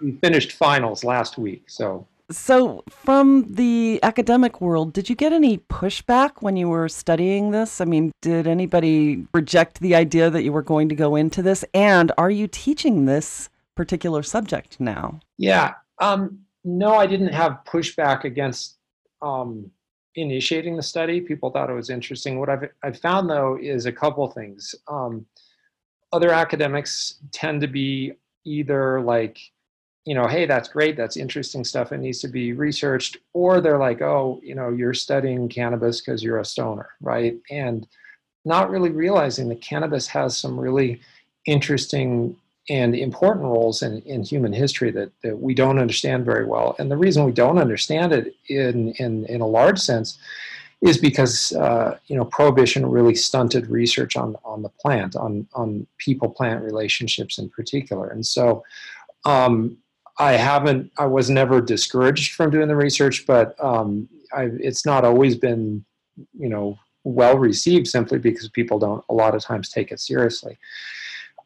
We 0.00 0.12
finished 0.12 0.52
finals 0.52 1.04
last 1.04 1.38
week, 1.38 1.64
so. 1.68 2.06
So, 2.30 2.84
from 2.88 3.54
the 3.54 3.98
academic 4.04 4.60
world, 4.60 4.92
did 4.92 5.08
you 5.08 5.16
get 5.16 5.32
any 5.32 5.58
pushback 5.58 6.42
when 6.42 6.56
you 6.56 6.68
were 6.68 6.88
studying 6.88 7.50
this? 7.50 7.80
I 7.80 7.84
mean, 7.84 8.12
did 8.22 8.46
anybody 8.46 9.26
reject 9.34 9.80
the 9.80 9.96
idea 9.96 10.30
that 10.30 10.44
you 10.44 10.52
were 10.52 10.62
going 10.62 10.88
to 10.90 10.94
go 10.94 11.16
into 11.16 11.42
this? 11.42 11.64
And 11.74 12.12
are 12.16 12.30
you 12.30 12.46
teaching 12.46 13.06
this 13.06 13.48
particular 13.74 14.22
subject 14.22 14.78
now? 14.78 15.18
Yeah. 15.38 15.74
Um, 16.00 16.40
no, 16.64 16.94
I 16.94 17.06
didn't 17.06 17.32
have 17.32 17.60
pushback 17.66 18.24
against 18.24 18.76
um, 19.22 19.70
initiating 20.14 20.76
the 20.76 20.82
study. 20.82 21.20
People 21.20 21.50
thought 21.50 21.70
it 21.70 21.74
was 21.74 21.90
interesting. 21.90 22.38
What 22.38 22.48
I've, 22.48 22.68
I've 22.82 22.98
found 22.98 23.28
though 23.28 23.58
is 23.60 23.86
a 23.86 23.92
couple 23.92 24.28
things. 24.28 24.74
Um, 24.88 25.26
other 26.12 26.30
academics 26.30 27.20
tend 27.32 27.60
to 27.60 27.68
be 27.68 28.12
either 28.44 29.00
like, 29.00 29.38
you 30.04 30.14
know, 30.14 30.26
hey, 30.26 30.46
that's 30.46 30.68
great, 30.68 30.96
that's 30.96 31.16
interesting 31.16 31.64
stuff, 31.64 31.92
it 31.92 31.98
needs 31.98 32.20
to 32.20 32.28
be 32.28 32.52
researched, 32.52 33.18
or 33.32 33.60
they're 33.60 33.78
like, 33.78 34.00
oh, 34.00 34.40
you 34.42 34.54
know, 34.54 34.70
you're 34.70 34.94
studying 34.94 35.48
cannabis 35.48 36.00
because 36.00 36.22
you're 36.22 36.38
a 36.38 36.44
stoner, 36.44 36.90
right? 37.00 37.36
And 37.50 37.86
not 38.44 38.70
really 38.70 38.90
realizing 38.90 39.48
that 39.50 39.60
cannabis 39.60 40.06
has 40.08 40.36
some 40.36 40.58
really 40.58 41.00
interesting 41.46 42.36
and 42.68 42.94
important 42.94 43.44
roles 43.44 43.82
in, 43.82 44.00
in 44.02 44.22
human 44.22 44.52
history 44.52 44.90
that, 44.92 45.10
that 45.22 45.38
we 45.38 45.54
don't 45.54 45.78
understand 45.78 46.24
very 46.24 46.44
well. 46.44 46.76
And 46.78 46.90
the 46.90 46.96
reason 46.96 47.24
we 47.24 47.32
don't 47.32 47.58
understand 47.58 48.12
it 48.12 48.34
in, 48.48 48.92
in, 48.92 49.26
in 49.26 49.40
a 49.40 49.46
large 49.46 49.78
sense 49.78 50.18
is 50.80 50.96
because 50.96 51.52
uh, 51.52 51.98
you 52.06 52.16
know 52.16 52.24
prohibition 52.24 52.86
really 52.86 53.14
stunted 53.14 53.66
research 53.68 54.16
on, 54.16 54.36
on 54.44 54.62
the 54.62 54.68
plant, 54.68 55.14
on, 55.14 55.46
on 55.52 55.86
people-plant 55.98 56.62
relationships 56.62 57.38
in 57.38 57.50
particular. 57.50 58.08
And 58.08 58.24
so 58.24 58.64
um, 59.24 59.76
I 60.20 60.32
haven't, 60.32 60.92
I 60.98 61.06
was 61.06 61.30
never 61.30 61.62
discouraged 61.62 62.34
from 62.34 62.50
doing 62.50 62.68
the 62.68 62.76
research, 62.76 63.26
but 63.26 63.56
um, 63.58 64.06
it's 64.36 64.84
not 64.84 65.02
always 65.02 65.34
been, 65.34 65.82
you 66.38 66.50
know, 66.50 66.78
well 67.04 67.38
received 67.38 67.88
simply 67.88 68.18
because 68.18 68.50
people 68.50 68.78
don't 68.78 69.02
a 69.08 69.14
lot 69.14 69.34
of 69.34 69.42
times 69.42 69.70
take 69.70 69.90
it 69.90 69.98
seriously. 69.98 70.58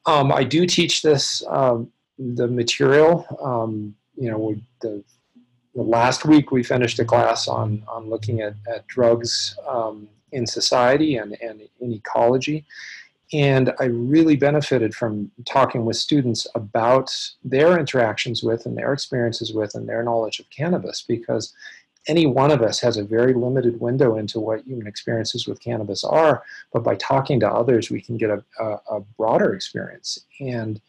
Um, 0.06 0.32
I 0.32 0.42
do 0.42 0.66
teach 0.66 1.02
this 1.02 1.44
um, 1.48 1.92
the 2.18 2.48
material. 2.48 3.24
Um, 3.40 3.94
you 4.16 4.28
know, 4.28 4.56
the, 4.80 5.04
the, 5.76 5.82
last 5.82 6.24
week 6.24 6.50
we 6.50 6.64
finished 6.64 6.98
a 6.98 7.04
class 7.04 7.46
on 7.46 7.84
on 7.86 8.10
looking 8.10 8.40
at, 8.40 8.54
at 8.68 8.86
drugs 8.88 9.56
um, 9.68 10.08
in 10.32 10.48
society 10.48 11.16
and, 11.16 11.36
and 11.40 11.62
in 11.80 11.92
ecology. 11.92 12.64
And 13.34 13.72
I 13.80 13.86
really 13.86 14.36
benefited 14.36 14.94
from 14.94 15.28
talking 15.44 15.84
with 15.84 15.96
students 15.96 16.46
about 16.54 17.12
their 17.42 17.76
interactions 17.76 18.44
with 18.44 18.64
and 18.64 18.78
their 18.78 18.92
experiences 18.92 19.52
with 19.52 19.74
and 19.74 19.88
their 19.88 20.04
knowledge 20.04 20.38
of 20.38 20.48
cannabis 20.50 21.02
because 21.02 21.52
any 22.06 22.26
one 22.26 22.52
of 22.52 22.62
us 22.62 22.78
has 22.80 22.96
a 22.96 23.02
very 23.02 23.34
limited 23.34 23.80
window 23.80 24.16
into 24.16 24.38
what 24.38 24.64
human 24.64 24.86
experiences 24.86 25.48
with 25.48 25.60
cannabis 25.60 26.04
are, 26.04 26.44
but 26.72 26.84
by 26.84 26.94
talking 26.94 27.40
to 27.40 27.50
others, 27.50 27.90
we 27.90 28.00
can 28.00 28.16
get 28.16 28.30
a, 28.30 28.44
a, 28.60 28.80
a 28.90 29.00
broader 29.18 29.52
experience. 29.52 30.20
And, 30.38 30.80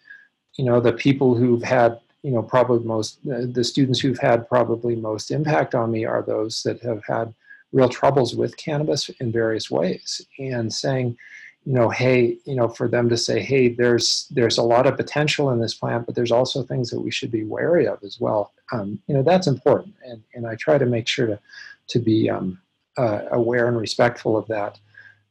you 0.54 0.66
know, 0.66 0.80
the 0.80 0.94
people 0.94 1.34
who've 1.34 1.64
had, 1.64 2.00
you 2.22 2.32
know, 2.32 2.44
probably 2.44 2.86
most, 2.86 3.18
the 3.24 3.64
students 3.64 4.00
who've 4.00 4.20
had 4.20 4.48
probably 4.48 4.96
most 4.96 5.32
impact 5.32 5.74
on 5.74 5.90
me 5.90 6.06
are 6.06 6.22
those 6.22 6.62
that 6.64 6.80
have 6.82 7.04
had 7.06 7.34
real 7.72 7.90
troubles 7.90 8.36
with 8.36 8.56
cannabis 8.58 9.10
in 9.20 9.32
various 9.32 9.72
ways. 9.72 10.22
And 10.38 10.72
saying, 10.72 11.18
you 11.66 11.74
know, 11.74 11.90
hey, 11.90 12.38
you 12.46 12.56
know, 12.56 12.68
for 12.68 12.88
them 12.88 13.10
to 13.10 13.18
say, 13.18 13.42
hey, 13.42 13.70
there's 13.70 14.28
there's 14.30 14.60
a 14.60 14.64
lot 14.64 14.86
of 14.86 14.98
potential 14.98 15.50
in 15.50 15.60
this 15.60 15.74
plant, 15.74 16.06
but 16.06 16.14
there's 16.14 16.32
also 16.32 16.62
things 16.62 16.92
that 16.92 17.02
we 17.02 17.10
should 17.10 17.32
be 17.32 17.44
wary 17.44 17.88
of 17.88 18.04
as 18.04 18.20
well. 18.20 18.54
Um, 18.72 19.00
you 19.08 19.16
know, 19.16 19.24
that's 19.24 19.48
important, 19.48 19.96
and 20.06 20.24
and 20.36 20.46
I 20.46 20.56
try 20.56 20.78
to 20.78 20.86
make 20.86 21.08
sure 21.08 21.26
to 21.26 21.40
to 21.88 22.00
be 22.00 22.30
um, 22.30 22.60
uh, 22.98 23.22
aware 23.32 23.68
and 23.68 23.78
respectful 23.78 24.38
of 24.38 24.48
that 24.48 24.80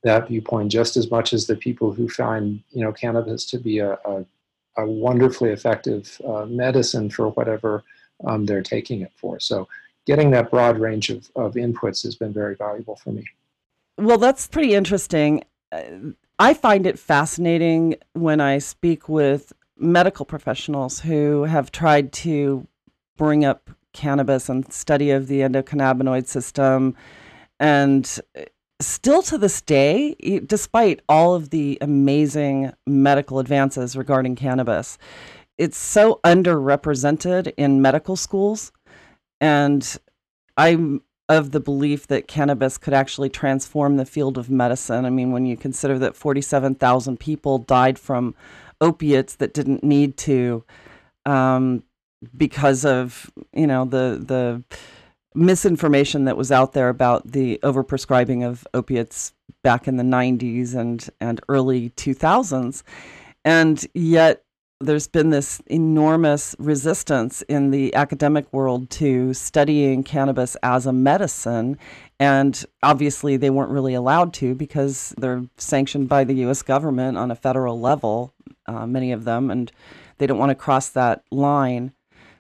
that 0.02 0.28
viewpoint 0.28 0.70
just 0.70 0.96
as 0.96 1.10
much 1.10 1.32
as 1.32 1.46
the 1.46 1.56
people 1.56 1.92
who 1.92 2.08
find 2.08 2.60
you 2.72 2.82
know 2.84 2.92
cannabis 2.92 3.46
to 3.46 3.58
be 3.58 3.78
a, 3.78 3.92
a, 4.04 4.24
a 4.76 4.86
wonderfully 4.86 5.50
effective 5.50 6.20
uh, 6.26 6.46
medicine 6.46 7.10
for 7.10 7.28
whatever 7.30 7.84
um, 8.26 8.44
they're 8.44 8.62
taking 8.62 9.02
it 9.02 9.12
for. 9.14 9.38
So 9.38 9.68
getting 10.04 10.30
that 10.32 10.50
broad 10.50 10.78
range 10.78 11.10
of, 11.10 11.30
of 11.36 11.54
inputs 11.54 12.02
has 12.02 12.16
been 12.16 12.32
very 12.32 12.56
valuable 12.56 12.96
for 12.96 13.12
me. 13.12 13.24
Well, 13.96 14.18
that's 14.18 14.46
pretty 14.48 14.74
interesting. 14.74 15.44
I 16.38 16.54
find 16.54 16.86
it 16.86 16.98
fascinating 16.98 17.96
when 18.12 18.40
I 18.40 18.58
speak 18.58 19.08
with 19.08 19.52
medical 19.76 20.24
professionals 20.26 21.00
who 21.00 21.44
have 21.44 21.70
tried 21.72 22.12
to 22.12 22.66
bring 23.16 23.44
up 23.44 23.70
cannabis 23.92 24.48
and 24.48 24.72
study 24.72 25.10
of 25.10 25.28
the 25.28 25.40
endocannabinoid 25.40 26.26
system. 26.26 26.96
And 27.60 28.20
still 28.80 29.22
to 29.22 29.38
this 29.38 29.60
day, 29.60 30.14
despite 30.46 31.00
all 31.08 31.34
of 31.34 31.50
the 31.50 31.78
amazing 31.80 32.72
medical 32.86 33.38
advances 33.38 33.96
regarding 33.96 34.34
cannabis, 34.34 34.98
it's 35.56 35.78
so 35.78 36.20
underrepresented 36.24 37.52
in 37.56 37.80
medical 37.80 38.16
schools. 38.16 38.72
And 39.40 39.96
I'm 40.56 41.02
of 41.28 41.52
the 41.52 41.60
belief 41.60 42.06
that 42.08 42.28
cannabis 42.28 42.76
could 42.76 42.92
actually 42.92 43.30
transform 43.30 43.96
the 43.96 44.04
field 44.04 44.36
of 44.36 44.50
medicine. 44.50 45.04
I 45.04 45.10
mean, 45.10 45.32
when 45.32 45.46
you 45.46 45.56
consider 45.56 45.98
that 46.00 46.16
47,000 46.16 47.18
people 47.18 47.58
died 47.58 47.98
from 47.98 48.34
opiates 48.80 49.36
that 49.36 49.54
didn't 49.54 49.82
need 49.82 50.16
to 50.18 50.64
um, 51.24 51.82
because 52.36 52.84
of, 52.84 53.30
you 53.52 53.66
know, 53.66 53.86
the, 53.86 54.22
the 54.22 54.62
misinformation 55.34 56.24
that 56.26 56.36
was 56.36 56.52
out 56.52 56.72
there 56.72 56.90
about 56.90 57.32
the 57.32 57.58
overprescribing 57.62 58.46
of 58.46 58.66
opiates 58.74 59.32
back 59.62 59.88
in 59.88 59.96
the 59.96 60.04
90s 60.04 60.74
and, 60.74 61.08
and 61.20 61.40
early 61.48 61.90
2000s. 61.90 62.82
And 63.46 63.84
yet, 63.94 64.44
there's 64.80 65.08
been 65.08 65.30
this 65.30 65.60
enormous 65.66 66.54
resistance 66.58 67.42
in 67.42 67.70
the 67.70 67.94
academic 67.94 68.52
world 68.52 68.90
to 68.90 69.32
studying 69.32 70.02
cannabis 70.02 70.56
as 70.62 70.86
a 70.86 70.92
medicine. 70.92 71.78
And 72.18 72.64
obviously, 72.82 73.36
they 73.36 73.50
weren't 73.50 73.70
really 73.70 73.94
allowed 73.94 74.32
to 74.34 74.54
because 74.54 75.14
they're 75.16 75.44
sanctioned 75.56 76.08
by 76.08 76.24
the 76.24 76.34
US 76.46 76.62
government 76.62 77.16
on 77.16 77.30
a 77.30 77.36
federal 77.36 77.80
level, 77.80 78.34
uh, 78.66 78.86
many 78.86 79.12
of 79.12 79.24
them. 79.24 79.50
And 79.50 79.70
they 80.18 80.26
don't 80.26 80.38
want 80.38 80.50
to 80.50 80.54
cross 80.54 80.88
that 80.90 81.24
line. 81.30 81.92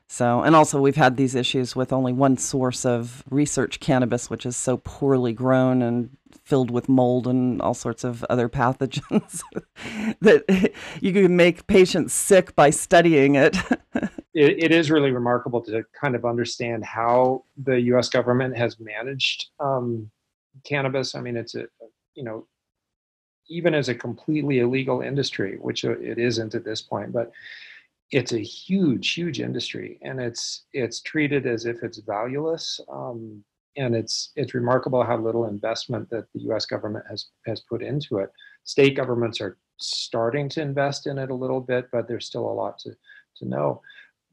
So, 0.06 0.42
and 0.42 0.54
also 0.54 0.80
we've 0.80 0.96
had 0.96 1.16
these 1.16 1.34
issues 1.34 1.74
with 1.74 1.92
only 1.92 2.12
one 2.12 2.36
source 2.36 2.84
of 2.84 3.24
research 3.30 3.80
cannabis, 3.80 4.28
which 4.28 4.44
is 4.44 4.56
so 4.56 4.76
poorly 4.76 5.32
grown 5.32 5.82
and 5.82 6.10
filled 6.44 6.70
with 6.70 6.88
mold 6.88 7.26
and 7.26 7.60
all 7.62 7.74
sorts 7.74 8.04
of 8.04 8.22
other 8.24 8.48
pathogens 8.48 9.42
that 10.20 10.72
you 11.00 11.12
can 11.12 11.36
make 11.36 11.66
patients 11.66 12.12
sick 12.12 12.54
by 12.54 12.70
studying 12.70 13.34
it. 13.34 13.56
it. 14.34 14.62
It 14.64 14.72
is 14.72 14.90
really 14.90 15.10
remarkable 15.10 15.62
to 15.62 15.84
kind 15.98 16.14
of 16.14 16.24
understand 16.24 16.84
how 16.84 17.44
the 17.56 17.80
U.S. 17.80 18.08
government 18.08 18.56
has 18.56 18.78
managed 18.78 19.46
um, 19.58 20.10
cannabis. 20.64 21.14
I 21.14 21.20
mean, 21.20 21.36
it's 21.36 21.54
a 21.54 21.66
you 22.14 22.24
know 22.24 22.46
even 23.48 23.74
as 23.74 23.88
a 23.88 23.94
completely 23.94 24.60
illegal 24.60 25.00
industry, 25.00 25.58
which 25.60 25.84
it 25.84 26.18
isn't 26.18 26.54
at 26.54 26.64
this 26.64 26.80
point, 26.80 27.12
but 27.12 27.30
it's 28.10 28.32
a 28.32 28.38
huge, 28.38 29.12
huge 29.12 29.40
industry, 29.40 29.98
and 30.02 30.20
it's 30.20 30.64
it's 30.72 31.00
treated 31.00 31.46
as 31.46 31.66
if 31.66 31.82
it's 31.82 31.98
valueless. 31.98 32.80
Um, 32.90 33.44
and 33.76 33.94
it's 33.94 34.30
it's 34.36 34.54
remarkable 34.54 35.02
how 35.02 35.16
little 35.16 35.46
investment 35.46 36.08
that 36.10 36.26
the 36.32 36.40
U.S. 36.42 36.66
government 36.66 37.04
has 37.08 37.26
has 37.46 37.60
put 37.60 37.82
into 37.82 38.18
it. 38.18 38.30
State 38.64 38.96
governments 38.96 39.40
are 39.40 39.58
starting 39.78 40.48
to 40.50 40.62
invest 40.62 41.06
in 41.06 41.18
it 41.18 41.30
a 41.30 41.34
little 41.34 41.60
bit, 41.60 41.88
but 41.92 42.06
there's 42.06 42.26
still 42.26 42.48
a 42.48 42.52
lot 42.52 42.78
to 42.80 42.90
to 43.38 43.48
know. 43.48 43.82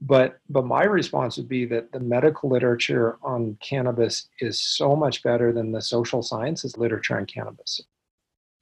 But 0.01 0.39
but 0.49 0.65
my 0.65 0.83
response 0.83 1.37
would 1.37 1.49
be 1.49 1.65
that 1.65 1.91
the 1.91 1.99
medical 1.99 2.49
literature 2.49 3.17
on 3.23 3.57
cannabis 3.61 4.29
is 4.39 4.59
so 4.59 4.95
much 4.95 5.23
better 5.23 5.51
than 5.51 5.71
the 5.71 5.81
social 5.81 6.23
sciences 6.23 6.77
literature 6.77 7.17
on 7.17 7.25
cannabis. 7.25 7.81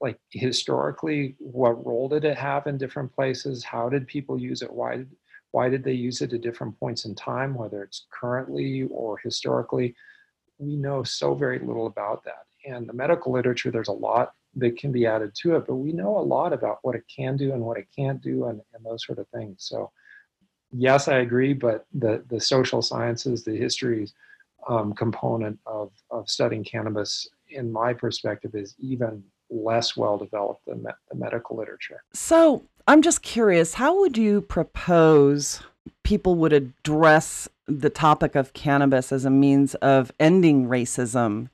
Like 0.00 0.18
historically, 0.30 1.36
what 1.38 1.84
role 1.84 2.08
did 2.08 2.24
it 2.24 2.36
have 2.36 2.66
in 2.66 2.78
different 2.78 3.14
places? 3.14 3.64
How 3.64 3.88
did 3.88 4.06
people 4.06 4.40
use 4.40 4.62
it? 4.62 4.72
Why 4.72 4.96
did 4.96 5.10
why 5.52 5.68
did 5.68 5.82
they 5.82 5.92
use 5.92 6.20
it 6.20 6.32
at 6.32 6.42
different 6.42 6.78
points 6.78 7.04
in 7.04 7.14
time, 7.14 7.54
whether 7.54 7.82
it's 7.82 8.06
currently 8.10 8.86
or 8.90 9.18
historically? 9.18 9.94
We 10.60 10.76
know 10.76 11.02
so 11.02 11.34
very 11.34 11.58
little 11.58 11.86
about 11.86 12.24
that. 12.24 12.44
And 12.66 12.88
the 12.88 12.92
medical 12.92 13.32
literature, 13.32 13.70
there's 13.70 13.88
a 13.88 13.92
lot 13.92 14.32
that 14.56 14.76
can 14.76 14.92
be 14.92 15.06
added 15.06 15.34
to 15.42 15.56
it, 15.56 15.64
but 15.66 15.76
we 15.76 15.92
know 15.92 16.18
a 16.18 16.20
lot 16.20 16.52
about 16.52 16.78
what 16.82 16.94
it 16.94 17.04
can 17.14 17.36
do 17.36 17.52
and 17.52 17.62
what 17.62 17.78
it 17.78 17.86
can't 17.96 18.20
do 18.20 18.46
and, 18.46 18.60
and 18.74 18.84
those 18.84 19.04
sort 19.06 19.18
of 19.18 19.26
things. 19.28 19.56
So, 19.58 19.90
yes, 20.72 21.08
I 21.08 21.18
agree, 21.18 21.54
but 21.54 21.86
the, 21.94 22.22
the 22.28 22.40
social 22.40 22.82
sciences, 22.82 23.44
the 23.44 23.56
histories 23.56 24.12
um, 24.68 24.92
component 24.92 25.58
of, 25.66 25.92
of 26.10 26.28
studying 26.28 26.64
cannabis, 26.64 27.28
in 27.48 27.72
my 27.72 27.94
perspective, 27.94 28.54
is 28.54 28.74
even 28.78 29.22
less 29.48 29.96
well 29.96 30.18
developed 30.18 30.66
than 30.66 30.82
me- 30.82 30.90
the 31.10 31.16
medical 31.16 31.56
literature. 31.56 32.02
So, 32.12 32.62
I'm 32.86 33.02
just 33.02 33.22
curious, 33.22 33.74
how 33.74 34.00
would 34.00 34.18
you 34.18 34.40
propose 34.40 35.62
people 36.02 36.34
would 36.36 36.52
address 36.52 37.48
the 37.78 37.90
topic 37.90 38.34
of 38.34 38.52
cannabis 38.52 39.12
as 39.12 39.24
a 39.24 39.30
means 39.30 39.74
of 39.76 40.12
ending 40.18 40.66
racism 40.66 41.48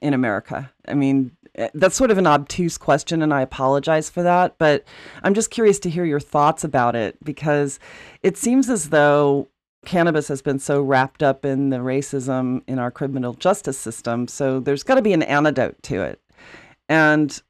in 0.00 0.14
America? 0.14 0.72
I 0.86 0.94
mean, 0.94 1.32
eh, 1.54 1.68
that's 1.74 1.96
sort 1.96 2.10
of 2.10 2.18
an 2.18 2.26
obtuse 2.26 2.78
question, 2.78 3.22
and 3.22 3.34
I 3.34 3.42
apologize 3.42 4.08
for 4.08 4.22
that. 4.22 4.56
But 4.58 4.84
I'm 5.22 5.34
just 5.34 5.50
curious 5.50 5.78
to 5.80 5.90
hear 5.90 6.04
your 6.04 6.20
thoughts 6.20 6.64
about 6.64 6.94
it 6.96 7.22
because 7.24 7.78
it 8.22 8.36
seems 8.36 8.70
as 8.70 8.90
though 8.90 9.48
cannabis 9.84 10.28
has 10.28 10.42
been 10.42 10.58
so 10.58 10.82
wrapped 10.82 11.22
up 11.22 11.44
in 11.44 11.70
the 11.70 11.78
racism 11.78 12.62
in 12.66 12.78
our 12.78 12.90
criminal 12.90 13.34
justice 13.34 13.78
system. 13.78 14.28
So 14.28 14.60
there's 14.60 14.82
got 14.82 14.96
to 14.96 15.02
be 15.02 15.12
an 15.12 15.22
antidote 15.22 15.82
to 15.84 16.02
it. 16.02 16.20
And 16.88 17.40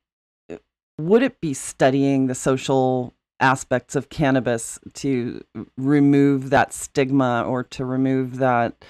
eh, 0.49 0.59
would 0.99 1.23
it 1.23 1.41
be 1.41 1.55
studying 1.55 2.27
the 2.27 2.35
social 2.35 3.15
aspects 3.41 3.95
of 3.95 4.09
cannabis 4.09 4.79
to 4.95 5.43
remove 5.77 6.51
that 6.51 6.73
stigma 6.73 7.45
or 7.47 7.63
to 7.63 7.85
remove 7.85 8.37
that 8.39 8.85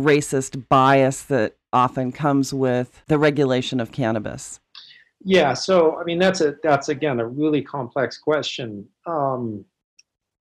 racist 0.00 0.68
bias 0.68 1.22
that 1.24 1.56
often 1.72 2.12
comes 2.12 2.52
with 2.52 3.02
the 3.06 3.18
regulation 3.18 3.80
of 3.80 3.92
cannabis? 3.92 4.60
Yeah, 5.24 5.54
so 5.54 5.96
I 5.98 6.04
mean 6.04 6.18
that's 6.18 6.40
a 6.40 6.56
that's 6.62 6.88
again 6.88 7.20
a 7.20 7.26
really 7.26 7.62
complex 7.62 8.18
question. 8.18 8.88
Um, 9.06 9.64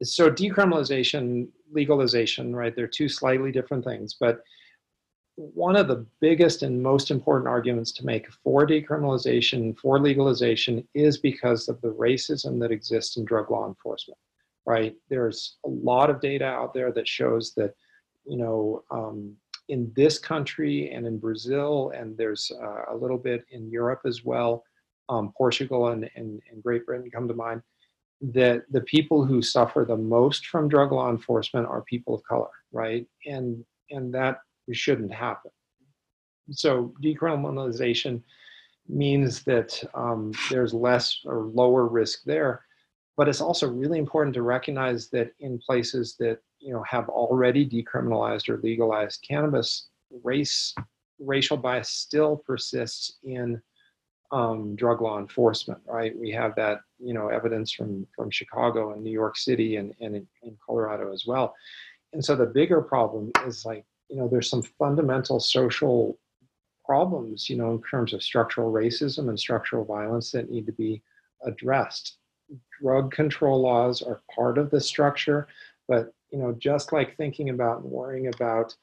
so 0.02 0.30
decriminalization, 0.30 1.48
legalization, 1.70 2.56
right? 2.56 2.74
They're 2.74 2.86
two 2.86 3.08
slightly 3.08 3.52
different 3.52 3.84
things, 3.84 4.16
but 4.18 4.42
one 5.40 5.74
of 5.74 5.88
the 5.88 6.04
biggest 6.20 6.62
and 6.62 6.82
most 6.82 7.10
important 7.10 7.48
arguments 7.48 7.92
to 7.92 8.04
make 8.04 8.30
for 8.44 8.66
decriminalization, 8.66 9.76
for 9.78 9.98
legalization, 9.98 10.86
is 10.94 11.16
because 11.16 11.68
of 11.68 11.80
the 11.80 11.92
racism 11.92 12.60
that 12.60 12.70
exists 12.70 13.16
in 13.16 13.24
drug 13.24 13.50
law 13.50 13.66
enforcement, 13.66 14.18
right? 14.66 14.94
There's 15.08 15.56
a 15.64 15.68
lot 15.68 16.10
of 16.10 16.20
data 16.20 16.44
out 16.44 16.74
there 16.74 16.92
that 16.92 17.08
shows 17.08 17.54
that, 17.54 17.74
you 18.26 18.36
know, 18.36 18.84
um, 18.90 19.34
in 19.70 19.90
this 19.96 20.18
country 20.18 20.90
and 20.90 21.06
in 21.06 21.18
Brazil, 21.18 21.92
and 21.96 22.16
there's 22.18 22.52
uh, 22.62 22.92
a 22.92 22.96
little 22.96 23.18
bit 23.18 23.44
in 23.50 23.70
Europe 23.70 24.02
as 24.04 24.24
well, 24.24 24.62
um, 25.08 25.32
Portugal 25.38 25.88
and, 25.88 26.10
and, 26.16 26.42
and 26.50 26.62
Great 26.62 26.84
Britain 26.84 27.10
come 27.10 27.28
to 27.28 27.34
mind, 27.34 27.62
that 28.20 28.64
the 28.70 28.82
people 28.82 29.24
who 29.24 29.40
suffer 29.40 29.86
the 29.86 29.96
most 29.96 30.48
from 30.48 30.68
drug 30.68 30.92
law 30.92 31.08
enforcement 31.08 31.66
are 31.66 31.82
people 31.82 32.14
of 32.14 32.22
color, 32.24 32.50
right? 32.72 33.06
And 33.26 33.64
and 33.92 34.14
that 34.14 34.38
shouldn't 34.72 35.12
happen. 35.12 35.50
So 36.52 36.94
decriminalization 37.02 38.22
means 38.88 39.42
that 39.44 39.82
um, 39.94 40.32
there's 40.50 40.74
less 40.74 41.20
or 41.24 41.44
lower 41.44 41.86
risk 41.86 42.22
there, 42.24 42.64
but 43.16 43.28
it's 43.28 43.40
also 43.40 43.68
really 43.68 43.98
important 43.98 44.34
to 44.34 44.42
recognize 44.42 45.08
that 45.10 45.32
in 45.40 45.58
places 45.58 46.16
that 46.18 46.38
you 46.58 46.72
know 46.72 46.82
have 46.82 47.08
already 47.08 47.68
decriminalized 47.68 48.48
or 48.48 48.58
legalized 48.58 49.24
cannabis, 49.26 49.88
race 50.24 50.74
racial 51.18 51.56
bias 51.56 51.90
still 51.90 52.36
persists 52.36 53.18
in 53.22 53.60
um, 54.32 54.74
drug 54.76 55.02
law 55.02 55.18
enforcement. 55.18 55.80
Right? 55.86 56.16
We 56.18 56.30
have 56.32 56.54
that 56.56 56.80
you 56.98 57.14
know 57.14 57.28
evidence 57.28 57.72
from 57.72 58.06
from 58.16 58.30
Chicago 58.30 58.92
and 58.92 59.02
New 59.02 59.12
York 59.12 59.36
City 59.36 59.76
and 59.76 59.94
and 60.00 60.16
in, 60.16 60.26
in 60.42 60.56
Colorado 60.64 61.12
as 61.12 61.24
well. 61.26 61.54
And 62.12 62.24
so 62.24 62.34
the 62.34 62.46
bigger 62.46 62.80
problem 62.80 63.30
is 63.46 63.64
like 63.64 63.84
you 64.10 64.16
know, 64.16 64.28
there's 64.28 64.50
some 64.50 64.62
fundamental 64.62 65.38
social 65.38 66.18
problems, 66.84 67.48
you 67.48 67.56
know, 67.56 67.72
in 67.72 67.82
terms 67.88 68.12
of 68.12 68.22
structural 68.22 68.72
racism 68.72 69.28
and 69.28 69.38
structural 69.38 69.84
violence 69.84 70.32
that 70.32 70.50
need 70.50 70.66
to 70.66 70.72
be 70.72 71.00
addressed. 71.46 72.16
Drug 72.82 73.12
control 73.12 73.62
laws 73.62 74.02
are 74.02 74.20
part 74.34 74.58
of 74.58 74.70
the 74.70 74.80
structure, 74.80 75.46
but 75.86 76.12
you 76.32 76.38
know, 76.38 76.52
just 76.58 76.92
like 76.92 77.16
thinking 77.16 77.50
about 77.50 77.82
and 77.82 77.90
worrying 77.90 78.28
about, 78.28 78.74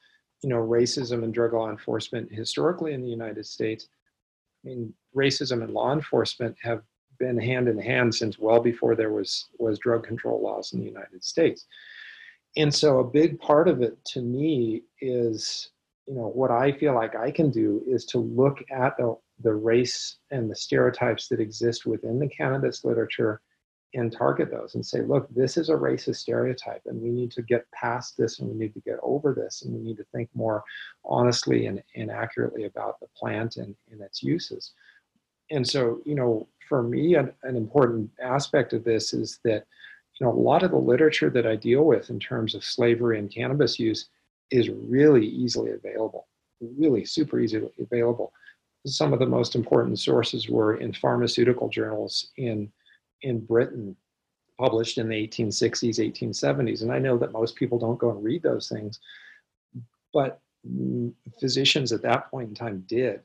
you 0.42 0.48
know, 0.48 0.56
racism 0.56 1.22
and 1.22 1.34
drug 1.34 1.52
law 1.52 1.70
enforcement 1.70 2.32
historically 2.32 2.94
in 2.94 3.02
the 3.02 3.08
United 3.08 3.44
States, 3.44 3.88
I 4.64 4.68
mean, 4.68 4.94
racism 5.14 5.62
and 5.62 5.72
law 5.72 5.92
enforcement 5.92 6.56
have 6.62 6.82
been 7.18 7.38
hand 7.38 7.68
in 7.68 7.78
hand 7.78 8.14
since 8.14 8.38
well 8.38 8.60
before 8.60 8.94
there 8.94 9.12
was 9.12 9.48
was 9.58 9.78
drug 9.78 10.06
control 10.06 10.40
laws 10.40 10.72
in 10.72 10.80
the 10.80 10.86
United 10.86 11.22
States 11.22 11.66
and 12.56 12.74
so 12.74 13.00
a 13.00 13.04
big 13.04 13.38
part 13.40 13.68
of 13.68 13.82
it 13.82 14.02
to 14.04 14.20
me 14.20 14.82
is 15.00 15.70
you 16.06 16.14
know 16.14 16.28
what 16.28 16.50
i 16.50 16.72
feel 16.72 16.94
like 16.94 17.14
i 17.16 17.30
can 17.30 17.50
do 17.50 17.82
is 17.86 18.04
to 18.04 18.18
look 18.18 18.62
at 18.70 18.96
the, 18.96 19.16
the 19.42 19.54
race 19.54 20.16
and 20.30 20.50
the 20.50 20.56
stereotypes 20.56 21.28
that 21.28 21.40
exist 21.40 21.86
within 21.86 22.18
the 22.18 22.28
cannabis 22.28 22.84
literature 22.84 23.40
and 23.94 24.12
target 24.12 24.50
those 24.50 24.74
and 24.74 24.84
say 24.84 25.00
look 25.00 25.26
this 25.34 25.56
is 25.56 25.70
a 25.70 25.74
racist 25.74 26.16
stereotype 26.16 26.82
and 26.86 27.00
we 27.00 27.10
need 27.10 27.30
to 27.30 27.42
get 27.42 27.70
past 27.72 28.16
this 28.18 28.38
and 28.38 28.48
we 28.48 28.54
need 28.54 28.74
to 28.74 28.80
get 28.80 28.98
over 29.02 29.32
this 29.32 29.62
and 29.62 29.74
we 29.74 29.80
need 29.80 29.96
to 29.96 30.04
think 30.12 30.28
more 30.34 30.62
honestly 31.04 31.66
and, 31.66 31.82
and 31.96 32.10
accurately 32.10 32.64
about 32.64 33.00
the 33.00 33.06
plant 33.16 33.56
and, 33.56 33.74
and 33.90 34.02
its 34.02 34.22
uses. 34.22 34.72
And 35.50 35.66
so 35.66 36.00
you 36.04 36.14
know 36.14 36.48
for 36.68 36.82
me 36.82 37.14
an, 37.14 37.32
an 37.44 37.56
important 37.56 38.10
aspect 38.22 38.74
of 38.74 38.84
this 38.84 39.14
is 39.14 39.40
that 39.44 39.64
you 40.20 40.26
know, 40.26 40.32
a 40.32 40.34
lot 40.34 40.62
of 40.62 40.70
the 40.70 40.78
literature 40.78 41.30
that 41.30 41.46
I 41.46 41.56
deal 41.56 41.84
with 41.84 42.10
in 42.10 42.18
terms 42.18 42.54
of 42.54 42.64
slavery 42.64 43.18
and 43.18 43.32
cannabis 43.32 43.78
use 43.78 44.08
is 44.50 44.68
really 44.68 45.26
easily 45.26 45.72
available, 45.72 46.26
really 46.60 47.04
super 47.04 47.38
easily 47.38 47.70
available. 47.78 48.32
Some 48.86 49.12
of 49.12 49.18
the 49.18 49.26
most 49.26 49.54
important 49.54 49.98
sources 49.98 50.48
were 50.48 50.76
in 50.76 50.92
pharmaceutical 50.92 51.68
journals 51.68 52.30
in 52.36 52.70
in 53.22 53.40
Britain, 53.40 53.96
published 54.60 54.98
in 54.98 55.08
the 55.08 55.28
1860s, 55.28 55.98
1870s. 55.98 56.82
And 56.82 56.92
I 56.92 56.98
know 56.98 57.18
that 57.18 57.32
most 57.32 57.56
people 57.56 57.78
don't 57.78 57.98
go 57.98 58.10
and 58.10 58.22
read 58.22 58.42
those 58.42 58.68
things, 58.68 59.00
but 60.12 60.40
physicians 61.40 61.92
at 61.92 62.02
that 62.02 62.30
point 62.30 62.48
in 62.48 62.54
time 62.54 62.84
did. 62.86 63.20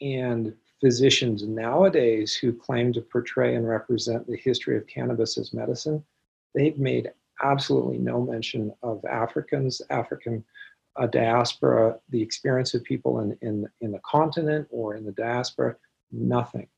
And 0.00 0.54
physicians 0.80 1.44
nowadays 1.44 2.34
who 2.34 2.52
claim 2.52 2.92
to 2.92 3.00
portray 3.00 3.54
and 3.54 3.68
represent 3.68 4.26
the 4.26 4.36
history 4.36 4.76
of 4.76 4.86
cannabis 4.86 5.38
as 5.38 5.52
medicine 5.52 6.02
they've 6.54 6.78
made 6.78 7.10
absolutely 7.42 7.98
no 7.98 8.20
mention 8.20 8.72
of 8.82 9.04
Africans, 9.04 9.80
African 9.90 10.44
uh, 10.96 11.06
diaspora, 11.06 11.98
the 12.10 12.20
experience 12.20 12.74
of 12.74 12.84
people 12.84 13.20
in, 13.20 13.36
in, 13.42 13.68
in 13.80 13.92
the 13.92 14.00
continent 14.04 14.66
or 14.70 14.96
in 14.96 15.04
the 15.04 15.12
diaspora, 15.12 15.76
nothing. 16.12 16.68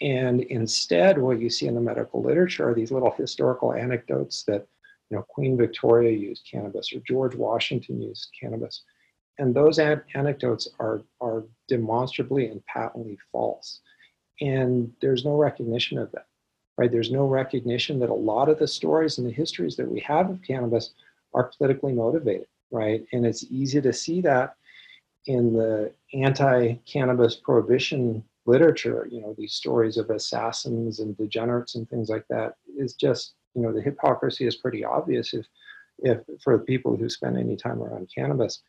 And 0.00 0.42
instead, 0.42 1.18
what 1.18 1.40
you 1.40 1.48
see 1.48 1.68
in 1.68 1.74
the 1.74 1.80
medical 1.80 2.22
literature 2.22 2.68
are 2.68 2.74
these 2.74 2.90
little 2.90 3.12
historical 3.12 3.72
anecdotes 3.72 4.42
that 4.44 4.66
you 5.10 5.16
know, 5.16 5.22
Queen 5.28 5.56
Victoria 5.56 6.10
used 6.10 6.48
cannabis 6.50 6.92
or 6.92 7.00
George 7.06 7.34
Washington 7.34 8.00
used 8.00 8.28
cannabis. 8.38 8.82
And 9.38 9.54
those 9.54 9.78
an- 9.78 10.02
anecdotes 10.14 10.68
are, 10.80 11.02
are 11.20 11.44
demonstrably 11.68 12.46
and 12.46 12.64
patently 12.64 13.18
false. 13.30 13.80
And 14.40 14.92
there's 15.00 15.24
no 15.24 15.36
recognition 15.36 15.98
of 15.98 16.10
that, 16.12 16.26
right? 16.82 16.90
There's 16.90 17.12
no 17.12 17.26
recognition 17.26 18.00
that 18.00 18.10
a 18.10 18.14
lot 18.14 18.48
of 18.48 18.58
the 18.58 18.66
stories 18.66 19.18
and 19.18 19.26
the 19.26 19.32
histories 19.32 19.76
that 19.76 19.88
we 19.88 20.00
have 20.00 20.30
of 20.30 20.42
cannabis 20.42 20.94
are 21.32 21.52
politically 21.56 21.92
motivated, 21.92 22.48
right? 22.72 23.06
And 23.12 23.24
it's 23.24 23.44
easy 23.50 23.80
to 23.80 23.92
see 23.92 24.20
that 24.22 24.56
in 25.26 25.52
the 25.52 25.92
anti-cannabis 26.12 27.36
prohibition 27.36 28.24
literature, 28.46 29.06
you 29.12 29.20
know, 29.20 29.32
these 29.38 29.52
stories 29.52 29.96
of 29.96 30.10
assassins 30.10 30.98
and 30.98 31.16
degenerates 31.16 31.76
and 31.76 31.88
things 31.88 32.08
like 32.08 32.26
that 32.28 32.56
is 32.76 32.94
just, 32.94 33.34
you 33.54 33.62
know, 33.62 33.72
the 33.72 33.80
hypocrisy 33.80 34.44
is 34.44 34.56
pretty 34.56 34.84
obvious 34.84 35.34
if, 35.34 35.46
if 36.00 36.18
for 36.42 36.58
people 36.58 36.96
who 36.96 37.08
spend 37.08 37.38
any 37.38 37.54
time 37.54 37.80
around 37.80 38.10
cannabis. 38.12 38.60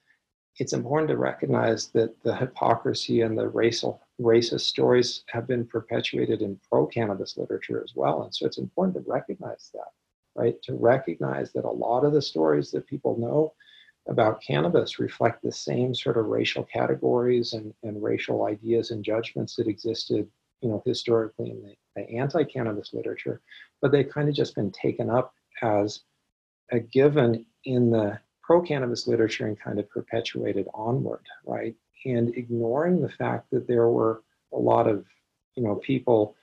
It's 0.59 0.73
important 0.73 1.09
to 1.09 1.17
recognize 1.17 1.87
that 1.89 2.21
the 2.23 2.35
hypocrisy 2.35 3.21
and 3.21 3.37
the 3.37 3.49
racial 3.49 4.01
racist 4.21 4.61
stories 4.61 5.23
have 5.27 5.47
been 5.47 5.65
perpetuated 5.65 6.41
in 6.41 6.59
pro-cannabis 6.69 7.37
literature 7.37 7.81
as 7.83 7.95
well. 7.95 8.23
And 8.23 8.33
so 8.33 8.45
it's 8.45 8.59
important 8.59 8.95
to 8.95 9.11
recognize 9.11 9.71
that, 9.73 9.91
right? 10.35 10.61
To 10.63 10.75
recognize 10.75 11.51
that 11.53 11.65
a 11.65 11.69
lot 11.69 12.05
of 12.05 12.13
the 12.13 12.21
stories 12.21 12.69
that 12.71 12.85
people 12.85 13.17
know 13.17 13.53
about 14.07 14.41
cannabis 14.41 14.99
reflect 14.99 15.41
the 15.41 15.51
same 15.51 15.95
sort 15.95 16.17
of 16.17 16.25
racial 16.25 16.63
categories 16.63 17.53
and, 17.53 17.73
and 17.83 18.03
racial 18.03 18.45
ideas 18.45 18.91
and 18.91 19.03
judgments 19.03 19.55
that 19.55 19.67
existed 19.67 20.27
you 20.61 20.69
know 20.69 20.81
historically 20.85 21.51
in 21.51 21.61
the, 21.61 21.75
the 21.95 22.09
anti-cannabis 22.17 22.93
literature 22.93 23.41
but 23.81 23.91
they've 23.91 24.09
kind 24.09 24.27
of 24.27 24.35
just 24.35 24.55
been 24.55 24.71
taken 24.71 25.09
up 25.09 25.33
as 25.61 26.01
a 26.71 26.79
given 26.79 27.45
in 27.65 27.91
the 27.91 28.19
pro-cannabis 28.43 29.07
literature 29.07 29.47
and 29.47 29.59
kind 29.59 29.79
of 29.79 29.89
perpetuated 29.89 30.67
onward 30.73 31.25
right 31.45 31.75
and 32.05 32.35
ignoring 32.35 33.01
the 33.01 33.09
fact 33.09 33.49
that 33.51 33.67
there 33.67 33.87
were 33.87 34.23
a 34.53 34.57
lot 34.57 34.87
of 34.87 35.05
you 35.55 35.63
know 35.63 35.75
people 35.75 36.35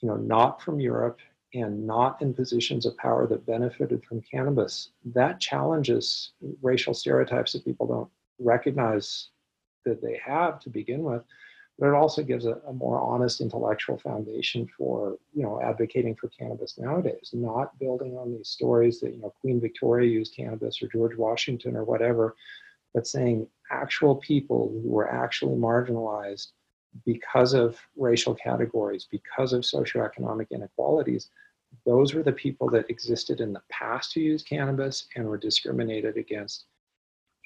you 0.00 0.08
know 0.08 0.16
not 0.16 0.62
from 0.62 0.78
europe 0.80 1.18
and 1.54 1.86
not 1.86 2.20
in 2.22 2.32
positions 2.32 2.86
of 2.86 2.96
power 2.96 3.26
that 3.26 3.46
benefited 3.46 4.04
from 4.04 4.22
cannabis, 4.22 4.90
that 5.04 5.40
challenges 5.40 6.32
racial 6.62 6.94
stereotypes 6.94 7.52
that 7.52 7.64
people 7.64 7.86
don't 7.86 8.08
recognize 8.38 9.28
that 9.84 10.00
they 10.00 10.20
have 10.24 10.60
to 10.60 10.70
begin 10.70 11.02
with. 11.02 11.22
But 11.80 11.88
it 11.88 11.94
also 11.94 12.22
gives 12.22 12.44
a, 12.44 12.60
a 12.68 12.74
more 12.74 13.00
honest 13.00 13.40
intellectual 13.40 13.96
foundation 13.96 14.68
for, 14.76 15.16
you 15.34 15.42
know, 15.42 15.62
advocating 15.62 16.14
for 16.14 16.28
cannabis 16.28 16.76
nowadays, 16.78 17.30
not 17.32 17.76
building 17.78 18.18
on 18.18 18.32
these 18.32 18.48
stories 18.48 19.00
that, 19.00 19.14
you 19.14 19.20
know, 19.22 19.32
Queen 19.40 19.60
Victoria 19.60 20.10
used 20.10 20.36
cannabis 20.36 20.82
or 20.82 20.88
George 20.88 21.16
Washington 21.16 21.74
or 21.74 21.84
whatever, 21.84 22.36
but 22.92 23.06
saying 23.06 23.46
actual 23.70 24.16
people 24.16 24.68
who 24.82 24.90
were 24.90 25.10
actually 25.10 25.56
marginalized 25.56 26.48
because 27.06 27.54
of 27.54 27.78
racial 27.96 28.34
categories, 28.34 29.08
because 29.10 29.54
of 29.54 29.62
socioeconomic 29.62 30.50
inequalities, 30.50 31.30
those 31.86 32.12
were 32.12 32.22
the 32.22 32.32
people 32.32 32.68
that 32.68 32.90
existed 32.90 33.40
in 33.40 33.54
the 33.54 33.62
past 33.70 34.12
who 34.12 34.20
used 34.20 34.46
cannabis 34.46 35.06
and 35.16 35.24
were 35.24 35.38
discriminated 35.38 36.18
against. 36.18 36.66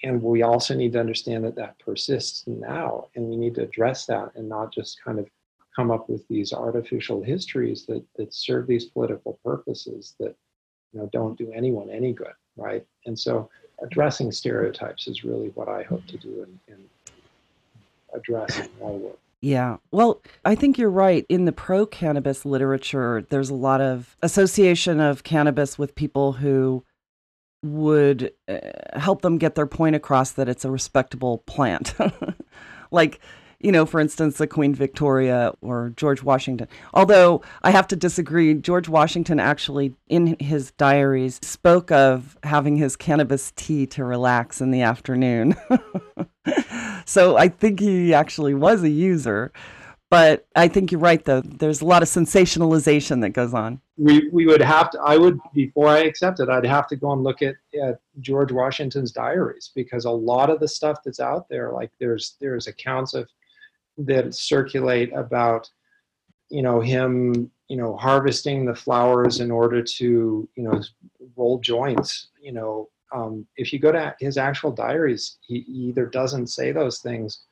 And 0.05 0.23
we 0.23 0.43
also 0.43 0.75
need 0.75 0.93
to 0.93 1.01
understand 1.01 1.45
that 1.45 1.57
that 1.57 1.79
persists 1.79 2.47
now, 2.47 3.09
and 3.17 3.27
we 3.27 3.37
need 3.37 3.55
to 3.55 3.63
address 3.63 4.05
that 4.07 4.33
and 4.35 4.47
not 4.47 4.71
just 4.71 5.03
kind 5.03 5.19
of 5.19 5.27
come 5.75 5.91
up 5.91 6.11
with 6.11 6.29
these 6.29 6.53
artificial 6.53 7.23
histories 7.23 7.87
that, 7.87 8.05
that 8.17 8.35
serve 8.35 8.67
these 8.67 8.85
political 8.85 9.41
purposes 9.43 10.15
that 10.21 10.37
you 10.93 11.01
know 11.01 11.09
don't 11.11 11.39
do 11.39 11.51
anyone 11.53 11.89
any 11.89 12.13
good, 12.13 12.35
right? 12.57 12.87
And 13.07 13.19
so 13.19 13.49
addressing 13.83 14.31
stereotypes 14.31 15.09
is 15.09 15.25
really 15.25 15.49
what 15.55 15.69
I 15.69 15.83
hope 15.83 16.07
to 16.09 16.19
do 16.19 16.47
in, 16.69 16.75
in 16.75 16.85
addressing 18.15 18.69
my 18.81 18.91
work. 18.91 19.19
Yeah. 19.41 19.79
Well, 19.91 20.23
I 20.45 20.55
think 20.55 20.77
you're 20.77 20.91
right. 20.91 21.25
In 21.31 21.47
the 21.47 21.53
pro 21.53 21.87
cannabis 21.87 22.45
literature, 22.45 23.27
there's 23.31 23.51
a 23.51 23.55
lot 23.55 23.81
of 23.81 24.17
association 24.23 25.01
of 25.01 25.23
cannabis 25.23 25.79
with 25.79 25.95
people 25.95 26.35
who 26.35 26.85
would 27.65 28.33
uh, 28.49 28.59
help 28.95 29.23
them 29.23 29.39
get 29.39 29.55
their 29.55 29.67
point 29.67 29.97
across 29.97 30.33
that 30.33 30.49
it's 30.49 30.65
a 30.65 30.71
respectable 30.71 31.39
plant. 31.39 31.95
like 32.91 33.21
you 33.65 33.73
know, 33.73 33.87
for 33.87 33.99
instance, 33.99 34.37
the 34.37 34.47
Queen 34.47 34.75
Victoria 34.75 35.55
or 35.63 35.95
George 35.97 36.23
Washington. 36.23 36.69
Although 36.93 37.41
I 37.63 37.71
have 37.71 37.87
to 37.89 37.97
disagree, 37.97 38.53
George 38.53 38.91
Washington 38.91 39.41
actually, 39.41 39.95
in 40.07 40.37
his 40.39 40.73
diaries, 40.73 41.41
spoke 41.43 41.91
of 41.91 42.37
having 42.43 42.77
his 42.77 42.95
cannabis 42.95 43.53
tea 43.57 43.87
to 43.87 44.05
relax 44.05 44.61
in 44.61 44.71
the 44.71 44.83
afternoon. 44.83 45.57
so 47.07 47.39
I 47.39 47.49
think 47.49 47.81
he 47.81 48.13
actually 48.13 48.53
was 48.53 48.83
a 48.83 48.91
user. 48.91 49.51
But 50.11 50.47
I 50.55 50.69
think 50.69 50.93
you're 50.93 51.01
right, 51.01 51.25
though. 51.25 51.41
There's 51.41 51.81
a 51.81 51.85
lot 51.85 52.03
of 52.03 52.09
sensationalization 52.09 53.21
that 53.23 53.31
goes 53.31 53.53
on. 53.53 53.81
We, 53.97 54.29
we 54.29 54.47
would 54.47 54.61
have 54.61 54.91
to, 54.91 55.01
I 55.01 55.17
would, 55.17 55.41
before 55.53 55.89
I 55.89 56.01
accept 56.01 56.41
it, 56.41 56.49
I'd 56.49 56.67
have 56.67 56.87
to 56.89 56.97
go 56.97 57.13
and 57.13 57.25
look 57.25 57.43
at, 57.43 57.57
at 57.81 58.01
George 58.21 58.53
Washington's 58.53 59.11
diaries 59.11 59.71
because 59.75 60.05
a 60.05 60.11
lot 60.11 60.51
of 60.51 60.61
the 60.61 60.69
stuff 60.69 60.99
that's 61.05 61.21
out 61.21 61.49
there, 61.49 61.73
like 61.73 61.91
there's, 61.99 62.37
there's 62.41 62.67
accounts 62.69 63.15
of 63.15 63.29
that 63.99 64.35
circulate 64.35 65.13
about 65.15 65.71
you 66.51 66.63
know 66.63 66.81
him 66.81 67.51
you 67.69 67.77
know 67.77 67.97
harvesting 67.97 68.65
the 68.65 68.75
flowers 68.75 69.41
in 69.41 69.51
order 69.51 69.83
to 69.83 70.49
you 70.55 70.63
know 70.63 70.81
roll 71.37 71.59
joints 71.59 72.29
you 72.41 72.53
know 72.53 72.89
um, 73.13 73.47
if 73.57 73.73
you 73.73 73.79
go 73.79 73.93
to 73.93 74.15
his 74.19 74.37
actual 74.37 74.73
diaries 74.73 75.39
he, 75.41 75.61
he 75.61 75.73
either 75.73 76.07
doesn't 76.07 76.49
say 76.49 76.73
those 76.73 76.99
things 76.99 77.45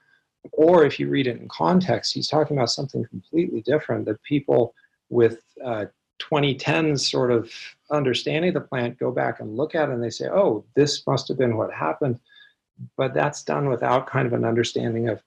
or 0.53 0.85
if 0.85 0.99
you 0.99 1.09
read 1.09 1.27
it 1.27 1.41
in 1.41 1.49
context 1.49 2.13
he's 2.13 2.29
talking 2.29 2.57
about 2.57 2.71
something 2.71 3.05
completely 3.07 3.61
different 3.63 4.05
that 4.05 4.23
people 4.23 4.75
with 5.09 5.43
uh, 5.65 5.85
2010s 6.19 7.01
sort 7.11 7.31
of 7.31 7.51
understanding 7.91 8.49
of 8.49 8.55
the 8.55 8.61
plant 8.61 8.99
go 8.99 9.11
back 9.11 9.41
and 9.41 9.57
look 9.57 9.75
at 9.75 9.89
it 9.89 9.93
and 9.93 10.03
they 10.03 10.11
say 10.11 10.29
oh 10.29 10.65
this 10.75 11.07
must 11.07 11.29
have 11.29 11.39
been 11.39 11.57
what 11.57 11.73
happened 11.73 12.19
but 12.97 13.15
that's 13.15 13.43
done 13.43 13.69
without 13.69 14.07
kind 14.07 14.27
of 14.27 14.33
an 14.33 14.45
understanding 14.45 15.09
of 15.09 15.23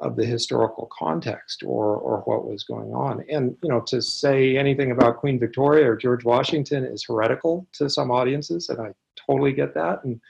of 0.00 0.16
the 0.16 0.24
historical 0.24 0.88
context 0.96 1.62
or 1.64 1.96
or 1.96 2.18
what 2.20 2.46
was 2.46 2.64
going 2.64 2.92
on. 2.94 3.24
And 3.30 3.56
you 3.62 3.68
know, 3.68 3.80
to 3.82 4.00
say 4.02 4.56
anything 4.56 4.90
about 4.90 5.18
Queen 5.18 5.38
Victoria 5.38 5.90
or 5.90 5.96
George 5.96 6.24
Washington 6.24 6.84
is 6.84 7.04
heretical 7.04 7.66
to 7.74 7.88
some 7.88 8.10
audiences, 8.10 8.68
and 8.68 8.80
I 8.80 8.92
totally 9.26 9.52
get 9.52 9.74
that, 9.74 10.04
and 10.04 10.20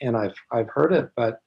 and 0.00 0.16
I've 0.16 0.34
I've 0.50 0.68
heard 0.68 0.92
it, 0.92 1.10
but 1.16 1.40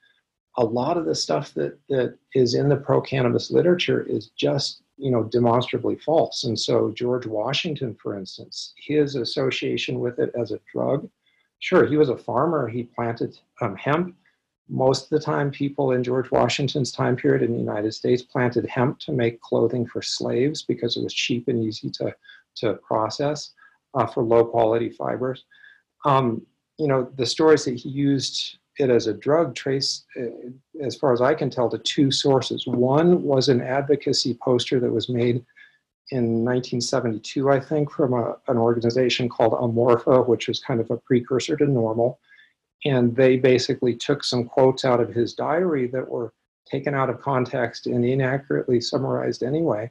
a 0.57 0.63
lot 0.63 0.97
of 0.97 1.05
the 1.05 1.15
stuff 1.15 1.53
that 1.53 1.77
that 1.89 2.17
is 2.33 2.53
in 2.53 2.69
the 2.69 2.77
pro 2.77 3.01
cannabis 3.01 3.51
literature 3.51 4.03
is 4.03 4.29
just 4.37 4.81
you 4.97 5.11
know 5.11 5.23
demonstrably 5.23 5.95
false. 5.97 6.43
And 6.43 6.59
so 6.59 6.91
George 6.91 7.25
Washington, 7.25 7.95
for 8.01 8.17
instance, 8.17 8.73
his 8.77 9.15
association 9.15 9.99
with 9.99 10.19
it 10.19 10.31
as 10.39 10.51
a 10.51 10.59
drug, 10.71 11.09
sure, 11.59 11.85
he 11.85 11.97
was 11.97 12.09
a 12.09 12.17
farmer. 12.17 12.67
He 12.67 12.83
planted 12.83 13.37
um, 13.61 13.75
hemp 13.75 14.15
most 14.67 15.03
of 15.03 15.09
the 15.09 15.19
time, 15.19 15.51
people 15.51 15.91
in 15.91 16.03
George 16.03 16.31
Washington's 16.31 16.91
time 16.91 17.15
period 17.15 17.43
in 17.43 17.53
the 17.53 17.59
United 17.59 17.93
States 17.93 18.23
planted 18.23 18.65
hemp 18.65 18.99
to 18.99 19.11
make 19.11 19.41
clothing 19.41 19.85
for 19.85 20.01
slaves 20.01 20.63
because 20.63 20.97
it 20.97 21.03
was 21.03 21.13
cheap 21.13 21.47
and 21.47 21.63
easy 21.63 21.89
to, 21.91 22.15
to 22.55 22.73
process 22.75 23.51
uh, 23.93 24.07
for 24.07 24.23
low 24.23 24.43
quality 24.43 24.89
fibers. 24.89 25.45
Um, 26.03 26.45
you 26.79 26.87
know, 26.87 27.11
the 27.15 27.25
stories 27.25 27.65
that 27.65 27.75
he 27.75 27.89
used 27.89 28.57
it 28.77 28.89
as 28.89 29.07
a 29.07 29.13
drug 29.13 29.55
trace, 29.55 30.03
uh, 30.19 30.49
as 30.81 30.95
far 30.95 31.13
as 31.13 31.21
I 31.21 31.33
can 31.33 31.49
tell, 31.49 31.69
to 31.69 31.77
two 31.77 32.11
sources. 32.11 32.67
One 32.67 33.23
was 33.23 33.49
an 33.49 33.61
advocacy 33.61 34.37
poster 34.41 34.79
that 34.79 34.91
was 34.91 35.09
made 35.09 35.45
in 36.11 36.43
1972, 36.43 37.49
I 37.49 37.59
think, 37.59 37.91
from 37.91 38.13
a, 38.13 38.37
an 38.47 38.57
organization 38.57 39.27
called 39.27 39.53
Amorphia, 39.53 40.27
which 40.27 40.47
was 40.47 40.59
kind 40.59 40.79
of 40.79 40.91
a 40.91 40.97
precursor 40.97 41.55
to 41.57 41.65
NORML. 41.65 42.17
and 42.85 43.15
they 43.15 43.37
basically 43.37 43.95
took 43.95 44.23
some 44.23 44.45
quotes 44.45 44.85
out 44.85 44.99
of 44.99 45.09
his 45.09 45.33
diary 45.33 45.87
that 45.87 46.07
were 46.07 46.33
taken 46.69 46.93
out 46.93 47.09
of 47.09 47.21
context 47.21 47.87
and 47.87 48.05
inaccurately 48.05 48.81
summarized 48.81 49.41
anyway. 49.41 49.89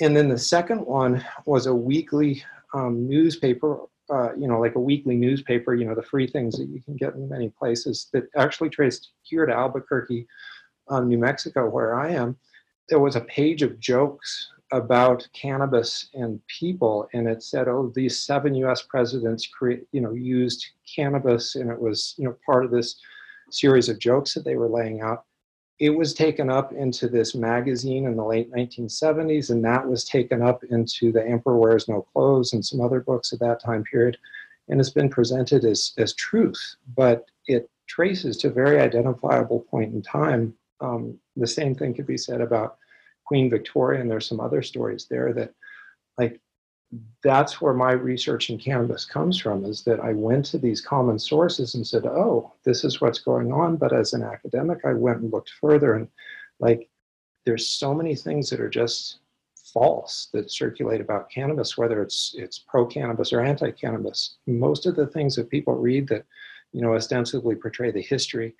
And 0.00 0.16
then 0.16 0.28
the 0.28 0.38
second 0.38 0.84
one 0.84 1.24
was 1.46 1.66
a 1.66 1.74
weekly 1.74 2.42
um, 2.72 3.08
newspaper, 3.08 3.80
uh, 4.10 4.34
you 4.36 4.46
know, 4.46 4.60
like 4.60 4.74
a 4.74 4.80
weekly 4.80 5.16
newspaper, 5.16 5.74
you 5.74 5.84
know, 5.84 5.94
the 5.94 6.02
free 6.02 6.26
things 6.26 6.56
that 6.56 6.68
you 6.68 6.80
can 6.82 6.96
get 6.96 7.14
in 7.14 7.28
many 7.28 7.48
places 7.48 8.08
that 8.12 8.24
actually 8.36 8.68
traced 8.68 9.12
here 9.22 9.46
to 9.46 9.52
Albuquerque, 9.52 10.26
um, 10.88 11.08
New 11.08 11.18
Mexico, 11.18 11.68
where 11.68 11.94
I 11.94 12.10
am. 12.10 12.36
There 12.88 12.98
was 12.98 13.16
a 13.16 13.22
page 13.22 13.62
of 13.62 13.80
jokes 13.80 14.50
about 14.72 15.26
cannabis 15.32 16.10
and 16.14 16.40
people, 16.48 17.08
and 17.14 17.28
it 17.28 17.42
said, 17.42 17.68
"Oh, 17.68 17.92
these 17.94 18.18
seven 18.18 18.54
U.S. 18.56 18.82
presidents, 18.82 19.46
create, 19.46 19.86
you 19.92 20.00
know, 20.00 20.12
used 20.12 20.66
cannabis," 20.94 21.54
and 21.54 21.70
it 21.70 21.80
was, 21.80 22.14
you 22.18 22.24
know, 22.24 22.36
part 22.44 22.64
of 22.64 22.70
this 22.70 23.00
series 23.50 23.88
of 23.88 23.98
jokes 23.98 24.34
that 24.34 24.44
they 24.44 24.56
were 24.56 24.68
laying 24.68 25.00
out. 25.00 25.24
It 25.80 25.90
was 25.90 26.14
taken 26.14 26.50
up 26.50 26.72
into 26.72 27.08
this 27.08 27.34
magazine 27.34 28.06
in 28.06 28.16
the 28.16 28.24
late 28.24 28.52
1970s, 28.52 29.50
and 29.50 29.64
that 29.64 29.86
was 29.86 30.04
taken 30.04 30.40
up 30.40 30.62
into 30.64 31.10
The 31.10 31.26
Emperor 31.26 31.58
Wears 31.58 31.88
No 31.88 32.02
Clothes 32.02 32.52
and 32.52 32.64
some 32.64 32.80
other 32.80 33.00
books 33.00 33.32
at 33.32 33.40
that 33.40 33.60
time 33.60 33.84
period. 33.84 34.16
and 34.68 34.80
it's 34.80 34.90
been 34.90 35.10
presented 35.10 35.64
as, 35.64 35.92
as 35.98 36.14
truth, 36.14 36.76
but 36.96 37.26
it 37.46 37.68
traces 37.86 38.36
to 38.38 38.48
a 38.48 38.52
very 38.52 38.80
identifiable 38.80 39.60
point 39.60 39.92
in 39.92 40.00
time. 40.00 40.54
Um, 40.80 41.18
the 41.36 41.46
same 41.46 41.74
thing 41.74 41.92
could 41.92 42.06
be 42.06 42.16
said 42.16 42.40
about 42.40 42.78
Queen 43.24 43.50
Victoria, 43.50 44.00
and 44.00 44.10
there's 44.10 44.28
some 44.28 44.40
other 44.40 44.62
stories 44.62 45.06
there 45.10 45.32
that, 45.34 45.52
like, 46.18 46.40
that's 47.22 47.60
where 47.60 47.74
my 47.74 47.92
research 47.92 48.50
in 48.50 48.58
cannabis 48.58 49.04
comes 49.04 49.40
from 49.40 49.64
is 49.64 49.82
that 49.84 50.00
I 50.00 50.12
went 50.12 50.44
to 50.46 50.58
these 50.58 50.80
common 50.80 51.18
sources 51.18 51.74
and 51.74 51.86
said, 51.86 52.06
oh, 52.06 52.52
this 52.64 52.84
is 52.84 53.00
what's 53.00 53.18
going 53.18 53.52
on. 53.52 53.76
But 53.76 53.92
as 53.92 54.12
an 54.12 54.22
academic, 54.22 54.80
I 54.84 54.92
went 54.92 55.20
and 55.20 55.32
looked 55.32 55.50
further 55.60 55.94
and 55.94 56.08
like 56.60 56.88
there's 57.44 57.68
so 57.68 57.94
many 57.94 58.14
things 58.14 58.48
that 58.50 58.60
are 58.60 58.70
just 58.70 59.18
false 59.72 60.28
that 60.32 60.50
circulate 60.50 61.00
about 61.00 61.30
cannabis, 61.30 61.76
whether 61.76 62.00
it's 62.02 62.34
it's 62.38 62.58
pro-cannabis 62.58 63.32
or 63.32 63.40
anti-cannabis. 63.40 64.36
Most 64.46 64.86
of 64.86 64.96
the 64.96 65.06
things 65.06 65.34
that 65.36 65.50
people 65.50 65.74
read 65.74 66.08
that, 66.08 66.24
you 66.72 66.80
know, 66.80 66.94
ostensibly 66.94 67.56
portray 67.56 67.90
the 67.90 68.00
history 68.02 68.54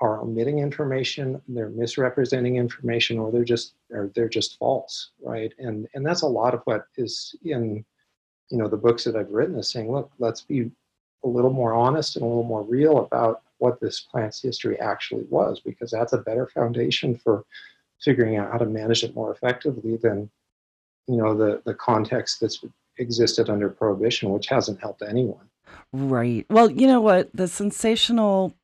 are 0.00 0.20
omitting 0.20 0.58
information, 0.58 1.40
they're 1.48 1.70
misrepresenting 1.70 2.56
information, 2.56 3.18
or 3.18 3.32
they're 3.32 3.44
just 3.44 3.74
or 3.90 4.10
they're 4.14 4.28
just 4.28 4.58
false, 4.58 5.10
right? 5.22 5.52
And 5.58 5.88
and 5.94 6.04
that's 6.04 6.22
a 6.22 6.26
lot 6.26 6.54
of 6.54 6.62
what 6.64 6.86
is 6.96 7.34
in, 7.44 7.84
you 8.50 8.58
know, 8.58 8.68
the 8.68 8.76
books 8.76 9.04
that 9.04 9.16
I've 9.16 9.30
written 9.30 9.58
is 9.58 9.68
saying, 9.68 9.90
look, 9.90 10.10
let's 10.18 10.42
be 10.42 10.70
a 11.24 11.28
little 11.28 11.52
more 11.52 11.72
honest 11.72 12.16
and 12.16 12.24
a 12.24 12.28
little 12.28 12.44
more 12.44 12.62
real 12.62 12.98
about 12.98 13.42
what 13.58 13.80
this 13.80 14.00
plant's 14.00 14.42
history 14.42 14.78
actually 14.80 15.24
was, 15.30 15.60
because 15.60 15.90
that's 15.90 16.12
a 16.12 16.18
better 16.18 16.46
foundation 16.46 17.16
for 17.16 17.44
figuring 18.02 18.36
out 18.36 18.52
how 18.52 18.58
to 18.58 18.66
manage 18.66 19.02
it 19.02 19.14
more 19.14 19.32
effectively 19.32 19.96
than, 19.96 20.30
you 21.06 21.16
know, 21.16 21.34
the 21.34 21.62
the 21.64 21.74
context 21.74 22.40
that's 22.40 22.62
existed 22.98 23.48
under 23.48 23.70
prohibition, 23.70 24.30
which 24.30 24.46
hasn't 24.48 24.80
helped 24.80 25.02
anyone. 25.02 25.48
Right. 25.92 26.46
Well, 26.50 26.70
you 26.70 26.86
know 26.86 27.00
what? 27.00 27.30
The 27.34 27.48
sensational 27.48 28.54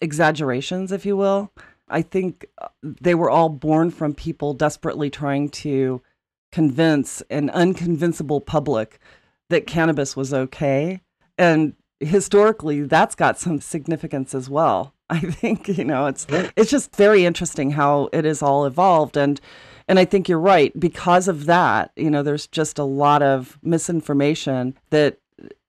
exaggerations, 0.00 0.92
if 0.92 1.06
you 1.06 1.16
will. 1.16 1.52
I 1.88 2.02
think 2.02 2.46
uh, 2.60 2.68
they 2.82 3.14
were 3.14 3.30
all 3.30 3.48
born 3.48 3.90
from 3.90 4.14
people 4.14 4.54
desperately 4.54 5.10
trying 5.10 5.48
to 5.50 6.02
convince 6.52 7.22
an 7.30 7.48
unconvincible 7.50 8.44
public 8.44 8.98
that 9.50 9.66
cannabis 9.66 10.16
was 10.16 10.34
okay. 10.34 11.00
And 11.38 11.74
historically, 12.00 12.82
that's 12.82 13.14
got 13.14 13.38
some 13.38 13.60
significance 13.60 14.34
as 14.34 14.50
well. 14.50 14.94
I 15.10 15.20
think, 15.20 15.68
you 15.68 15.84
know, 15.84 16.06
it's 16.06 16.26
it's 16.56 16.70
just 16.70 16.96
very 16.96 17.24
interesting 17.24 17.70
how 17.72 18.08
it 18.12 18.26
is 18.26 18.42
all 18.42 18.64
evolved 18.64 19.16
and 19.16 19.40
and 19.88 20.00
I 20.00 20.04
think 20.04 20.28
you're 20.28 20.40
right 20.40 20.78
because 20.78 21.28
of 21.28 21.46
that, 21.46 21.92
you 21.94 22.10
know, 22.10 22.24
there's 22.24 22.48
just 22.48 22.78
a 22.78 22.84
lot 22.84 23.22
of 23.22 23.56
misinformation 23.62 24.76
that 24.90 25.18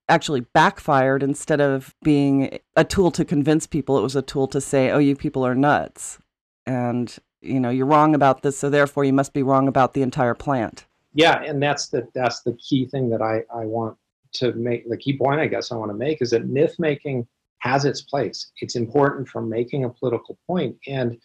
actually 0.09 0.41
backfired 0.41 1.21
instead 1.23 1.61
of 1.61 1.93
being 2.03 2.59
a 2.75 2.83
tool 2.83 3.11
to 3.11 3.25
convince 3.25 3.67
people. 3.67 3.97
It 3.97 4.03
was 4.03 4.15
a 4.15 4.21
tool 4.21 4.47
to 4.47 4.61
say 4.61 4.91
oh 4.91 4.99
you 4.99 5.15
people 5.15 5.45
are 5.45 5.55
nuts. 5.55 6.19
And 6.65 7.15
you 7.41 7.59
know 7.59 7.69
you're 7.69 7.85
wrong 7.85 8.15
about 8.15 8.41
this 8.41 8.57
so 8.57 8.69
therefore 8.69 9.05
you 9.05 9.13
must 9.13 9.33
be 9.33 9.43
wrong 9.43 9.67
about 9.67 9.93
the 9.93 10.01
entire 10.01 10.33
plant. 10.33 10.85
Yeah 11.13 11.41
and 11.43 11.61
that's 11.61 11.87
the 11.87 12.07
that's 12.13 12.41
the 12.41 12.53
key 12.53 12.87
thing 12.87 13.09
that 13.09 13.21
i 13.21 13.43
i 13.53 13.65
want 13.65 13.97
to 14.33 14.51
make 14.53 14.89
the 14.89 14.97
key 14.97 15.17
point 15.17 15.39
i 15.39 15.47
guess 15.47 15.71
i 15.71 15.75
want 15.75 15.89
to 15.91 15.97
make 15.97 16.21
is 16.21 16.31
that 16.31 16.47
myth 16.47 16.75
making 16.79 17.27
has 17.59 17.85
its 17.85 18.01
place. 18.01 18.51
It's 18.61 18.75
important 18.75 19.27
for 19.27 19.41
making 19.41 19.83
a 19.83 19.89
political 19.89 20.37
point 20.45 20.77
and 20.87 21.17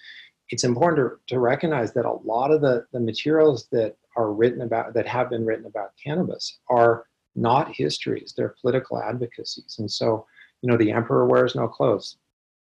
it's 0.49 0.65
important 0.65 1.21
to, 1.27 1.35
to 1.35 1.41
recognize 1.41 1.93
that 1.95 2.05
a 2.05 2.13
lot 2.25 2.51
of 2.51 2.61
the 2.61 2.87
the 2.93 3.01
materials 3.01 3.69
that 3.73 3.97
are 4.17 4.33
written 4.33 4.63
about 4.63 4.95
that 4.95 5.07
have 5.07 5.31
been 5.31 5.47
written 5.47 5.67
about 5.67 5.93
cannabis 6.03 6.59
are 6.69 7.07
not 7.35 7.75
histories, 7.75 8.35
they're 8.37 8.55
political 8.61 9.03
advocacies. 9.03 9.77
And 9.79 9.91
so, 9.91 10.27
you 10.61 10.71
know, 10.71 10.77
The 10.77 10.93
Emperor 10.93 11.27
Wears 11.27 11.55
No 11.55 11.69
Clothes, 11.69 12.17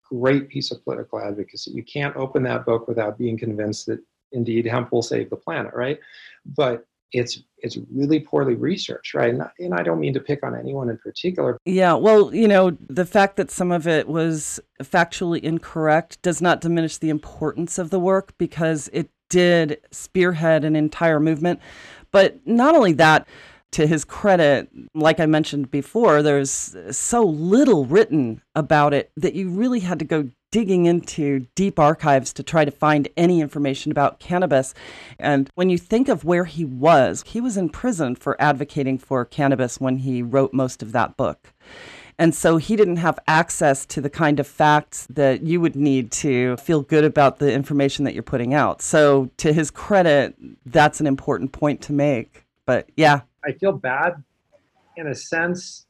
great 0.10 0.50
piece 0.50 0.72
of 0.72 0.84
political 0.84 1.20
advocacy. 1.20 1.72
You 1.72 1.84
can't 1.84 2.16
open 2.16 2.44
that 2.44 2.66
book 2.66 2.88
without 2.88 3.18
being 3.18 3.38
convinced 3.38 3.86
that 3.88 4.00
indeed 4.32 4.66
hemp 4.66 4.92
will 4.92 5.02
save 5.02 5.30
the 5.30 5.36
planet, 5.36 5.74
right? 5.74 6.00
But 6.46 6.86
it's 7.14 7.44
it's 7.58 7.78
really 7.94 8.20
poorly 8.20 8.56
researched, 8.56 9.14
right? 9.14 9.34
And, 9.34 9.44
and 9.60 9.74
I 9.74 9.84
don't 9.84 10.00
mean 10.00 10.14
to 10.14 10.20
pick 10.20 10.44
on 10.44 10.58
anyone 10.58 10.90
in 10.90 10.98
particular. 10.98 11.58
Yeah, 11.66 11.94
well, 11.94 12.34
you 12.34 12.48
know, 12.48 12.78
the 12.90 13.06
fact 13.06 13.36
that 13.36 13.52
some 13.52 13.72
of 13.72 13.88
it 13.88 14.08
was 14.08 14.60
factually 14.82 15.42
incorrect 15.42 16.22
does 16.22 16.42
not 16.42 16.62
diminish 16.62 16.98
the 16.98 17.10
importance 17.10 17.78
of 17.78 17.90
the 17.90 18.00
work 18.00 18.34
because 18.38 18.90
it 18.94 19.10
did 19.30 19.80
spearhead 19.92 20.64
an 20.64 20.76
entire 20.76 21.20
movement. 21.20 21.60
But 22.12 22.46
not 22.46 22.76
only 22.76 22.94
that, 22.94 23.28
to 23.72 23.88
his 23.88 24.04
credit, 24.06 24.70
like 24.94 25.20
I 25.20 25.26
mentioned 25.26 25.72
before, 25.72 26.22
there's 26.22 26.76
so 26.92 27.24
little 27.24 27.86
written 27.86 28.42
about 28.56 28.94
it 28.94 29.12
that 29.18 29.34
you 29.34 29.50
really 29.50 29.80
had 29.80 30.00
to 30.00 30.06
go 30.06 30.30
digging 30.52 30.86
into 30.86 31.48
deep 31.56 31.80
archives 31.80 32.34
to 32.34 32.44
try 32.44 32.66
to 32.66 32.72
find 32.72 33.08
any 33.16 33.40
information 33.40 33.92
about 33.92 34.20
cannabis. 34.20 34.74
And 35.18 35.50
when 35.56 35.70
you 35.70 35.78
think 35.78 36.10
of 36.10 36.26
where 36.26 36.46
he 36.46 36.66
was, 36.66 37.24
he 37.26 37.40
was 37.40 37.56
in 37.56 37.70
prison 37.70 38.16
for 38.16 38.40
advocating 38.42 38.98
for 38.98 39.24
cannabis 39.24 39.80
when 39.80 39.98
he 39.98 40.22
wrote 40.22 40.54
most 40.54 40.84
of 40.84 40.92
that 40.92 41.16
book. 41.16 41.54
And 42.20 42.36
so 42.36 42.58
he 42.58 42.76
didn't 42.76 42.98
have 42.98 43.18
access 43.28 43.86
to 43.88 44.02
the 44.02 44.10
kind 44.10 44.40
of 44.40 44.46
facts 44.46 45.08
that 45.10 45.44
you 45.44 45.62
would 45.62 45.76
need 45.76 46.12
to 46.12 46.58
feel 46.58 46.82
good 46.82 47.06
about 47.06 47.40
the 47.40 47.52
information 47.52 48.06
that 48.06 48.14
you're 48.14 48.22
putting 48.22 48.54
out. 48.54 48.82
So, 48.82 49.32
to 49.38 49.52
his 49.52 49.72
credit, 49.72 50.36
that's 50.66 51.00
an 51.00 51.08
important 51.08 51.52
point 51.52 51.82
to 51.84 51.94
make. 51.94 52.46
But 52.68 52.90
yeah, 52.96 53.22
I 53.44 53.54
feel 53.54 53.72
bad 53.72 54.24
in 54.98 55.08
a 55.08 55.16
sense, 55.16 55.86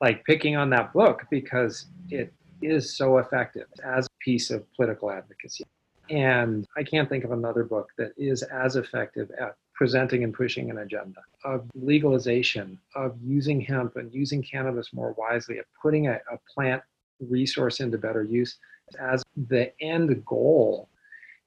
like 0.00 0.24
picking 0.24 0.56
on 0.56 0.70
that 0.70 0.92
book 0.92 1.26
because 1.30 1.86
it 2.08 2.32
is 2.62 2.96
so 2.96 3.18
effective 3.18 3.66
as 3.84 4.06
a 4.06 4.24
piece 4.24 4.50
of 4.50 4.64
political 4.74 5.10
advocacy. 5.10 5.64
And 6.08 6.66
I 6.76 6.82
can't 6.82 7.08
think 7.08 7.24
of 7.24 7.30
another 7.30 7.64
book 7.64 7.90
that 7.98 8.12
is 8.16 8.42
as 8.42 8.76
effective 8.76 9.30
at 9.40 9.56
presenting 9.74 10.24
and 10.24 10.34
pushing 10.34 10.70
an 10.70 10.78
agenda 10.78 11.20
of 11.44 11.64
legalization, 11.74 12.78
of 12.96 13.16
using 13.22 13.60
hemp 13.60 13.96
and 13.96 14.12
using 14.12 14.42
cannabis 14.42 14.92
more 14.92 15.14
wisely, 15.16 15.58
of 15.58 15.64
putting 15.80 16.08
a, 16.08 16.14
a 16.30 16.38
plant 16.52 16.82
resource 17.20 17.80
into 17.80 17.96
better 17.96 18.24
use 18.24 18.58
as 18.98 19.22
the 19.48 19.72
end 19.80 20.24
goal. 20.26 20.88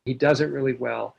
He 0.05 0.13
does 0.13 0.41
it 0.41 0.45
really 0.45 0.73
well. 0.73 1.15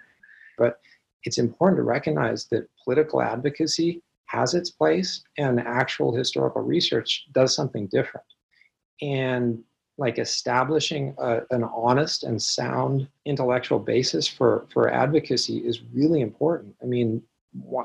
But 0.57 0.81
it's 1.25 1.39
important 1.39 1.79
to 1.79 1.83
recognize 1.83 2.47
that 2.47 2.68
political 2.83 3.22
advocacy 3.22 4.03
has 4.27 4.55
its 4.55 4.70
place 4.70 5.22
and 5.39 5.61
actual 5.61 6.14
historical 6.14 6.62
research 6.62 7.27
does 7.33 7.55
something 7.55 7.87
different. 7.89 8.27
And 9.03 9.62
like 9.97 10.18
establishing 10.18 11.14
a, 11.18 11.43
an 11.51 11.64
honest 11.64 12.25
and 12.25 12.41
sound 12.43 13.09
intellectual 13.27 13.79
basis 13.79 14.27
for, 14.27 14.66
for 14.72 14.93
advocacy 14.93 15.59
is 15.59 15.83
really 15.93 16.20
important. 16.20 16.75
I 16.83 16.87
mean, 16.87 17.22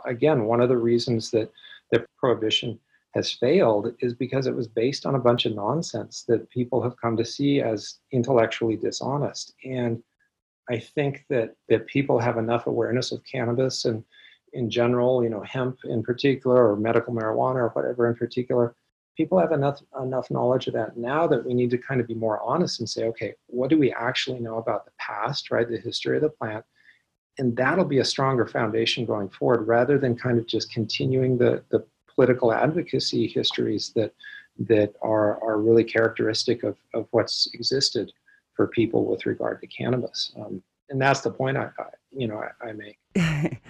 again, 0.06 0.46
one 0.46 0.62
of 0.62 0.70
the 0.70 0.78
reasons 0.78 1.30
that, 1.32 1.52
that 1.92 2.06
prohibition 2.18 2.80
has 3.14 3.32
failed 3.32 3.94
is 4.00 4.14
because 4.14 4.48
it 4.48 4.56
was 4.56 4.68
based 4.68 5.06
on 5.06 5.16
a 5.16 5.20
bunch 5.20 5.46
of 5.46 5.56
nonsense 5.56 6.24
that 6.28 6.50
people 6.50 6.82
have 6.82 7.00
come 7.02 7.18
to 7.18 7.26
see 7.26 7.62
as 7.62 7.96
intellectually 8.12 8.76
dishonest. 8.76 9.54
And 9.64 10.02
I 10.70 10.80
think 10.80 11.26
that, 11.30 11.56
that 11.70 11.88
people 11.88 12.20
have 12.20 12.38
enough 12.38 12.68
awareness 12.68 13.12
of 13.12 13.24
cannabis 13.24 13.86
and 13.86 14.04
in 14.54 14.70
general, 14.70 15.24
you 15.24 15.30
know, 15.30 15.41
hemp 15.41 15.80
in 15.86 16.04
particular, 16.04 16.72
or 16.72 16.76
medical 16.76 17.14
marijuana, 17.14 17.56
or 17.56 17.70
whatever 17.70 18.08
in 18.08 18.16
particular, 18.16 18.76
people 19.20 19.38
have 19.38 19.52
enough 19.52 19.82
enough 20.02 20.32
knowledge 20.32 20.68
of 20.68 20.74
that 20.74 20.95
now 20.95 21.28
that 21.28 21.45
we 21.45 21.54
need 21.54 21.70
to 21.70 21.78
kind 21.78 22.00
of 22.00 22.08
be 22.08 22.14
more 22.14 22.41
honest 22.41 22.80
and 22.80 22.89
say, 22.89 23.04
okay, 23.04 23.34
what 23.47 23.70
do 23.70 23.78
we 23.78 23.91
actually 23.91 24.39
know 24.39 24.58
about 24.58 24.86
the 24.86 24.91
past, 24.97 25.52
right, 25.52 25.70
the 25.70 25.78
history 25.78 26.16
of 26.16 26.22
the 26.24 26.30
plant, 26.30 26.64
and 27.38 27.56
that'll 27.56 27.84
be 27.84 28.00
a 28.00 28.06
stronger 28.06 28.45
foundation 28.45 29.06
going 29.06 29.30
forward, 29.30 29.68
rather 29.68 29.97
than 29.97 30.16
kind 30.16 30.39
of 30.39 30.47
just 30.47 30.72
continuing 30.72 31.38
the 31.38 31.64
the 31.70 31.86
political 32.16 32.54
advocacy 32.54 33.28
histories 33.28 33.91
that 33.95 34.14
that 34.58 34.93
are 35.02 35.41
are 35.43 35.60
really 35.60 35.84
characteristic 35.84 36.64
of 36.64 36.78
of 36.93 37.06
what's 37.12 37.50
existed 37.54 38.12
for 38.56 38.68
people 38.68 39.06
with 39.06 39.26
regard 39.26 39.62
to 39.62 39.68
cannabis. 39.68 40.34
Um, 40.39 40.64
and 40.89 41.02
that's 41.02 41.22
the 41.22 41.32
point 41.32 41.58
I, 41.58 41.70
I 41.78 41.86
you 42.12 42.28
know 42.28 42.41
I, 42.41 42.70
I 42.70 42.72
make. 42.74 43.00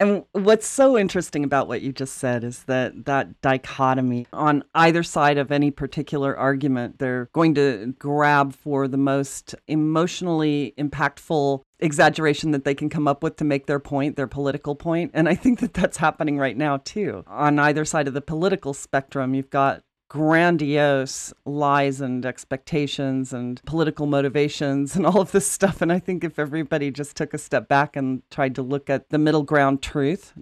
And 0.00 0.24
what's 0.32 0.66
so 0.66 0.98
interesting 0.98 1.44
about 1.44 1.68
what 1.68 1.82
you 1.82 1.92
just 1.92 2.16
said 2.16 2.44
is 2.44 2.64
that 2.64 3.04
that 3.04 3.40
dichotomy 3.40 4.26
on 4.32 4.64
either 4.74 5.02
side 5.02 5.38
of 5.38 5.52
any 5.52 5.70
particular 5.70 6.36
argument, 6.36 6.98
they're 6.98 7.28
going 7.32 7.54
to 7.54 7.94
grab 7.98 8.54
for 8.54 8.88
the 8.88 8.96
most 8.96 9.54
emotionally 9.68 10.74
impactful 10.78 11.62
exaggeration 11.78 12.50
that 12.52 12.64
they 12.64 12.74
can 12.74 12.88
come 12.88 13.06
up 13.06 13.22
with 13.22 13.36
to 13.36 13.44
make 13.44 13.66
their 13.66 13.80
point, 13.80 14.16
their 14.16 14.26
political 14.26 14.74
point. 14.74 15.10
And 15.14 15.28
I 15.28 15.34
think 15.34 15.60
that 15.60 15.74
that's 15.74 15.98
happening 15.98 16.38
right 16.38 16.56
now 16.56 16.78
too. 16.78 17.24
On 17.26 17.58
either 17.58 17.84
side 17.84 18.08
of 18.08 18.14
the 18.14 18.20
political 18.20 18.74
spectrum, 18.74 19.34
you've 19.34 19.50
got 19.50 19.82
grandiose 20.08 21.32
lies 21.44 22.00
and 22.00 22.24
expectations 22.24 23.32
and 23.32 23.62
political 23.64 24.06
motivations 24.06 24.96
and 24.96 25.06
all 25.06 25.20
of 25.20 25.32
this 25.32 25.50
stuff. 25.50 25.82
And 25.82 25.92
I 25.92 25.98
think 25.98 26.24
if 26.24 26.38
everybody 26.38 26.90
just 26.90 27.16
took 27.16 27.34
a 27.34 27.38
step 27.38 27.68
back 27.68 27.96
and 27.96 28.22
tried 28.30 28.54
to 28.56 28.62
look 28.62 28.88
at 28.90 29.10
the 29.10 29.18
middle 29.18 29.42
ground 29.42 29.82
truth, 29.82 30.34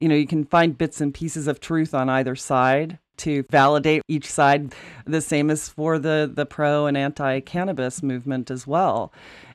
you 0.00 0.08
know, 0.08 0.16
you 0.16 0.26
can 0.26 0.44
find 0.44 0.76
bits 0.76 1.00
and 1.00 1.14
pieces 1.14 1.46
of 1.46 1.60
truth 1.60 1.94
on 1.94 2.08
either 2.08 2.34
side 2.34 2.98
to 3.18 3.44
validate 3.50 4.02
each 4.08 4.26
side. 4.26 4.74
The 5.06 5.20
same 5.20 5.50
as 5.50 5.68
for 5.68 5.98
the 5.98 6.30
the 6.32 6.46
pro 6.46 6.86
and 6.86 6.96
anti 6.96 7.40
cannabis 7.40 8.02
movement 8.02 8.50
as 8.50 8.66
well. 8.66 9.12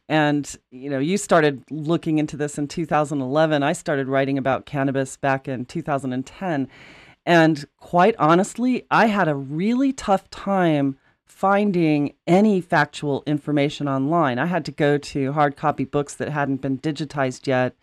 And 0.08 0.56
you 0.72 0.90
know, 0.90 1.00
you 1.00 1.18
started 1.18 1.64
looking 1.70 2.18
into 2.18 2.38
this 2.38 2.58
in 2.58 2.68
2011. 2.68 3.62
I 3.64 3.74
started 3.74 4.08
writing 4.08 4.38
about 4.38 4.66
cannabis 4.66 5.18
back 5.18 5.48
in 5.48 5.66
2010. 5.66 6.70
And 7.28 7.68
quite 7.76 8.16
honestly, 8.18 8.86
I 8.90 9.08
had 9.08 9.28
a 9.28 9.36
really 9.36 9.92
tough 9.92 10.30
time 10.30 10.98
finding 11.26 12.14
any 12.26 12.62
factual 12.62 13.22
information 13.28 13.90
online. 13.90 14.40
I 14.40 14.46
had 14.46 14.64
to 14.64 14.72
go 14.72 14.98
to 14.98 15.34
hard 15.34 15.58
copy 15.58 15.84
books 15.84 16.16
that 16.16 16.30
hadn't 16.30 16.62
been 16.62 16.80
digitized 16.80 17.46
yet 17.46 17.76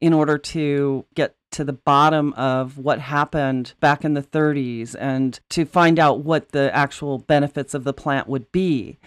in 0.00 0.14
order 0.14 0.38
to 0.38 1.04
get 1.14 1.36
to 1.50 1.64
the 1.64 1.74
bottom 1.74 2.32
of 2.32 2.78
what 2.78 2.98
happened 2.98 3.74
back 3.78 4.06
in 4.06 4.14
the 4.14 4.22
30s 4.22 4.96
and 4.98 5.38
to 5.50 5.66
find 5.66 5.98
out 5.98 6.20
what 6.20 6.52
the 6.52 6.74
actual 6.74 7.18
benefits 7.18 7.74
of 7.74 7.84
the 7.84 7.92
plant 7.92 8.26
would 8.26 8.50
be. 8.52 8.98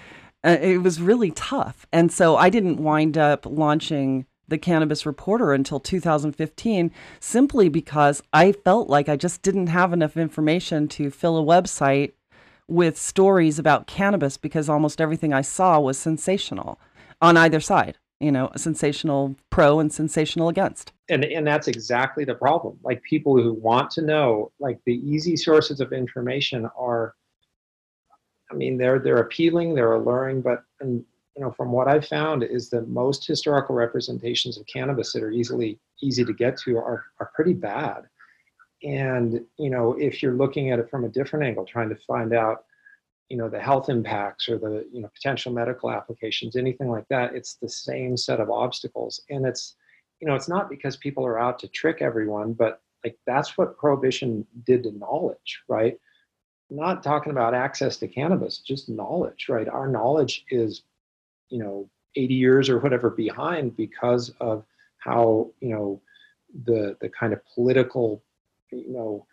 Uh, 0.43 0.57
it 0.61 0.83
was 0.83 1.01
really 1.01 1.31
tough. 1.31 1.87
And 1.91 2.11
so 2.11 2.35
I 2.35 2.51
didn't 2.51 2.77
wind 2.77 3.17
up 3.17 3.47
launching 3.47 4.27
the 4.51 4.59
Cannabis 4.59 5.07
Reporter 5.07 5.51
until 5.53 5.79
2015 5.79 6.91
simply 7.19 7.69
because 7.69 8.21
I 8.31 8.51
felt 8.51 8.87
like 8.87 9.09
I 9.09 9.15
just 9.15 9.41
didn't 9.41 9.67
have 9.67 9.91
enough 9.91 10.15
information 10.15 10.87
to 10.89 11.09
fill 11.09 11.39
a 11.39 11.43
website 11.43 12.11
with 12.67 12.97
stories 12.97 13.57
about 13.57 13.87
cannabis 13.87 14.37
because 14.37 14.69
almost 14.69 15.01
everything 15.01 15.33
I 15.33 15.41
saw 15.41 15.79
was 15.79 15.97
sensational 15.97 16.79
on 17.21 17.35
either 17.37 17.59
side, 17.59 17.97
you 18.19 18.31
know, 18.31 18.51
sensational 18.55 19.35
pro 19.49 19.79
and 19.79 19.91
sensational 19.91 20.49
against. 20.49 20.93
And 21.09 21.25
and 21.25 21.45
that's 21.45 21.67
exactly 21.67 22.23
the 22.23 22.35
problem. 22.35 22.77
Like 22.83 23.01
people 23.03 23.41
who 23.41 23.53
want 23.53 23.89
to 23.91 24.01
know, 24.01 24.51
like 24.59 24.79
the 24.85 24.95
easy 24.95 25.35
sources 25.35 25.81
of 25.81 25.91
information 25.91 26.69
are 26.77 27.15
I 28.51 28.53
mean, 28.53 28.77
they're 28.77 28.99
they're 28.99 29.17
appealing, 29.17 29.75
they're 29.75 29.93
alluring, 29.93 30.41
but 30.41 30.63
and 30.79 31.03
you 31.35 31.41
know, 31.41 31.51
from 31.51 31.71
what 31.71 31.87
I've 31.87 32.07
found 32.07 32.43
is 32.43 32.69
that 32.69 32.89
most 32.89 33.25
historical 33.25 33.75
representations 33.75 34.57
of 34.57 34.65
cannabis 34.65 35.13
that 35.13 35.23
are 35.23 35.31
easily 35.31 35.79
easy 36.01 36.25
to 36.25 36.33
get 36.33 36.57
to 36.57 36.77
are 36.77 37.05
are 37.19 37.31
pretty 37.33 37.53
bad. 37.53 38.03
And 38.83 39.45
you 39.57 39.69
know, 39.69 39.93
if 39.93 40.21
you're 40.21 40.33
looking 40.33 40.71
at 40.71 40.79
it 40.79 40.89
from 40.89 41.05
a 41.05 41.09
different 41.09 41.45
angle, 41.45 41.65
trying 41.65 41.89
to 41.89 41.95
find 42.07 42.33
out, 42.33 42.65
you 43.29 43.37
know, 43.37 43.49
the 43.49 43.59
health 43.59 43.89
impacts 43.89 44.49
or 44.49 44.57
the 44.57 44.85
you 44.91 45.01
know 45.01 45.09
potential 45.13 45.53
medical 45.53 45.91
applications, 45.91 46.55
anything 46.55 46.89
like 46.89 47.07
that, 47.09 47.35
it's 47.35 47.55
the 47.55 47.69
same 47.69 48.17
set 48.17 48.39
of 48.39 48.49
obstacles. 48.49 49.21
And 49.29 49.45
it's 49.45 49.75
you 50.19 50.27
know, 50.27 50.35
it's 50.35 50.49
not 50.49 50.69
because 50.69 50.97
people 50.97 51.25
are 51.25 51.39
out 51.39 51.59
to 51.59 51.67
trick 51.67 52.01
everyone, 52.01 52.53
but 52.53 52.81
like 53.03 53.17
that's 53.25 53.57
what 53.57 53.77
prohibition 53.77 54.45
did 54.65 54.83
to 54.83 54.91
knowledge, 54.91 55.61
right? 55.67 55.97
not 56.71 57.03
talking 57.03 57.31
about 57.31 57.53
access 57.53 57.97
to 57.97 58.07
cannabis, 58.07 58.59
just 58.59 58.89
knowledge, 58.89 59.47
right? 59.49 59.67
Our 59.67 59.87
knowledge 59.87 60.45
is, 60.49 60.83
you 61.51 61.59
know, 61.59 61.89
80 62.15 62.33
years 62.33 62.69
or 62.69 62.79
whatever 62.79 63.09
behind 63.09 63.77
because 63.77 64.33
of 64.39 64.65
how, 64.97 65.51
you 65.59 65.69
know, 65.69 66.01
the 66.65 66.97
the 66.99 67.09
kind 67.09 67.33
of 67.33 67.39
political, 67.53 68.23
you 68.71 68.91
know, 68.91 69.25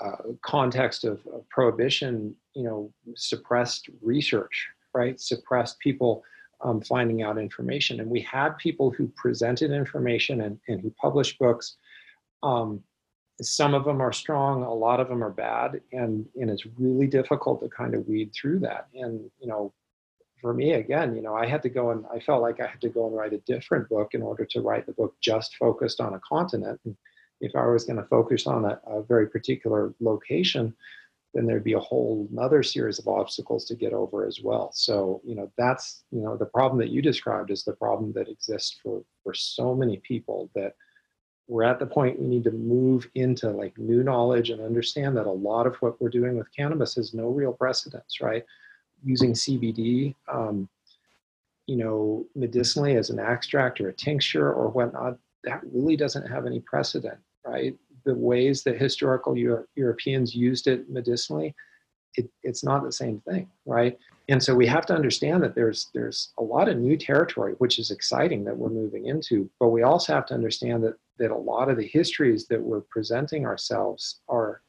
uh, 0.00 0.32
context 0.42 1.04
of, 1.04 1.20
of, 1.32 1.48
prohibition, 1.48 2.34
you 2.54 2.64
know, 2.64 2.92
suppressed 3.14 3.88
research, 4.02 4.68
right? 4.94 5.20
Suppressed 5.20 5.78
people 5.78 6.24
um, 6.60 6.80
finding 6.80 7.22
out 7.22 7.38
information. 7.38 8.00
And 8.00 8.10
we 8.10 8.20
had 8.20 8.58
people 8.58 8.90
who 8.90 9.08
presented 9.08 9.70
information 9.70 10.42
and, 10.42 10.58
and 10.68 10.80
who 10.80 10.90
published 11.00 11.38
books 11.38 11.76
um, 12.42 12.82
some 13.42 13.74
of 13.74 13.84
them 13.84 14.00
are 14.00 14.12
strong 14.12 14.62
a 14.62 14.72
lot 14.72 15.00
of 15.00 15.08
them 15.08 15.22
are 15.22 15.30
bad 15.30 15.80
and 15.92 16.26
and 16.36 16.50
it's 16.50 16.66
really 16.78 17.06
difficult 17.06 17.60
to 17.60 17.68
kind 17.68 17.94
of 17.94 18.06
weed 18.08 18.32
through 18.32 18.58
that 18.58 18.88
and 18.94 19.30
you 19.38 19.46
know 19.46 19.72
for 20.40 20.52
me 20.52 20.72
again 20.72 21.14
you 21.14 21.22
know 21.22 21.34
i 21.34 21.46
had 21.46 21.62
to 21.62 21.68
go 21.68 21.90
and 21.90 22.04
i 22.12 22.18
felt 22.18 22.42
like 22.42 22.60
i 22.60 22.66
had 22.66 22.80
to 22.80 22.88
go 22.88 23.06
and 23.06 23.16
write 23.16 23.32
a 23.32 23.38
different 23.38 23.88
book 23.88 24.14
in 24.14 24.22
order 24.22 24.44
to 24.44 24.60
write 24.60 24.86
the 24.86 24.92
book 24.92 25.14
just 25.20 25.56
focused 25.56 26.00
on 26.00 26.14
a 26.14 26.20
continent 26.20 26.80
and 26.84 26.96
if 27.40 27.54
i 27.54 27.66
was 27.66 27.84
going 27.84 27.96
to 27.96 28.08
focus 28.08 28.46
on 28.46 28.64
a, 28.64 28.80
a 28.86 29.02
very 29.02 29.28
particular 29.28 29.94
location 30.00 30.74
then 31.34 31.44
there'd 31.44 31.64
be 31.64 31.74
a 31.74 31.78
whole 31.78 32.26
another 32.32 32.62
series 32.62 32.98
of 32.98 33.08
obstacles 33.08 33.64
to 33.66 33.74
get 33.74 33.92
over 33.92 34.26
as 34.26 34.40
well 34.42 34.70
so 34.74 35.20
you 35.24 35.34
know 35.34 35.50
that's 35.56 36.04
you 36.10 36.20
know 36.20 36.36
the 36.36 36.46
problem 36.46 36.78
that 36.78 36.90
you 36.90 37.02
described 37.02 37.50
is 37.50 37.64
the 37.64 37.72
problem 37.72 38.12
that 38.12 38.28
exists 38.28 38.78
for 38.82 39.02
for 39.22 39.34
so 39.34 39.74
many 39.74 39.98
people 39.98 40.50
that 40.54 40.74
we're 41.48 41.62
at 41.62 41.78
the 41.78 41.86
point 41.86 42.18
we 42.18 42.26
need 42.26 42.44
to 42.44 42.50
move 42.50 43.08
into 43.14 43.50
like 43.50 43.76
new 43.78 44.02
knowledge 44.02 44.50
and 44.50 44.60
understand 44.60 45.16
that 45.16 45.26
a 45.26 45.30
lot 45.30 45.66
of 45.66 45.76
what 45.76 46.00
we're 46.00 46.08
doing 46.08 46.36
with 46.36 46.52
cannabis 46.54 46.96
has 46.96 47.14
no 47.14 47.28
real 47.28 47.52
precedence, 47.52 48.20
right? 48.20 48.44
Using 49.06 49.32
CBD, 49.32 50.14
um, 50.30 50.68
you 51.66 51.76
know, 51.76 52.26
medicinally 52.34 52.96
as 52.96 53.10
an 53.10 53.20
extract 53.20 53.80
or 53.80 53.88
a 53.88 53.92
tincture 53.92 54.52
or 54.52 54.68
whatnot, 54.68 55.18
that 55.44 55.60
really 55.72 55.96
doesn't 55.96 56.28
have 56.28 56.44
any 56.44 56.60
precedent, 56.60 57.18
right? 57.46 57.74
The 58.04 58.14
ways 58.14 58.64
that 58.64 58.76
historical 58.76 59.36
Euro- 59.36 59.64
Europeans 59.76 60.34
used 60.34 60.66
it 60.66 60.90
medicinally, 60.90 61.54
it, 62.16 62.28
it's 62.42 62.64
not 62.64 62.82
the 62.82 62.92
same 62.92 63.20
thing, 63.20 63.48
right? 63.64 63.96
And 64.28 64.42
so 64.42 64.54
we 64.54 64.66
have 64.66 64.86
to 64.86 64.94
understand 64.94 65.42
that 65.42 65.54
there's 65.54 65.88
there's 65.94 66.32
a 66.38 66.42
lot 66.42 66.68
of 66.68 66.78
new 66.78 66.96
territory, 66.96 67.54
which 67.58 67.78
is 67.78 67.90
exciting 67.90 68.44
that 68.44 68.56
we're 68.56 68.70
moving 68.70 69.06
into. 69.06 69.48
But 69.60 69.68
we 69.68 69.82
also 69.82 70.14
have 70.14 70.26
to 70.26 70.34
understand 70.34 70.82
that 70.84 70.96
that 71.18 71.30
a 71.30 71.36
lot 71.36 71.70
of 71.70 71.76
the 71.76 71.86
histories 71.86 72.46
that 72.48 72.60
we're 72.60 72.82
presenting 72.82 73.46
ourselves 73.46 74.20
are 74.28 74.62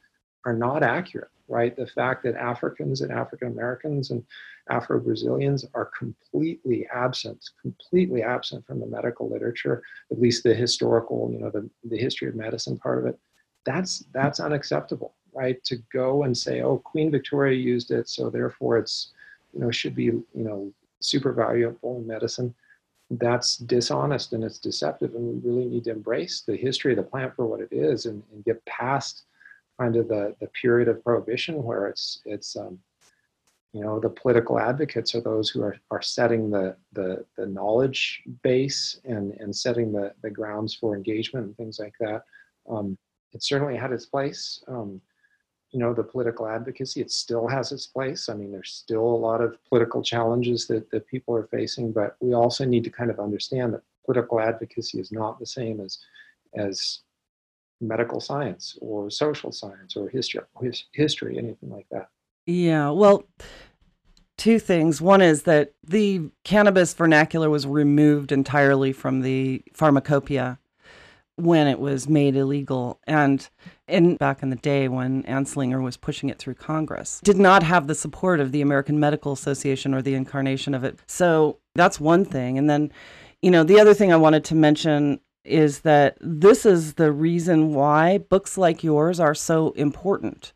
are 0.47 0.53
not 0.53 0.83
accurate 0.83 1.29
right? 1.49 1.75
The 1.77 1.87
fact 1.87 2.23
that 2.23 2.35
africans 2.35 3.01
and 3.01 3.11
african 3.11 3.47
americans 3.47 4.11
and 4.11 4.23
afro 4.69 4.99
brazilians 4.99 5.65
are 5.73 5.89
completely 5.97 6.87
absent 6.93 7.39
completely 7.61 8.21
absent 8.21 8.65
from 8.65 8.79
the 8.79 8.85
medical 8.85 9.29
literature 9.29 9.81
at 10.11 10.19
least 10.19 10.43
the 10.43 10.53
historical 10.53 11.29
you 11.31 11.39
know 11.39 11.49
the, 11.49 11.69
the 11.85 11.97
history 11.97 12.27
of 12.27 12.35
medicine 12.35 12.77
part 12.77 12.99
of 12.99 13.05
it 13.05 13.17
that's 13.65 14.03
that's 14.13 14.39
unacceptable 14.39 15.13
right? 15.33 15.63
To 15.65 15.77
go 15.93 16.23
and 16.23 16.35
say 16.35 16.61
oh 16.61 16.77
queen 16.77 17.11
victoria 17.11 17.57
used 17.57 17.91
it 17.91 18.09
so 18.09 18.29
therefore 18.29 18.77
it's 18.77 19.11
you 19.53 19.59
know 19.59 19.71
should 19.71 19.95
be 19.95 20.05
you 20.05 20.25
know 20.33 20.71
super 20.99 21.31
valuable 21.31 21.97
in 21.97 22.07
medicine 22.07 22.53
that's 23.11 23.57
dishonest 23.57 24.33
and 24.33 24.43
it's 24.43 24.59
deceptive 24.59 25.15
and 25.15 25.43
we 25.43 25.49
really 25.49 25.65
need 25.65 25.83
to 25.85 25.91
embrace 25.91 26.41
the 26.41 26.57
history 26.57 26.91
of 26.91 26.97
the 26.97 27.03
plant 27.03 27.33
for 27.35 27.45
what 27.45 27.61
it 27.61 27.69
is 27.71 28.05
and, 28.05 28.21
and 28.33 28.43
get 28.43 28.63
past 28.65 29.23
kind 29.79 29.95
of 29.95 30.07
the, 30.07 30.35
the 30.39 30.47
period 30.47 30.87
of 30.87 31.03
prohibition 31.03 31.63
where 31.63 31.87
it's 31.87 32.21
it's 32.25 32.55
um, 32.55 32.79
you 33.73 33.81
know 33.81 33.99
the 33.99 34.09
political 34.09 34.59
advocates 34.59 35.13
are 35.15 35.21
those 35.21 35.49
who 35.49 35.61
are, 35.61 35.77
are 35.91 36.01
setting 36.01 36.49
the, 36.49 36.75
the 36.93 37.25
the 37.37 37.45
knowledge 37.45 38.23
base 38.43 38.99
and 39.05 39.33
and 39.39 39.55
setting 39.55 39.91
the 39.91 40.13
the 40.21 40.29
grounds 40.29 40.73
for 40.73 40.95
engagement 40.95 41.45
and 41.45 41.57
things 41.57 41.79
like 41.79 41.93
that. 41.99 42.23
Um, 42.69 42.97
it 43.33 43.43
certainly 43.43 43.75
had 43.75 43.91
its 43.91 44.05
place. 44.05 44.63
Um, 44.67 45.01
you 45.71 45.79
know 45.79 45.93
the 45.93 46.03
political 46.03 46.47
advocacy 46.47 47.01
it 47.01 47.11
still 47.11 47.47
has 47.47 47.71
its 47.71 47.87
place. 47.87 48.29
I 48.29 48.33
mean 48.33 48.51
there's 48.51 48.71
still 48.71 49.03
a 49.03 49.23
lot 49.27 49.41
of 49.41 49.57
political 49.67 50.01
challenges 50.01 50.65
that, 50.67 50.89
that 50.91 51.07
people 51.07 51.35
are 51.35 51.47
facing 51.47 51.91
but 51.91 52.15
we 52.21 52.33
also 52.33 52.63
need 52.65 52.85
to 52.85 52.89
kind 52.89 53.11
of 53.11 53.19
understand 53.19 53.73
that 53.73 53.83
political 54.05 54.39
advocacy 54.39 54.99
is 54.99 55.11
not 55.11 55.39
the 55.39 55.45
same 55.45 55.81
as 55.81 55.99
as 56.55 57.01
medical 57.79 58.19
science 58.19 58.77
or 58.81 59.09
social 59.09 59.51
science 59.51 59.95
or 59.95 60.09
history 60.09 60.41
history 60.93 61.37
anything 61.37 61.69
like 61.69 61.87
that. 61.91 62.09
Yeah 62.45 62.89
well 62.89 63.25
two 64.37 64.59
things. 64.59 65.01
One 65.01 65.21
is 65.21 65.43
that 65.43 65.73
the 65.83 66.29
cannabis 66.43 66.93
vernacular 66.93 67.49
was 67.49 67.65
removed 67.67 68.31
entirely 68.31 68.93
from 68.93 69.21
the 69.21 69.63
pharmacopoeia 69.73 70.59
when 71.35 71.67
it 71.67 71.79
was 71.79 72.07
made 72.07 72.35
illegal. 72.35 72.99
And 73.05 73.47
in 73.87 74.15
back 74.15 74.41
in 74.41 74.49
the 74.49 74.55
day 74.55 74.87
when 74.87 75.23
Anslinger 75.23 75.81
was 75.81 75.97
pushing 75.97 76.29
it 76.29 76.39
through 76.39 76.55
Congress 76.55 77.21
did 77.23 77.37
not 77.37 77.63
have 77.63 77.87
the 77.87 77.95
support 77.95 78.39
of 78.39 78.51
the 78.51 78.61
American 78.61 78.99
Medical 78.99 79.31
Association 79.31 79.93
or 79.93 80.01
the 80.01 80.13
incarnation 80.13 80.73
of 80.73 80.83
it. 80.83 80.99
So 81.07 81.59
that's 81.75 81.99
one 81.99 82.25
thing. 82.25 82.57
And 82.57 82.69
then 82.69 82.91
you 83.41 83.51
know 83.51 83.63
the 83.63 83.79
other 83.79 83.93
thing 83.93 84.11
I 84.11 84.17
wanted 84.17 84.43
to 84.45 84.55
mention 84.55 85.19
is 85.47 85.79
that 85.79 86.17
this 86.19 86.65
is 86.65 86.95
the 86.95 87.11
reason 87.11 87.73
why 87.73 88.17
books 88.17 88.57
like 88.57 88.83
yours 88.83 89.19
are 89.19 89.35
so 89.35 89.71
important 89.71 90.53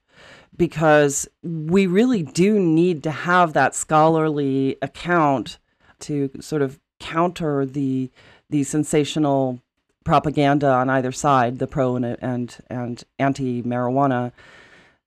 because 0.57 1.27
we 1.41 1.87
really 1.87 2.23
do 2.23 2.59
need 2.59 3.03
to 3.03 3.11
have 3.11 3.53
that 3.53 3.73
scholarly 3.73 4.77
account 4.81 5.57
to 5.99 6.29
sort 6.39 6.61
of 6.61 6.79
counter 6.99 7.65
the 7.65 8.11
the 8.49 8.63
sensational 8.63 9.59
propaganda 10.03 10.67
on 10.67 10.89
either 10.89 11.11
side, 11.11 11.59
the 11.59 11.67
pro 11.67 11.95
and 11.95 12.05
and, 12.05 12.57
and 12.69 13.03
anti 13.17 13.63
marijuana 13.63 14.31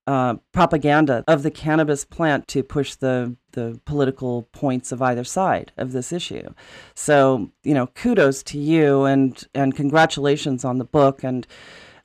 uh, 0.07 0.35
propaganda 0.53 1.25
of 1.27 1.43
the 1.43 1.51
cannabis 1.51 2.05
plant 2.05 2.47
to 2.49 2.63
push 2.63 2.95
the 2.95 3.37
the 3.53 3.81
political 3.85 4.43
points 4.53 4.91
of 4.91 5.01
either 5.01 5.23
side 5.25 5.73
of 5.77 5.93
this 5.93 6.13
issue. 6.13 6.53
So 6.95 7.51
you 7.63 7.75
know, 7.75 7.87
kudos 7.89 8.43
to 8.45 8.59
you 8.59 9.05
and 9.05 9.43
and 9.55 9.75
congratulations 9.75 10.65
on 10.65 10.79
the 10.79 10.85
book 10.85 11.25
and. 11.25 11.47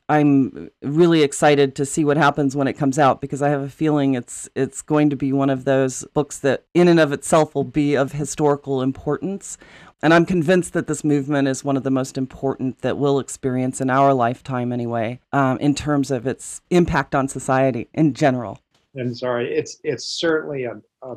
I'm 0.08 0.70
really 0.82 1.22
excited 1.22 1.76
to 1.76 1.86
see 1.86 2.04
what 2.04 2.16
happens 2.16 2.56
when 2.56 2.66
it 2.66 2.72
comes 2.72 2.98
out 2.98 3.20
because 3.20 3.42
I 3.42 3.48
have 3.50 3.60
a 3.60 3.68
feeling 3.68 4.14
it's 4.14 4.48
it's 4.56 4.82
going 4.82 5.08
to 5.10 5.14
be 5.14 5.32
one 5.32 5.50
of 5.50 5.64
those 5.64 6.04
books 6.12 6.36
that 6.40 6.64
in 6.74 6.88
and 6.88 6.98
of 6.98 7.12
itself 7.12 7.54
will 7.54 7.62
be 7.62 7.94
of 7.94 8.10
historical 8.10 8.82
importance. 8.82 9.56
And 10.02 10.14
I'm 10.14 10.24
convinced 10.24 10.72
that 10.72 10.86
this 10.86 11.04
movement 11.04 11.46
is 11.46 11.62
one 11.62 11.76
of 11.76 11.82
the 11.82 11.90
most 11.90 12.16
important 12.16 12.80
that 12.80 12.96
we'll 12.96 13.18
experience 13.18 13.80
in 13.80 13.90
our 13.90 14.14
lifetime, 14.14 14.72
anyway, 14.72 15.20
um, 15.32 15.58
in 15.58 15.74
terms 15.74 16.10
of 16.10 16.26
its 16.26 16.62
impact 16.70 17.14
on 17.14 17.28
society 17.28 17.88
in 17.92 18.14
general. 18.14 18.60
And 18.94 19.16
sorry, 19.16 19.54
it's 19.54 19.78
it's 19.84 20.06
certainly 20.06 20.64
a, 20.64 20.80
a 21.02 21.16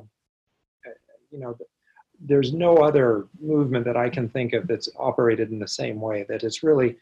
you 1.31 1.39
know 1.39 1.57
there's 2.19 2.53
no 2.53 2.77
other 2.77 3.27
movement 3.41 3.85
that 3.85 3.97
I 3.97 4.09
can 4.09 4.29
think 4.29 4.53
of 4.53 4.67
that's 4.67 4.89
operated 4.97 5.51
in 5.51 5.59
the 5.59 5.67
same 5.67 5.99
way. 5.99 6.25
That 6.29 6.43
it's 6.43 6.61
really, 6.63 6.97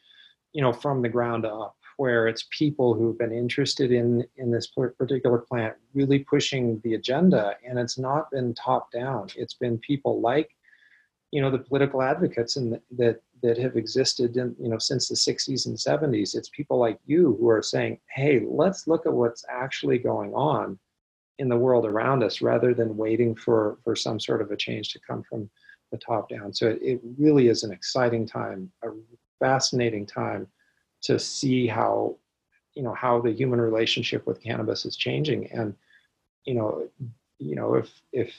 you 0.53 0.61
know, 0.61 0.71
from 0.71 1.01
the 1.01 1.09
ground 1.09 1.45
up, 1.45 1.75
where 1.97 2.27
it's 2.27 2.47
people 2.57 2.93
who've 2.93 3.17
been 3.17 3.33
interested 3.33 3.91
in 3.91 4.25
in 4.37 4.51
this 4.51 4.67
particular 4.97 5.39
plant 5.39 5.75
really 5.93 6.19
pushing 6.19 6.79
the 6.83 6.93
agenda, 6.93 7.55
and 7.67 7.77
it's 7.77 7.97
not 7.97 8.31
been 8.31 8.53
top 8.53 8.91
down. 8.91 9.27
It's 9.35 9.55
been 9.55 9.77
people 9.79 10.21
like, 10.21 10.49
you 11.31 11.41
know, 11.41 11.49
the 11.49 11.59
political 11.59 12.01
advocates 12.01 12.57
and 12.57 12.79
that 12.97 13.21
that 13.41 13.57
have 13.57 13.75
existed 13.75 14.37
in 14.37 14.55
you 14.59 14.69
know 14.69 14.77
since 14.77 15.07
the 15.07 15.15
60s 15.15 15.65
and 15.65 15.75
70s. 15.75 16.35
It's 16.35 16.49
people 16.49 16.77
like 16.77 16.99
you 17.05 17.37
who 17.39 17.49
are 17.49 17.63
saying, 17.63 17.99
hey, 18.13 18.41
let's 18.47 18.87
look 18.87 19.05
at 19.05 19.13
what's 19.13 19.45
actually 19.49 19.97
going 19.97 20.33
on 20.33 20.77
in 21.41 21.49
the 21.49 21.57
world 21.57 21.85
around 21.85 22.23
us 22.23 22.41
rather 22.41 22.71
than 22.73 22.95
waiting 22.95 23.35
for 23.35 23.79
for 23.83 23.95
some 23.95 24.19
sort 24.19 24.43
of 24.43 24.51
a 24.51 24.55
change 24.55 24.89
to 24.89 24.99
come 24.99 25.23
from 25.23 25.49
the 25.91 25.97
top 25.97 26.29
down 26.29 26.53
so 26.53 26.67
it, 26.67 26.79
it 26.81 27.01
really 27.17 27.47
is 27.47 27.63
an 27.63 27.71
exciting 27.73 28.27
time 28.27 28.71
a 28.83 28.89
fascinating 29.39 30.05
time 30.05 30.47
to 31.01 31.17
see 31.17 31.65
how 31.65 32.15
you 32.75 32.83
know 32.83 32.93
how 32.93 33.19
the 33.19 33.31
human 33.31 33.59
relationship 33.59 34.25
with 34.27 34.41
cannabis 34.41 34.85
is 34.85 34.95
changing 34.95 35.51
and 35.51 35.73
you 36.45 36.53
know 36.53 36.87
you 37.39 37.55
know 37.55 37.73
if 37.73 37.89
if 38.13 38.33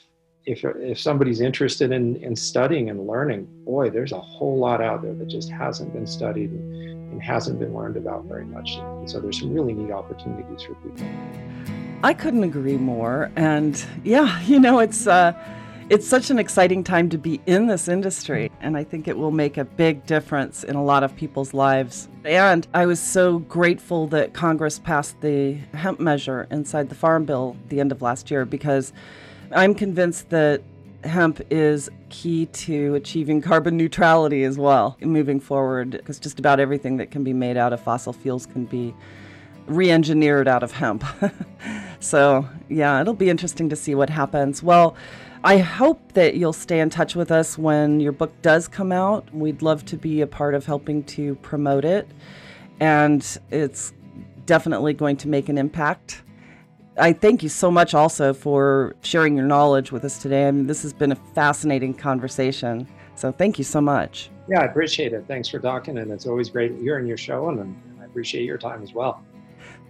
if 0.44 0.64
if 0.64 0.98
somebody's 0.98 1.40
interested 1.40 1.92
in 1.92 2.16
in 2.16 2.34
studying 2.34 2.90
and 2.90 3.06
learning 3.06 3.46
boy 3.64 3.88
there's 3.88 4.12
a 4.12 4.20
whole 4.20 4.58
lot 4.58 4.82
out 4.82 5.02
there 5.02 5.14
that 5.14 5.28
just 5.28 5.50
hasn't 5.50 5.92
been 5.92 6.06
studied 6.06 6.50
and, 6.50 7.12
and 7.12 7.22
hasn't 7.22 7.58
been 7.58 7.74
learned 7.74 7.96
about 7.96 8.24
very 8.24 8.44
much 8.44 8.70
and 8.72 9.08
so 9.08 9.20
there's 9.20 9.38
some 9.38 9.52
really 9.52 9.72
neat 9.72 9.92
opportunities 9.92 10.62
for 10.62 10.74
people 10.74 11.06
I 12.04 12.14
couldn't 12.14 12.42
agree 12.42 12.76
more. 12.76 13.30
And 13.36 13.82
yeah, 14.04 14.40
you 14.46 14.58
know, 14.58 14.80
it's 14.80 15.06
uh, 15.06 15.32
it's 15.88 16.06
such 16.06 16.30
an 16.30 16.38
exciting 16.38 16.84
time 16.84 17.08
to 17.10 17.18
be 17.18 17.40
in 17.46 17.66
this 17.66 17.88
industry, 17.88 18.50
and 18.60 18.76
I 18.76 18.84
think 18.84 19.08
it 19.08 19.18
will 19.18 19.30
make 19.30 19.56
a 19.56 19.64
big 19.64 20.06
difference 20.06 20.64
in 20.64 20.74
a 20.74 20.82
lot 20.82 21.02
of 21.02 21.14
people's 21.16 21.52
lives. 21.52 22.08
And 22.24 22.66
I 22.72 22.86
was 22.86 23.00
so 23.00 23.40
grateful 23.40 24.06
that 24.08 24.32
Congress 24.32 24.78
passed 24.78 25.20
the 25.20 25.54
hemp 25.74 26.00
measure 26.00 26.46
inside 26.50 26.88
the 26.88 26.94
Farm 26.94 27.24
Bill 27.24 27.56
the 27.68 27.80
end 27.80 27.92
of 27.92 28.00
last 28.00 28.30
year 28.30 28.44
because 28.44 28.92
I'm 29.54 29.74
convinced 29.74 30.30
that 30.30 30.62
hemp 31.04 31.40
is 31.50 31.90
key 32.10 32.46
to 32.46 32.94
achieving 32.94 33.40
carbon 33.40 33.76
neutrality 33.76 34.44
as 34.44 34.56
well 34.56 34.96
moving 35.00 35.40
forward 35.40 35.90
because 35.90 36.20
just 36.20 36.38
about 36.38 36.60
everything 36.60 36.96
that 36.98 37.10
can 37.10 37.24
be 37.24 37.32
made 37.32 37.56
out 37.56 37.72
of 37.72 37.80
fossil 37.80 38.12
fuels 38.12 38.46
can 38.46 38.66
be 38.66 38.94
re-engineered 39.66 40.48
out 40.48 40.62
of 40.62 40.72
hemp. 40.72 41.04
so 42.00 42.48
yeah, 42.68 43.00
it'll 43.00 43.14
be 43.14 43.30
interesting 43.30 43.68
to 43.68 43.76
see 43.76 43.94
what 43.94 44.10
happens. 44.10 44.62
Well, 44.62 44.96
I 45.44 45.58
hope 45.58 46.12
that 46.12 46.36
you'll 46.36 46.52
stay 46.52 46.78
in 46.78 46.88
touch 46.88 47.16
with 47.16 47.32
us 47.32 47.58
when 47.58 47.98
your 47.98 48.12
book 48.12 48.32
does 48.42 48.68
come 48.68 48.92
out. 48.92 49.32
We'd 49.34 49.60
love 49.60 49.84
to 49.86 49.96
be 49.96 50.20
a 50.20 50.26
part 50.26 50.54
of 50.54 50.66
helping 50.66 51.02
to 51.04 51.34
promote 51.36 51.84
it, 51.84 52.08
and 52.78 53.26
it's 53.50 53.92
definitely 54.46 54.92
going 54.92 55.16
to 55.16 55.28
make 55.28 55.48
an 55.48 55.58
impact. 55.58 56.22
I 56.98 57.12
thank 57.14 57.42
you 57.42 57.48
so 57.48 57.70
much 57.70 57.94
also 57.94 58.34
for 58.34 58.94
sharing 59.02 59.36
your 59.36 59.46
knowledge 59.46 59.92
with 59.92 60.04
us 60.04 60.18
today. 60.18 60.46
I 60.46 60.50
mean, 60.50 60.66
this 60.66 60.82
has 60.82 60.92
been 60.92 61.12
a 61.12 61.16
fascinating 61.16 61.94
conversation. 61.94 62.86
So 63.14 63.32
thank 63.32 63.56
you 63.56 63.64
so 63.64 63.80
much. 63.80 64.30
Yeah, 64.48 64.60
I 64.60 64.64
appreciate 64.64 65.12
it. 65.12 65.24
Thanks 65.26 65.48
for 65.48 65.58
talking, 65.58 65.98
and 65.98 66.10
it's 66.10 66.26
always 66.26 66.50
great 66.50 66.74
hearing 66.76 67.06
your 67.06 67.16
show, 67.16 67.48
and 67.48 67.80
I 68.00 68.04
appreciate 68.04 68.44
your 68.44 68.58
time 68.58 68.82
as 68.82 68.92
well. 68.92 69.22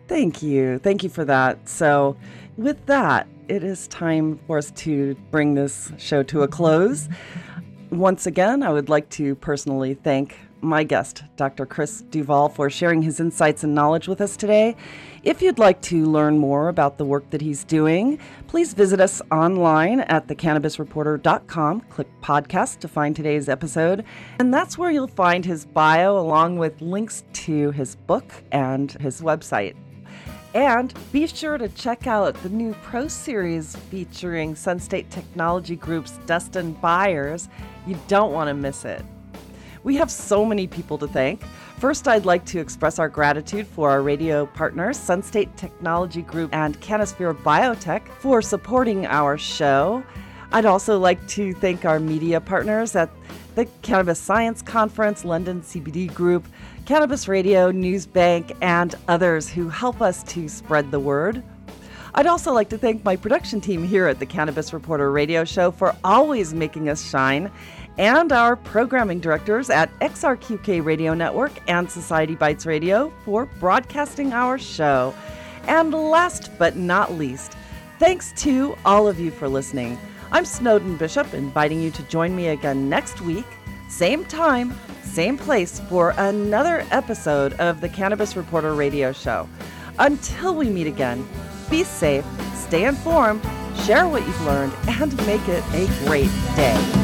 Thank 0.06 0.42
you. 0.42 0.78
Thank 0.78 1.02
you 1.02 1.08
for 1.08 1.24
that. 1.24 1.68
So, 1.68 2.16
with 2.56 2.84
that, 2.86 3.26
it 3.48 3.64
is 3.64 3.88
time 3.88 4.38
for 4.46 4.58
us 4.58 4.70
to 4.72 5.14
bring 5.30 5.54
this 5.54 5.92
show 5.98 6.22
to 6.24 6.42
a 6.42 6.48
close. 6.48 7.08
Once 7.90 8.26
again, 8.26 8.62
I 8.62 8.70
would 8.70 8.88
like 8.88 9.08
to 9.10 9.34
personally 9.36 9.94
thank 9.94 10.36
my 10.62 10.84
guest, 10.84 11.24
Dr. 11.36 11.66
Chris 11.66 12.02
Duvall, 12.02 12.48
for 12.48 12.70
sharing 12.70 13.02
his 13.02 13.20
insights 13.20 13.64
and 13.64 13.74
knowledge 13.74 14.08
with 14.08 14.20
us 14.20 14.36
today. 14.36 14.76
If 15.22 15.42
you'd 15.42 15.58
like 15.58 15.80
to 15.82 16.06
learn 16.06 16.38
more 16.38 16.68
about 16.68 16.98
the 16.98 17.04
work 17.04 17.28
that 17.30 17.40
he's 17.40 17.64
doing, 17.64 18.18
please 18.46 18.72
visit 18.72 19.00
us 19.00 19.20
online 19.30 20.00
at 20.00 20.28
thecannabisreporter.com. 20.28 21.80
Click 21.82 22.08
podcast 22.22 22.78
to 22.78 22.88
find 22.88 23.14
today's 23.14 23.48
episode, 23.48 24.04
and 24.38 24.54
that's 24.54 24.78
where 24.78 24.90
you'll 24.90 25.08
find 25.08 25.44
his 25.44 25.64
bio 25.64 26.18
along 26.18 26.58
with 26.58 26.80
links 26.80 27.24
to 27.34 27.70
his 27.72 27.96
book 27.96 28.32
and 28.52 28.92
his 28.92 29.20
website. 29.20 29.74
And 30.54 30.92
be 31.12 31.26
sure 31.26 31.56
to 31.56 31.68
check 31.68 32.06
out 32.06 32.34
the 32.42 32.50
new 32.50 32.74
Pro 32.82 33.08
Series 33.08 33.74
featuring 33.90 34.54
Sunstate 34.54 35.08
Technology 35.08 35.76
Group's 35.76 36.18
Dustin 36.26 36.72
Byers. 36.74 37.48
You 37.86 37.98
don't 38.06 38.32
want 38.32 38.48
to 38.48 38.54
miss 38.54 38.84
it. 38.84 39.02
We 39.84 39.96
have 39.96 40.10
so 40.10 40.44
many 40.44 40.68
people 40.68 40.96
to 40.98 41.08
thank. 41.08 41.42
First, 41.78 42.06
I'd 42.06 42.24
like 42.24 42.44
to 42.46 42.60
express 42.60 43.00
our 43.00 43.08
gratitude 43.08 43.66
for 43.66 43.90
our 43.90 44.00
radio 44.02 44.46
partners, 44.46 44.96
Sunstate 44.96 45.56
Technology 45.56 46.22
Group 46.22 46.54
and 46.54 46.80
Canosphere 46.80 47.34
Biotech, 47.42 48.06
for 48.20 48.40
supporting 48.40 49.06
our 49.06 49.36
show. 49.36 50.04
I'd 50.52 50.66
also 50.66 50.98
like 50.98 51.26
to 51.28 51.52
thank 51.54 51.84
our 51.84 51.98
media 51.98 52.40
partners 52.40 52.94
at 52.94 53.10
the 53.56 53.64
Cannabis 53.82 54.20
Science 54.20 54.62
Conference, 54.62 55.24
London 55.24 55.60
CBD 55.62 56.12
Group, 56.14 56.46
Cannabis 56.84 57.26
Radio, 57.26 57.72
Newsbank, 57.72 58.56
and 58.62 58.94
others 59.08 59.48
who 59.48 59.68
help 59.68 60.00
us 60.00 60.22
to 60.24 60.48
spread 60.48 60.92
the 60.92 61.00
word. 61.00 61.42
I'd 62.14 62.26
also 62.26 62.52
like 62.52 62.68
to 62.68 62.78
thank 62.78 63.02
my 63.04 63.16
production 63.16 63.60
team 63.60 63.82
here 63.82 64.06
at 64.06 64.18
the 64.18 64.26
Cannabis 64.26 64.74
Reporter 64.74 65.10
Radio 65.10 65.44
Show 65.44 65.70
for 65.70 65.96
always 66.04 66.52
making 66.52 66.90
us 66.90 67.08
shine, 67.08 67.50
and 67.98 68.32
our 68.32 68.56
programming 68.56 69.20
directors 69.20 69.70
at 69.70 69.90
XRQK 70.00 70.84
Radio 70.84 71.14
Network 71.14 71.52
and 71.68 71.90
Society 71.90 72.34
Bites 72.34 72.66
Radio 72.66 73.12
for 73.24 73.46
broadcasting 73.60 74.32
our 74.32 74.58
show. 74.58 75.14
And 75.66 75.92
last 75.92 76.50
but 76.58 76.76
not 76.76 77.12
least, 77.12 77.56
thanks 77.98 78.32
to 78.42 78.76
all 78.84 79.06
of 79.06 79.20
you 79.20 79.30
for 79.30 79.48
listening. 79.48 79.98
I'm 80.32 80.44
Snowden 80.44 80.96
Bishop, 80.96 81.34
inviting 81.34 81.82
you 81.82 81.90
to 81.90 82.02
join 82.04 82.34
me 82.34 82.48
again 82.48 82.88
next 82.88 83.20
week, 83.20 83.44
same 83.88 84.24
time, 84.24 84.74
same 85.02 85.36
place 85.36 85.80
for 85.80 86.14
another 86.16 86.86
episode 86.90 87.52
of 87.54 87.82
the 87.82 87.88
Cannabis 87.88 88.34
Reporter 88.34 88.74
Radio 88.74 89.12
Show. 89.12 89.46
Until 89.98 90.54
we 90.54 90.70
meet 90.70 90.86
again, 90.86 91.28
be 91.68 91.84
safe, 91.84 92.24
stay 92.54 92.84
informed, 92.84 93.42
share 93.84 94.08
what 94.08 94.26
you've 94.26 94.46
learned, 94.46 94.72
and 94.88 95.14
make 95.26 95.46
it 95.48 95.62
a 95.74 95.86
great 96.06 96.30
day 96.56 97.01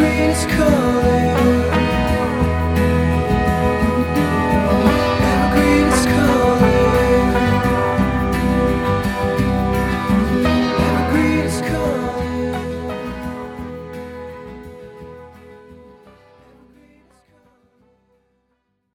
breeze 0.00 0.46
calling. 0.46 1.59